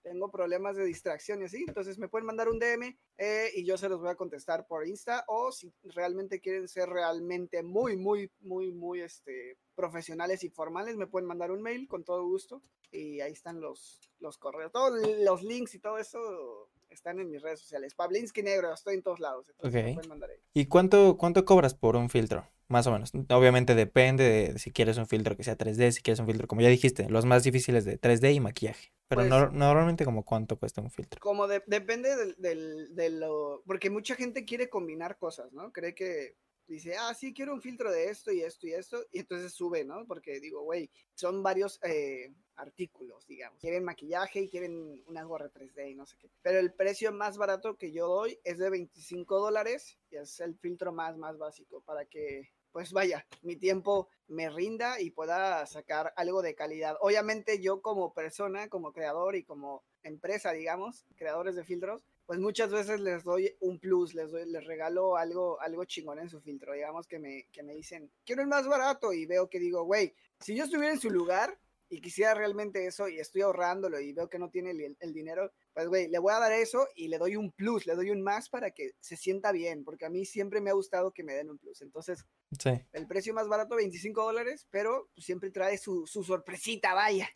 tengo 0.03 0.29
problemas 0.29 0.75
de 0.75 0.85
distracción 0.85 1.43
y 1.43 1.45
así. 1.45 1.65
Entonces, 1.69 1.99
me 1.99 2.09
pueden 2.09 2.27
mandar 2.27 2.49
un 2.49 2.59
DM 2.59 2.99
eh, 3.19 3.53
y 3.55 3.65
yo 3.65 3.79
se 3.79 3.89
los 3.89 4.01
voy 4.01 4.11
a 4.11 4.17
contestar 4.17 4.67
por 4.67 4.85
Insta. 4.85 5.25
O 5.29 5.53
si 5.53 5.73
realmente 5.85 6.41
quieren 6.41 6.67
ser 6.67 6.89
realmente 6.89 7.63
muy, 7.63 7.97
muy, 7.97 8.33
muy, 8.41 8.73
muy 8.73 9.01
este, 9.01 9.59
profesionales 9.77 10.43
y 10.43 10.51
formales, 10.51 10.97
me 10.97 11.07
pueden 11.07 11.29
mandar 11.29 11.53
un 11.53 11.63
mail 11.63 11.87
con 11.87 12.03
todo 12.03 12.27
gusto 12.27 12.61
y 12.93 13.21
ahí 13.21 13.33
están 13.33 13.61
los, 13.61 14.01
los 14.21 14.39
correos, 14.39 14.71
todos 14.71 15.01
los 15.21 15.43
links 15.43 15.75
y 15.75 15.79
todo 15.79 15.99
eso 15.99 16.69
están 16.91 17.19
en 17.19 17.31
mis 17.31 17.41
redes 17.43 17.61
sociales. 17.61 17.95
Pablinski 17.95 18.43
Negro, 18.43 18.73
estoy 18.73 18.95
en 18.95 19.03
todos 19.03 19.19
lados, 19.19 19.49
entonces 19.49 19.73
me 19.83 19.89
Ok. 19.91 19.95
pueden 19.95 20.09
mandar 20.11 20.31
ahí. 20.31 20.37
¿Y 20.55 20.67
cuánto, 20.67 21.17
cuánto 21.17 21.45
cobras 21.45 21.75
por 21.75 21.97
un 21.97 22.11
filtro? 22.11 22.47
Más 22.69 22.87
o 22.87 22.93
menos. 22.93 23.13
Obviamente 23.31 23.75
depende 23.75 24.25
de 24.53 24.59
si 24.59 24.71
quieres 24.71 24.97
un 24.97 25.07
filtro 25.07 25.37
que 25.37 25.45
sea 25.45 25.59
3D, 25.59 25.91
si 25.93 26.01
quieres 26.01 26.21
un 26.21 26.27
filtro, 26.27 26.47
como 26.47 26.63
ya 26.63 26.69
dijiste, 26.69 27.09
los 27.11 27.27
más 27.27 27.43
difíciles 27.45 27.85
de 27.85 27.99
3D 27.99 28.33
y 28.35 28.41
maquillaje. 28.41 28.93
Pero 29.09 29.21
Pues- 29.23 29.31
nor- 29.31 29.53
normalmente 29.53 30.07
como 30.07 30.25
cuánto 30.25 30.59
cuesta 30.59 30.81
un 30.81 30.91
filtro. 30.91 31.21
Como 31.21 31.47
de- 31.49 31.63
depende 31.67 32.17
del, 32.17 32.35
del- 32.39 32.95
de 32.95 33.11
lo, 33.11 33.63
porque 33.67 33.91
mucha 33.91 34.15
gente 34.15 34.47
quiere 34.47 34.71
combinar 34.71 35.19
cosas, 35.19 35.53
¿no? 35.53 35.71
Cree 35.71 35.95
que 35.95 36.37
dice, 36.67 36.97
ah, 36.97 37.15
sí, 37.15 37.33
quiero 37.35 37.53
un 37.53 37.61
filtro 37.61 37.91
de 37.91 38.09
esto 38.09 38.33
y 38.33 38.43
esto 38.43 38.67
y 38.67 38.73
esto, 38.73 39.05
y 39.13 39.21
entonces 39.21 39.53
sube, 39.53 39.85
¿no? 39.85 40.07
Porque 40.07 40.41
digo, 40.41 40.63
güey, 40.63 40.91
son 41.15 41.43
varios 41.43 41.79
eh, 41.83 42.33
artículos, 42.57 43.27
digamos. 43.27 43.61
Quieren 43.61 43.85
maquillaje 43.85 44.43
y 44.43 44.49
quieren 44.49 45.03
una 45.07 45.25
gorra 45.25 45.51
3D 45.51 45.91
y 45.91 45.95
no 45.95 46.07
sé 46.07 46.17
qué. 46.19 46.31
Pero 46.43 46.59
el 46.59 46.73
precio 46.73 47.13
más 47.13 47.37
barato 47.37 47.77
que 47.77 47.93
yo 47.93 48.07
doy 48.07 48.39
es 48.45 48.59
de 48.59 48.71
25 48.71 49.41
dólares 49.41 49.99
y 50.11 50.17
es 50.17 50.41
el 50.41 50.57
filtro 50.57 50.93
más, 50.93 51.17
más 51.17 51.39
básico 51.39 51.83
para 51.83 52.05
que, 52.07 52.51
pues 52.71 52.93
vaya, 52.93 53.27
mi 53.43 53.57
tiempo 53.57 54.09
me 54.29 54.49
rinda 54.51 55.01
y 55.01 55.11
pueda 55.11 55.67
sacar 55.67 56.13
algo 56.17 56.43
de 56.43 56.55
calidad. 56.55 56.97
Obviamente 57.01 57.61
yo 57.61 57.83
como 57.83 58.15
persona, 58.15 58.69
como 58.69 58.93
creador 58.93 59.37
y 59.37 59.45
como 59.45 59.85
empresa, 60.03 60.53
digamos, 60.53 61.07
creadores 61.17 61.55
de 61.55 61.65
filtros, 61.65 62.03
pues 62.27 62.39
muchas 62.39 62.71
veces 62.71 63.01
les 63.01 63.25
doy 63.25 63.55
un 63.61 63.79
plus, 63.79 64.15
les 64.15 64.31
doy, 64.31 64.49
les 64.51 64.65
regalo 64.65 65.17
algo, 65.17 65.61
algo 65.61 65.85
chingón 65.85 66.19
en 66.19 66.29
su 66.29 66.41
filtro, 66.41 66.73
digamos 66.73 67.07
que 67.07 67.19
me, 67.19 67.47
que 67.53 67.63
me 67.63 67.75
dicen, 67.75 68.11
quiero 68.25 68.43
el 68.43 68.49
más 68.49 68.67
barato 68.67 69.13
y 69.13 69.27
veo 69.27 69.49
que 69.49 69.59
digo, 69.59 69.85
güey, 69.85 70.15
si 70.41 70.55
yo 70.55 70.65
estuviera 70.65 70.93
en 70.93 71.01
su 71.01 71.11
lugar 71.11 71.59
y 71.89 72.01
quisiera 72.01 72.33
realmente 72.33 72.87
eso 72.87 73.07
y 73.07 73.19
estoy 73.19 73.43
ahorrándolo 73.43 74.01
y 74.01 74.15
veo 74.15 74.29
que 74.31 74.39
no 74.39 74.49
tiene 74.49 74.71
el, 74.71 74.97
el 74.99 75.13
dinero, 75.13 75.53
pues 75.75 75.89
güey, 75.89 76.09
le 76.09 76.19
voy 76.19 76.33
a 76.33 76.39
dar 76.39 76.53
eso 76.53 76.89
y 76.95 77.09
le 77.09 77.19
doy 77.19 77.37
un 77.37 77.53
plus, 77.53 77.87
le 77.87 77.95
doy 77.95 78.11
un 78.11 78.23
más 78.23 78.49
para 78.49 78.71
que 78.71 78.93
se 79.01 79.17
sienta 79.17 79.53
bien, 79.53 79.85
porque 79.85 80.07
a 80.07 80.11
mí 80.11 80.25
siempre 80.25 80.63
me 80.63 80.71
ha 80.71 80.75
gustado 80.75 81.13
que 81.13 81.23
me 81.23 81.35
den 81.35 81.51
un 81.51 81.59
plus. 81.59 81.83
Entonces, 81.83 82.25
Sí. 82.59 82.71
el 82.93 83.07
precio 83.07 83.35
más 83.35 83.49
barato, 83.49 83.77
25 83.77 84.23
dólares, 84.23 84.67
pero 84.71 85.11
pues, 85.15 85.27
siempre 85.27 85.51
trae 85.51 85.77
su, 85.79 86.07
su 86.07 86.23
sorpresita, 86.23 86.95
vaya. 86.95 87.29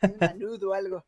Un 0.40 0.64
o 0.64 0.72
algo. 0.72 1.04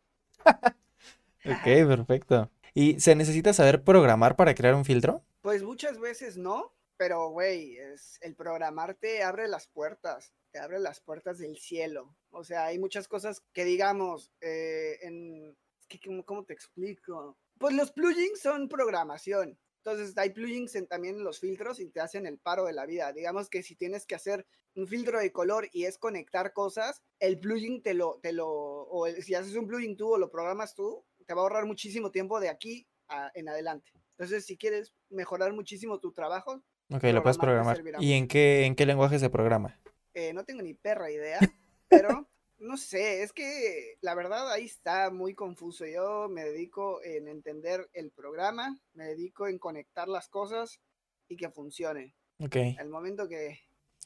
Ok, 1.45 1.65
perfecto. 1.65 2.51
¿Y 2.75 3.01
se 3.01 3.15
necesita 3.15 3.53
saber 3.53 3.85
programar 3.85 4.37
para 4.37 4.55
crear 4.55 4.75
un 4.75 4.85
filtro? 4.85 5.23
Pues 5.43 5.63
muchas 5.63 5.99
veces 5.99 6.37
no, 6.37 6.75
pero 6.97 7.29
güey, 7.31 7.77
el 8.21 8.35
programarte 8.37 9.23
abre 9.23 9.49
las 9.49 9.67
puertas, 9.67 10.33
te 10.53 10.59
abre 10.59 10.79
las 10.79 11.01
puertas 11.01 11.39
del 11.39 11.59
cielo. 11.59 12.17
O 12.31 12.45
sea, 12.45 12.67
hay 12.67 12.79
muchas 12.79 13.09
cosas 13.09 13.43
que 13.53 13.65
digamos, 13.65 14.33
eh, 14.41 14.99
en, 15.03 15.57
es 15.81 15.87
que, 15.89 16.01
¿cómo, 16.01 16.25
cómo 16.25 16.45
te 16.45 16.55
explico? 16.55 17.39
Pues 17.59 17.75
los 17.75 17.93
plugins 17.93 18.41
son 18.41 18.69
programación. 18.69 19.59
Entonces 19.85 20.17
hay 20.17 20.31
plugins 20.31 20.77
en, 20.77 20.87
también 20.87 21.17
en 21.17 21.25
los 21.25 21.41
filtros 21.41 21.81
y 21.81 21.91
te 21.91 22.01
hacen 22.01 22.25
el 22.27 22.39
paro 22.39 22.65
de 22.67 22.73
la 22.73 22.87
vida. 22.87 23.13
Digamos 23.13 23.51
que 23.51 23.65
si 23.65 23.75
tienes 23.75 24.07
que 24.07 24.15
hacer 24.15 24.47
un 24.77 24.87
filtro 24.87 25.19
de 25.19 25.33
color 25.33 25.69
y 25.73 25.85
es 25.85 25.99
conectar 25.99 26.53
cosas, 26.53 27.03
el 27.19 27.39
plugin 27.41 27.83
te 27.83 27.93
lo, 27.95 28.21
te 28.23 28.33
lo, 28.33 28.49
o 28.49 29.07
el- 29.09 29.23
si 29.25 29.35
haces 29.35 29.57
un 29.57 29.67
plugin 29.67 29.97
tú 29.97 30.13
o 30.15 30.19
lo 30.19 30.31
programas 30.31 30.75
tú, 30.77 31.05
te 31.33 31.35
va 31.35 31.41
a 31.41 31.45
ahorrar 31.45 31.65
muchísimo 31.65 32.11
tiempo 32.11 32.41
de 32.41 32.51
aquí 32.51 32.87
a- 33.09 33.31
en 33.35 33.49
adelante. 33.49 33.91
Entonces, 34.19 34.45
si 34.45 34.59
quieres 34.59 34.93
mejorar 35.09 35.51
muchísimo 35.55 35.99
tu 35.99 36.13
trabajo, 36.13 36.63
Ok, 36.91 37.05
lo 37.05 37.23
puedes 37.23 37.39
Programar 37.39 37.83
¿Y 38.01 38.13
en 38.13 38.29
qué, 38.29 38.67
en 38.67 38.75
qué 38.77 38.85
lenguaje 38.85 39.19
se 39.19 39.31
programa? 39.31 39.81
eh, 40.13 40.35
no 40.35 40.45
tengo 40.45 40.61
ni 40.61 40.75
perra 40.75 41.11
idea, 41.11 41.39
pero 41.89 42.29
no 42.59 42.77
sé, 42.77 43.23
es 43.23 43.33
que 43.33 43.97
la 44.03 44.15
verdad 44.15 44.53
ahí 44.53 44.67
está 44.67 45.11
muy 45.11 45.35
confuso. 45.35 45.87
Yo 45.87 46.29
me 46.29 46.45
dedico 46.45 47.03
en 47.03 47.29
entender 47.29 47.89
el 47.95 48.11
programa, 48.11 48.79
me 48.93 49.07
dedico 49.07 49.49
en 49.49 49.59
conectar 49.59 50.09
las 50.09 50.29
cosas 50.29 50.81
y 51.29 51.37
que 51.39 51.49
funcione. 51.49 52.15
Ok, 52.41 52.57
Al 52.79 52.91
momento 52.91 53.27
que, 53.27 53.59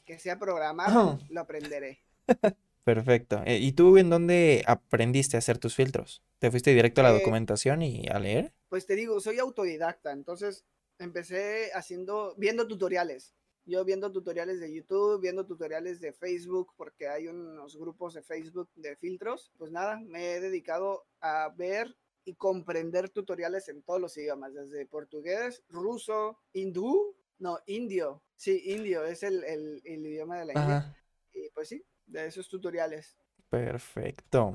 que 0.05 0.17
sea 0.17 0.39
programado, 0.39 1.17
lo 1.29 1.41
aprenderé. 1.41 2.05
perfecto. 2.87 3.41
Eh, 3.45 3.57
¿Y 3.59 3.73
tú 3.73 3.97
en 3.97 4.09
dónde 4.09 4.63
aprendiste 4.65 5.37
a 5.37 5.39
hacer 5.39 5.57
tus 5.59 5.75
filtros? 5.75 6.23
¿Te 6.39 6.49
fuiste 6.51 6.71
directo 6.73 7.01
a 7.01 7.03
la 7.05 7.11
Eh, 7.11 7.19
documentación 7.19 7.81
y 7.81 8.07
a 8.07 8.19
leer? 8.19 8.53
Pues 8.69 8.85
te 8.85 8.95
digo, 8.95 9.19
soy 9.19 9.39
autodidacta, 9.39 10.11
entonces 10.11 10.65
empecé 10.99 11.71
haciendo, 11.73 12.33
viendo 12.37 12.67
tutoriales. 12.67 13.33
Yo 13.65 13.83
viendo 13.83 14.11
tutoriales 14.11 14.59
de 14.61 14.73
YouTube, 14.73 15.19
viendo 15.21 15.45
tutoriales 15.45 15.99
de 15.99 16.13
Facebook, 16.13 16.71
porque 16.77 17.09
hay 17.09 17.27
unos 17.27 17.75
grupos 17.77 18.13
de 18.13 18.23
Facebook 18.23 18.69
de 18.75 18.95
filtros. 18.95 19.51
Pues 19.57 19.71
nada, 19.71 19.99
me 19.99 20.33
he 20.35 20.39
dedicado 20.39 21.05
a 21.19 21.49
ver 21.57 21.95
y 22.23 22.35
comprender 22.35 23.09
tutoriales 23.09 23.67
en 23.69 23.81
todos 23.83 23.99
los 24.01 24.17
idiomas, 24.17 24.53
desde 24.53 24.85
portugués, 24.85 25.63
ruso, 25.69 26.39
hindú, 26.53 27.15
no, 27.39 27.59
indio. 27.67 28.21
Sí, 28.37 28.61
indio 28.65 29.03
es 29.05 29.23
el, 29.23 29.43
el- 29.43 29.81
el 29.83 30.05
idioma 30.05 30.39
de 30.39 30.45
la 30.45 30.53
India. 30.53 30.77
Ajá, 30.77 30.95
Y 31.33 31.49
pues 31.53 31.67
sí, 31.69 31.83
de 32.07 32.27
esos 32.27 32.47
tutoriales. 32.49 33.15
perfecto. 33.49 34.53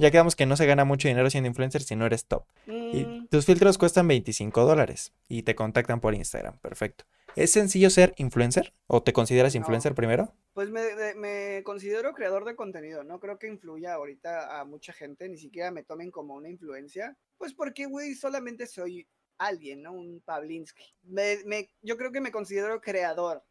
Ya 0.00 0.12
quedamos 0.12 0.36
que 0.36 0.46
no 0.46 0.56
se 0.56 0.66
gana 0.66 0.84
mucho 0.84 1.08
dinero 1.08 1.28
siendo 1.28 1.48
influencer 1.48 1.82
si 1.82 1.96
no 1.96 2.06
eres 2.06 2.26
top. 2.26 2.44
Y 2.66 3.04
Mm, 3.04 3.26
tus 3.28 3.46
filtros 3.46 3.78
cuestan 3.78 4.06
25 4.06 4.64
dólares 4.64 5.12
y 5.28 5.42
te 5.42 5.56
contactan 5.56 6.00
por 6.00 6.14
Instagram. 6.14 6.56
Perfecto. 6.58 7.04
¿Es 7.34 7.50
sencillo 7.52 7.90
ser 7.90 8.14
influencer? 8.16 8.72
¿O 8.86 9.02
te 9.02 9.12
consideras 9.12 9.54
No. 9.54 9.58
influencer 9.60 9.94
primero? 9.96 10.32
Pues 10.54 10.70
me, 10.70 10.82
me 11.16 11.62
considero 11.64 12.12
creador 12.14 12.44
de 12.44 12.54
contenido, 12.54 13.02
no 13.02 13.18
creo 13.18 13.38
que 13.40 13.48
influya 13.48 13.94
ahorita 13.94 14.60
a 14.60 14.64
mucha 14.64 14.92
gente, 14.92 15.28
ni 15.28 15.36
siquiera 15.36 15.70
me 15.72 15.82
tomen 15.82 16.10
como 16.12 16.34
una 16.34 16.48
influencia, 16.48 17.16
pues 17.36 17.52
porque, 17.54 17.86
güey, 17.86 18.14
solamente 18.14 18.66
soy 18.66 19.08
alguien, 19.38 19.82
¿no? 19.82 19.92
Un 19.92 20.20
Pavlinsky. 20.24 20.84
Me, 21.02 21.38
me- 21.44 21.70
yo 21.82 21.96
creo 21.96 22.12
que 22.12 22.20
me 22.20 22.30
considero 22.32 22.80
creador, 22.80 23.44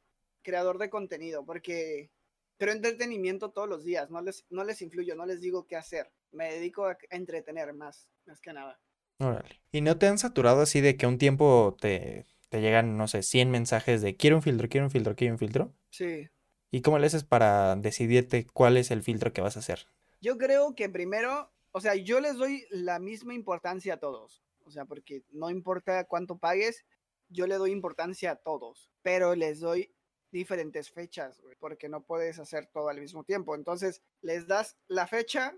creador 0.43 0.77
de 0.79 0.89
contenido, 0.89 1.45
porque 1.45 2.09
creo 2.57 2.73
entretenimiento 2.73 3.51
todos 3.51 3.69
los 3.69 3.83
días, 3.83 4.09
no 4.09 4.21
les, 4.21 4.45
no 4.49 4.63
les 4.63 4.81
influyo, 4.81 5.15
no 5.15 5.25
les 5.25 5.41
digo 5.41 5.67
qué 5.67 5.75
hacer, 5.75 6.11
me 6.31 6.51
dedico 6.51 6.85
a, 6.85 6.97
entretener 7.09 7.73
más, 7.73 8.09
más 8.25 8.41
que 8.41 8.53
nada. 8.53 8.79
Órale. 9.19 9.61
¿Y 9.71 9.81
no 9.81 9.97
te 9.97 10.07
han 10.07 10.17
saturado 10.17 10.61
así 10.61 10.81
de 10.81 10.95
que 10.95 11.07
un 11.07 11.17
tiempo 11.17 11.75
te, 11.79 12.25
te 12.49 12.61
llegan, 12.61 12.97
no 12.97 13.07
sé, 13.07 13.23
100 13.23 13.49
mensajes 13.49 14.01
de 14.01 14.15
quiero 14.15 14.35
un 14.35 14.41
filtro, 14.41 14.69
quiero 14.69 14.85
un 14.85 14.91
filtro, 14.91 15.15
quiero 15.15 15.33
un 15.33 15.39
filtro? 15.39 15.73
Sí. 15.89 16.29
¿Y 16.69 16.81
cómo 16.81 16.99
le 16.99 17.07
haces 17.07 17.23
para 17.23 17.75
decidirte 17.75 18.45
cuál 18.45 18.77
es 18.77 18.91
el 18.91 19.01
filtro 19.01 19.33
que 19.33 19.41
vas 19.41 19.55
a 19.55 19.61
hacer? 19.61 19.87
Yo 20.21 20.37
creo 20.37 20.75
que 20.75 20.89
primero, 20.89 21.51
o 21.71 21.79
sea, 21.79 21.95
yo 21.95 22.19
les 22.19 22.35
doy 22.35 22.65
la 22.69 22.99
misma 22.99 23.33
importancia 23.33 23.95
a 23.95 23.99
todos. 23.99 24.43
O 24.65 24.71
sea, 24.71 24.85
porque 24.85 25.23
no 25.31 25.49
importa 25.49 26.03
cuánto 26.03 26.37
pagues, 26.37 26.85
yo 27.29 27.47
le 27.47 27.55
doy 27.55 27.71
importancia 27.71 28.31
a 28.31 28.35
todos, 28.35 28.91
pero 29.01 29.33
les 29.33 29.59
doy 29.61 29.93
diferentes 30.31 30.91
fechas, 30.91 31.39
güey, 31.39 31.55
porque 31.59 31.89
no 31.89 32.03
puedes 32.03 32.39
hacer 32.39 32.67
todo 32.67 32.89
al 32.89 32.99
mismo 32.99 33.23
tiempo. 33.23 33.55
Entonces, 33.55 34.01
les 34.21 34.47
das 34.47 34.77
la 34.87 35.07
fecha, 35.07 35.55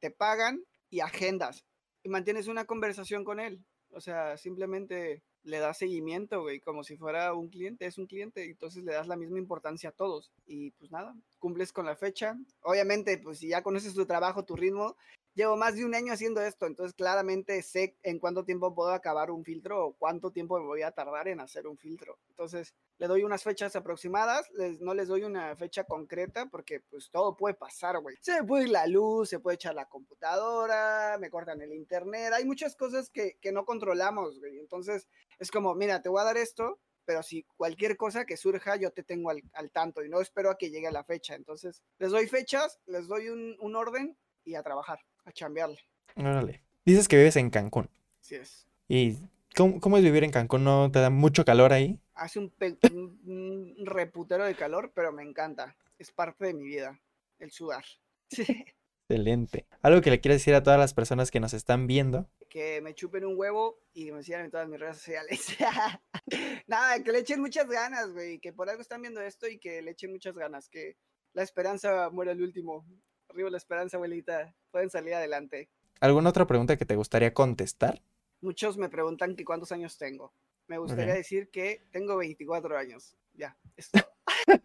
te 0.00 0.10
pagan 0.10 0.64
y 0.90 1.00
agendas 1.00 1.64
y 2.02 2.08
mantienes 2.08 2.48
una 2.48 2.64
conversación 2.64 3.24
con 3.24 3.40
él. 3.40 3.64
O 3.90 4.00
sea, 4.00 4.36
simplemente 4.36 5.22
le 5.44 5.58
das 5.58 5.78
seguimiento, 5.78 6.42
güey, 6.42 6.60
como 6.60 6.84
si 6.84 6.96
fuera 6.96 7.34
un 7.34 7.48
cliente, 7.48 7.86
es 7.86 7.98
un 7.98 8.06
cliente, 8.06 8.44
entonces 8.44 8.84
le 8.84 8.92
das 8.92 9.08
la 9.08 9.16
misma 9.16 9.38
importancia 9.38 9.90
a 9.90 9.92
todos. 9.92 10.32
Y 10.46 10.70
pues 10.72 10.90
nada, 10.90 11.14
cumples 11.38 11.72
con 11.72 11.86
la 11.86 11.96
fecha. 11.96 12.36
Obviamente, 12.62 13.18
pues 13.18 13.38
si 13.38 13.48
ya 13.48 13.62
conoces 13.62 13.94
tu 13.94 14.06
trabajo, 14.06 14.44
tu 14.44 14.56
ritmo, 14.56 14.96
llevo 15.34 15.56
más 15.56 15.76
de 15.76 15.84
un 15.84 15.94
año 15.94 16.12
haciendo 16.12 16.42
esto, 16.42 16.66
entonces 16.66 16.94
claramente 16.94 17.60
sé 17.62 17.96
en 18.02 18.18
cuánto 18.18 18.44
tiempo 18.44 18.74
puedo 18.74 18.90
acabar 18.90 19.30
un 19.30 19.44
filtro 19.44 19.86
o 19.86 19.92
cuánto 19.94 20.30
tiempo 20.30 20.58
me 20.60 20.66
voy 20.66 20.82
a 20.82 20.92
tardar 20.92 21.28
en 21.28 21.40
hacer 21.40 21.66
un 21.66 21.78
filtro. 21.78 22.18
Entonces, 22.28 22.74
le 23.02 23.08
doy 23.08 23.24
unas 23.24 23.42
fechas 23.42 23.74
aproximadas, 23.74 24.48
les- 24.52 24.80
no 24.80 24.94
les 24.94 25.08
doy 25.08 25.24
una 25.24 25.56
fecha 25.56 25.82
concreta 25.82 26.46
porque 26.46 26.78
pues 26.88 27.10
todo 27.10 27.36
puede 27.36 27.54
pasar, 27.56 27.98
güey. 27.98 28.14
Se 28.20 28.44
puede 28.44 28.62
ir 28.66 28.70
la 28.70 28.86
luz, 28.86 29.28
se 29.28 29.40
puede 29.40 29.56
echar 29.56 29.74
la 29.74 29.86
computadora, 29.88 31.18
me 31.18 31.28
cortan 31.28 31.60
el 31.62 31.72
internet, 31.72 32.32
hay 32.32 32.44
muchas 32.44 32.76
cosas 32.76 33.10
que, 33.10 33.38
que 33.40 33.50
no 33.50 33.64
controlamos, 33.64 34.38
güey. 34.38 34.60
Entonces, 34.60 35.08
es 35.40 35.50
como, 35.50 35.74
mira, 35.74 36.00
te 36.00 36.08
voy 36.08 36.20
a 36.20 36.24
dar 36.24 36.36
esto, 36.36 36.78
pero 37.04 37.24
si 37.24 37.42
cualquier 37.56 37.96
cosa 37.96 38.24
que 38.24 38.36
surja, 38.36 38.76
yo 38.76 38.92
te 38.92 39.02
tengo 39.02 39.30
al, 39.30 39.42
al 39.54 39.72
tanto 39.72 40.04
y 40.04 40.08
no 40.08 40.20
espero 40.20 40.50
a 40.50 40.56
que 40.56 40.70
llegue 40.70 40.92
la 40.92 41.02
fecha. 41.02 41.34
Entonces, 41.34 41.82
les 41.98 42.12
doy 42.12 42.28
fechas, 42.28 42.78
les 42.86 43.08
doy 43.08 43.30
un, 43.30 43.56
un 43.58 43.74
orden 43.74 44.16
y 44.44 44.54
a 44.54 44.62
trabajar, 44.62 45.00
a 45.24 45.32
chambearle. 45.32 45.80
Órale. 46.14 46.62
Dices 46.84 47.08
que 47.08 47.16
vives 47.16 47.34
en 47.34 47.50
Cancún. 47.50 47.90
Así 48.20 48.36
es. 48.36 48.68
¿Y 48.86 49.18
cómo, 49.56 49.80
cómo 49.80 49.98
es 49.98 50.04
vivir 50.04 50.22
en 50.22 50.30
Cancún? 50.30 50.62
¿No 50.62 50.90
te 50.92 51.00
da 51.00 51.10
mucho 51.10 51.44
calor 51.44 51.72
ahí? 51.72 51.98
Hace 52.22 52.38
un, 52.38 53.74
reputero 53.84 54.44
de 54.44 54.54
calor, 54.54 54.92
pero 54.94 55.10
me 55.10 55.24
encanta. 55.24 55.76
Es 55.98 56.12
parte 56.12 56.46
de 56.46 56.54
mi 56.54 56.62
vida, 56.62 57.00
el 57.40 57.50
sudar. 57.50 57.84
Excelente. 59.08 59.66
Algo 59.82 60.00
que 60.00 60.10
le 60.10 60.20
quieras 60.20 60.38
decir 60.38 60.54
a 60.54 60.62
todas 60.62 60.78
las 60.78 60.94
personas 60.94 61.32
que 61.32 61.40
nos 61.40 61.52
están 61.52 61.88
viendo. 61.88 62.30
Que 62.48 62.80
me 62.80 62.94
chupen 62.94 63.24
un 63.24 63.36
huevo 63.36 63.80
y 63.92 64.12
me 64.12 64.22
sigan 64.22 64.44
en 64.44 64.52
todas 64.52 64.68
mis 64.68 64.78
redes 64.78 64.98
sociales. 64.98 65.56
Nada, 66.68 67.02
que 67.02 67.10
le 67.10 67.18
echen 67.18 67.40
muchas 67.40 67.66
ganas, 67.66 68.12
güey. 68.12 68.38
Que 68.38 68.52
por 68.52 68.70
algo 68.70 68.82
están 68.82 69.02
viendo 69.02 69.20
esto 69.20 69.48
y 69.48 69.58
que 69.58 69.82
le 69.82 69.90
echen 69.90 70.12
muchas 70.12 70.36
ganas. 70.36 70.68
Que 70.68 70.96
la 71.32 71.42
esperanza 71.42 72.08
muere 72.10 72.30
al 72.30 72.40
último. 72.40 72.86
Arriba 73.30 73.50
la 73.50 73.56
esperanza, 73.56 73.96
abuelita. 73.96 74.54
Pueden 74.70 74.90
salir 74.90 75.14
adelante. 75.14 75.70
¿Alguna 75.98 76.30
otra 76.30 76.46
pregunta 76.46 76.76
que 76.76 76.86
te 76.86 76.94
gustaría 76.94 77.34
contestar? 77.34 78.00
Muchos 78.40 78.76
me 78.76 78.88
preguntan 78.88 79.34
que 79.34 79.44
cuántos 79.44 79.72
años 79.72 79.98
tengo. 79.98 80.32
Me 80.72 80.78
gustaría 80.78 81.12
decir 81.14 81.50
que 81.50 81.84
tengo 81.90 82.16
24 82.16 82.78
años. 82.78 83.14
Ya, 83.34 83.58
esto. 83.76 83.98
pues, 84.46 84.56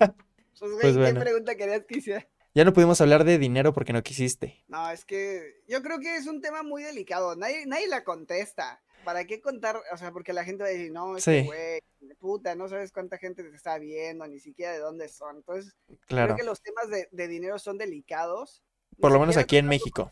güey, 0.61 0.81
Pues 0.81 0.93
¿qué 0.93 0.99
bueno. 0.99 1.19
pregunta 1.19 1.55
querías 1.57 1.83
que 1.85 1.97
hiciera? 1.97 2.25
Ya 2.55 2.63
no 2.63 2.71
pudimos 2.71 3.01
hablar 3.01 3.25
de 3.25 3.37
dinero 3.37 3.73
porque 3.73 3.91
no 3.91 4.01
quisiste. 4.03 4.63
No, 4.69 4.89
es 4.89 5.03
que 5.03 5.61
yo 5.67 5.83
creo 5.83 5.99
que 5.99 6.15
es 6.15 6.27
un 6.27 6.41
tema 6.41 6.63
muy 6.63 6.81
delicado. 6.81 7.35
Nadie, 7.35 7.65
nadie 7.65 7.87
la 7.89 8.05
contesta. 8.05 8.81
¿Para 9.03 9.25
qué 9.25 9.41
contar? 9.41 9.81
O 9.93 9.97
sea, 9.97 10.11
porque 10.13 10.31
la 10.31 10.45
gente 10.45 10.63
va 10.63 10.69
a 10.69 10.71
decir, 10.71 10.91
no, 10.93 11.17
es 11.17 11.25
que, 11.25 11.41
Sí. 11.41 11.45
güey, 11.45 11.81
puta, 12.19 12.55
no 12.55 12.67
sabes 12.69 12.93
cuánta 12.93 13.17
gente 13.17 13.43
te 13.43 13.53
está 13.55 13.77
viendo, 13.77 14.25
ni 14.27 14.39
siquiera 14.39 14.71
de 14.71 14.79
dónde 14.79 15.09
son. 15.09 15.35
Entonces, 15.37 15.75
Claro. 16.07 16.33
creo 16.33 16.37
que 16.37 16.49
los 16.49 16.61
temas 16.61 16.89
de, 16.89 17.09
de 17.11 17.27
dinero 17.27 17.59
son 17.59 17.77
delicados. 17.77 18.63
Por 18.99 19.11
lo 19.11 19.19
menos 19.19 19.35
aquí 19.35 19.57
en 19.57 19.67
México. 19.67 20.11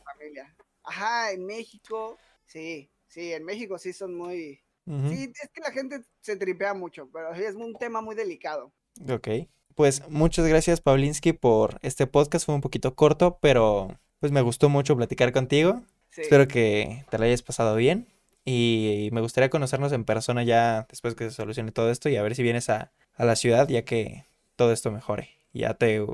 Ajá, 0.84 1.32
en 1.32 1.46
México, 1.46 2.18
sí, 2.46 2.92
sí, 3.08 3.34
en 3.34 3.44
México 3.46 3.80
sí 3.80 3.92
son 3.94 4.14
muy... 4.14 4.62
Sí, 4.86 5.34
es 5.42 5.50
que 5.52 5.62
la 5.62 5.72
gente 5.72 6.02
se 6.22 6.36
tripea 6.36 6.74
mucho, 6.74 7.10
pero 7.12 7.34
es 7.34 7.56
un 7.56 7.74
tema 7.74 8.02
muy 8.02 8.16
delicado. 8.16 8.72
Ok. 9.10 9.28
Pues 9.74 10.08
muchas 10.10 10.48
gracias, 10.48 10.80
Pavlinsky, 10.80 11.34
por 11.34 11.80
este 11.82 12.08
podcast. 12.08 12.46
Fue 12.46 12.56
un 12.56 12.62
poquito 12.62 12.96
corto, 12.96 13.40
pero 13.42 13.98
pues 14.20 14.32
me 14.32 14.42
gustó 14.42 14.70
mucho 14.70 14.96
platicar 14.96 15.34
contigo. 15.34 15.82
Sí. 16.12 16.22
Espero 16.22 16.48
que 16.48 17.06
te 17.10 17.18
lo 17.18 17.26
hayas 17.26 17.42
pasado 17.42 17.76
bien. 17.76 18.08
Y 18.46 19.10
me 19.12 19.22
gustaría 19.22 19.50
conocernos 19.50 19.92
en 19.92 20.06
persona 20.06 20.44
ya 20.44 20.86
después 20.88 21.16
que 21.16 21.26
se 21.26 21.36
solucione 21.36 21.72
todo 21.72 21.90
esto 21.90 22.10
y 22.10 22.16
a 22.16 22.22
ver 22.22 22.36
si 22.36 22.44
vienes 22.44 22.70
a, 22.70 22.92
a 23.16 23.26
la 23.26 23.36
ciudad 23.36 23.68
ya 23.68 23.84
que 23.84 24.26
todo 24.56 24.72
esto 24.72 24.92
mejore. 24.92 25.30
Ya 25.52 25.74
te 25.74 26.06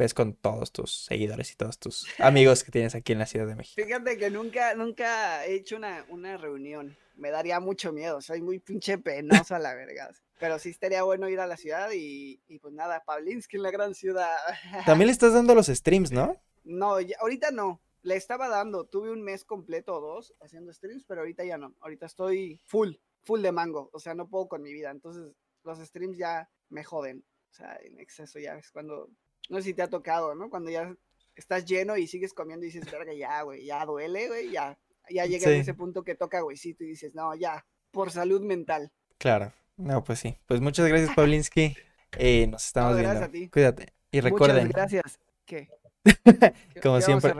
ves 0.00 0.14
con 0.14 0.34
todos 0.34 0.72
tus 0.72 1.04
seguidores 1.04 1.52
y 1.52 1.56
todos 1.56 1.78
tus 1.78 2.06
amigos 2.18 2.64
que 2.64 2.70
tienes 2.72 2.94
aquí 2.94 3.12
en 3.12 3.18
la 3.20 3.26
Ciudad 3.26 3.46
de 3.46 3.54
México. 3.54 3.80
Fíjate 3.84 4.16
que 4.18 4.30
nunca, 4.30 4.74
nunca 4.74 5.44
he 5.46 5.54
hecho 5.54 5.76
una, 5.76 6.04
una 6.08 6.36
reunión. 6.36 6.96
Me 7.16 7.30
daría 7.30 7.60
mucho 7.60 7.92
miedo. 7.92 8.20
Soy 8.20 8.40
muy 8.40 8.58
pinche 8.58 8.98
penoso 8.98 9.54
a 9.54 9.58
la 9.58 9.74
verga. 9.74 10.10
Pero 10.38 10.58
sí 10.58 10.70
estaría 10.70 11.02
bueno 11.02 11.28
ir 11.28 11.38
a 11.38 11.46
la 11.46 11.56
ciudad 11.58 11.90
y, 11.92 12.40
y 12.48 12.58
pues 12.58 12.72
nada, 12.72 13.02
Pavlinsky 13.04 13.58
en 13.58 13.62
la 13.62 13.70
gran 13.70 13.94
ciudad. 13.94 14.34
También 14.86 15.06
le 15.06 15.12
estás 15.12 15.34
dando 15.34 15.54
los 15.54 15.66
streams, 15.66 16.12
¿no? 16.12 16.40
No, 16.64 16.98
ya- 17.00 17.16
ahorita 17.20 17.50
no. 17.50 17.80
Le 18.02 18.16
estaba 18.16 18.48
dando. 18.48 18.86
Tuve 18.86 19.10
un 19.10 19.20
mes 19.22 19.44
completo 19.44 19.94
o 19.96 20.00
dos 20.00 20.34
haciendo 20.40 20.72
streams, 20.72 21.04
pero 21.06 21.20
ahorita 21.20 21.44
ya 21.44 21.58
no. 21.58 21.74
Ahorita 21.80 22.06
estoy 22.06 22.58
full, 22.64 22.94
full 23.22 23.42
de 23.42 23.52
mango. 23.52 23.90
O 23.92 24.00
sea, 24.00 24.14
no 24.14 24.26
puedo 24.28 24.48
con 24.48 24.62
mi 24.62 24.72
vida. 24.72 24.90
Entonces, 24.90 25.34
los 25.64 25.78
streams 25.78 26.16
ya 26.16 26.48
me 26.70 26.82
joden. 26.84 27.22
O 27.50 27.52
sea, 27.52 27.78
en 27.82 28.00
exceso 28.00 28.38
ya 28.38 28.54
es 28.56 28.70
cuando. 28.70 29.10
No 29.50 29.58
sé 29.58 29.64
si 29.64 29.74
te 29.74 29.82
ha 29.82 29.88
tocado, 29.90 30.34
¿no? 30.34 30.48
Cuando 30.48 30.70
ya 30.70 30.96
estás 31.36 31.66
lleno 31.66 31.96
y 31.98 32.06
sigues 32.06 32.32
comiendo 32.32 32.64
y 32.64 32.70
dices, 32.70 32.90
verga, 32.90 33.12
ya, 33.12 33.42
güey, 33.42 33.66
ya 33.66 33.84
duele, 33.84 34.28
güey, 34.28 34.50
ya. 34.50 34.78
Ya 35.10 35.26
llega 35.26 35.44
Sí. 35.44 35.50
en 35.54 35.60
ese 35.60 35.74
punto 35.74 36.02
que 36.04 36.14
toca 36.14 36.42
huesito 36.44 36.84
y 36.84 36.88
dices, 36.88 37.14
no, 37.14 37.34
ya, 37.34 37.66
por 37.90 38.10
salud 38.10 38.40
mental. 38.40 38.90
Claro. 39.18 39.52
No, 39.76 40.02
pues 40.04 40.20
sí. 40.20 40.38
Pues 40.46 40.60
muchas 40.62 40.88
gracias, 40.88 41.14
Pavlinsky. 41.14 41.76
Eh, 42.18 42.48
nos 42.48 42.66
estamos 42.66 42.96
gracias 42.96 43.12
viendo. 43.12 43.26
a 43.26 43.30
ti. 43.30 43.50
Cuídate. 43.50 43.94
Y 44.10 44.20
recuerden, 44.20 44.66
Muchas 44.66 44.90
gracias. 44.90 45.20
¿Qué? 45.44 45.68
¿Qué- 46.04 46.80
Como 46.82 46.96
qué 46.96 47.02
a 47.04 47.06
siempre. 47.06 47.34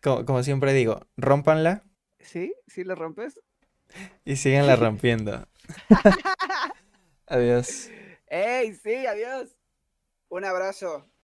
como, 0.00 0.24
como 0.24 0.42
siempre 0.44 0.72
digo, 0.74 1.00
rómpanla 1.16 1.82
¿Sí? 2.20 2.54
¿Sí 2.68 2.84
lo 2.84 2.94
rompes? 2.94 3.40
y 4.24 4.36
síganla 4.36 4.76
rompiendo. 4.76 5.44
Adiós. 7.26 7.88
¡Ey, 8.28 8.74
sí, 8.74 9.06
adiós! 9.06 9.56
Un 10.28 10.44
abrazo. 10.44 11.04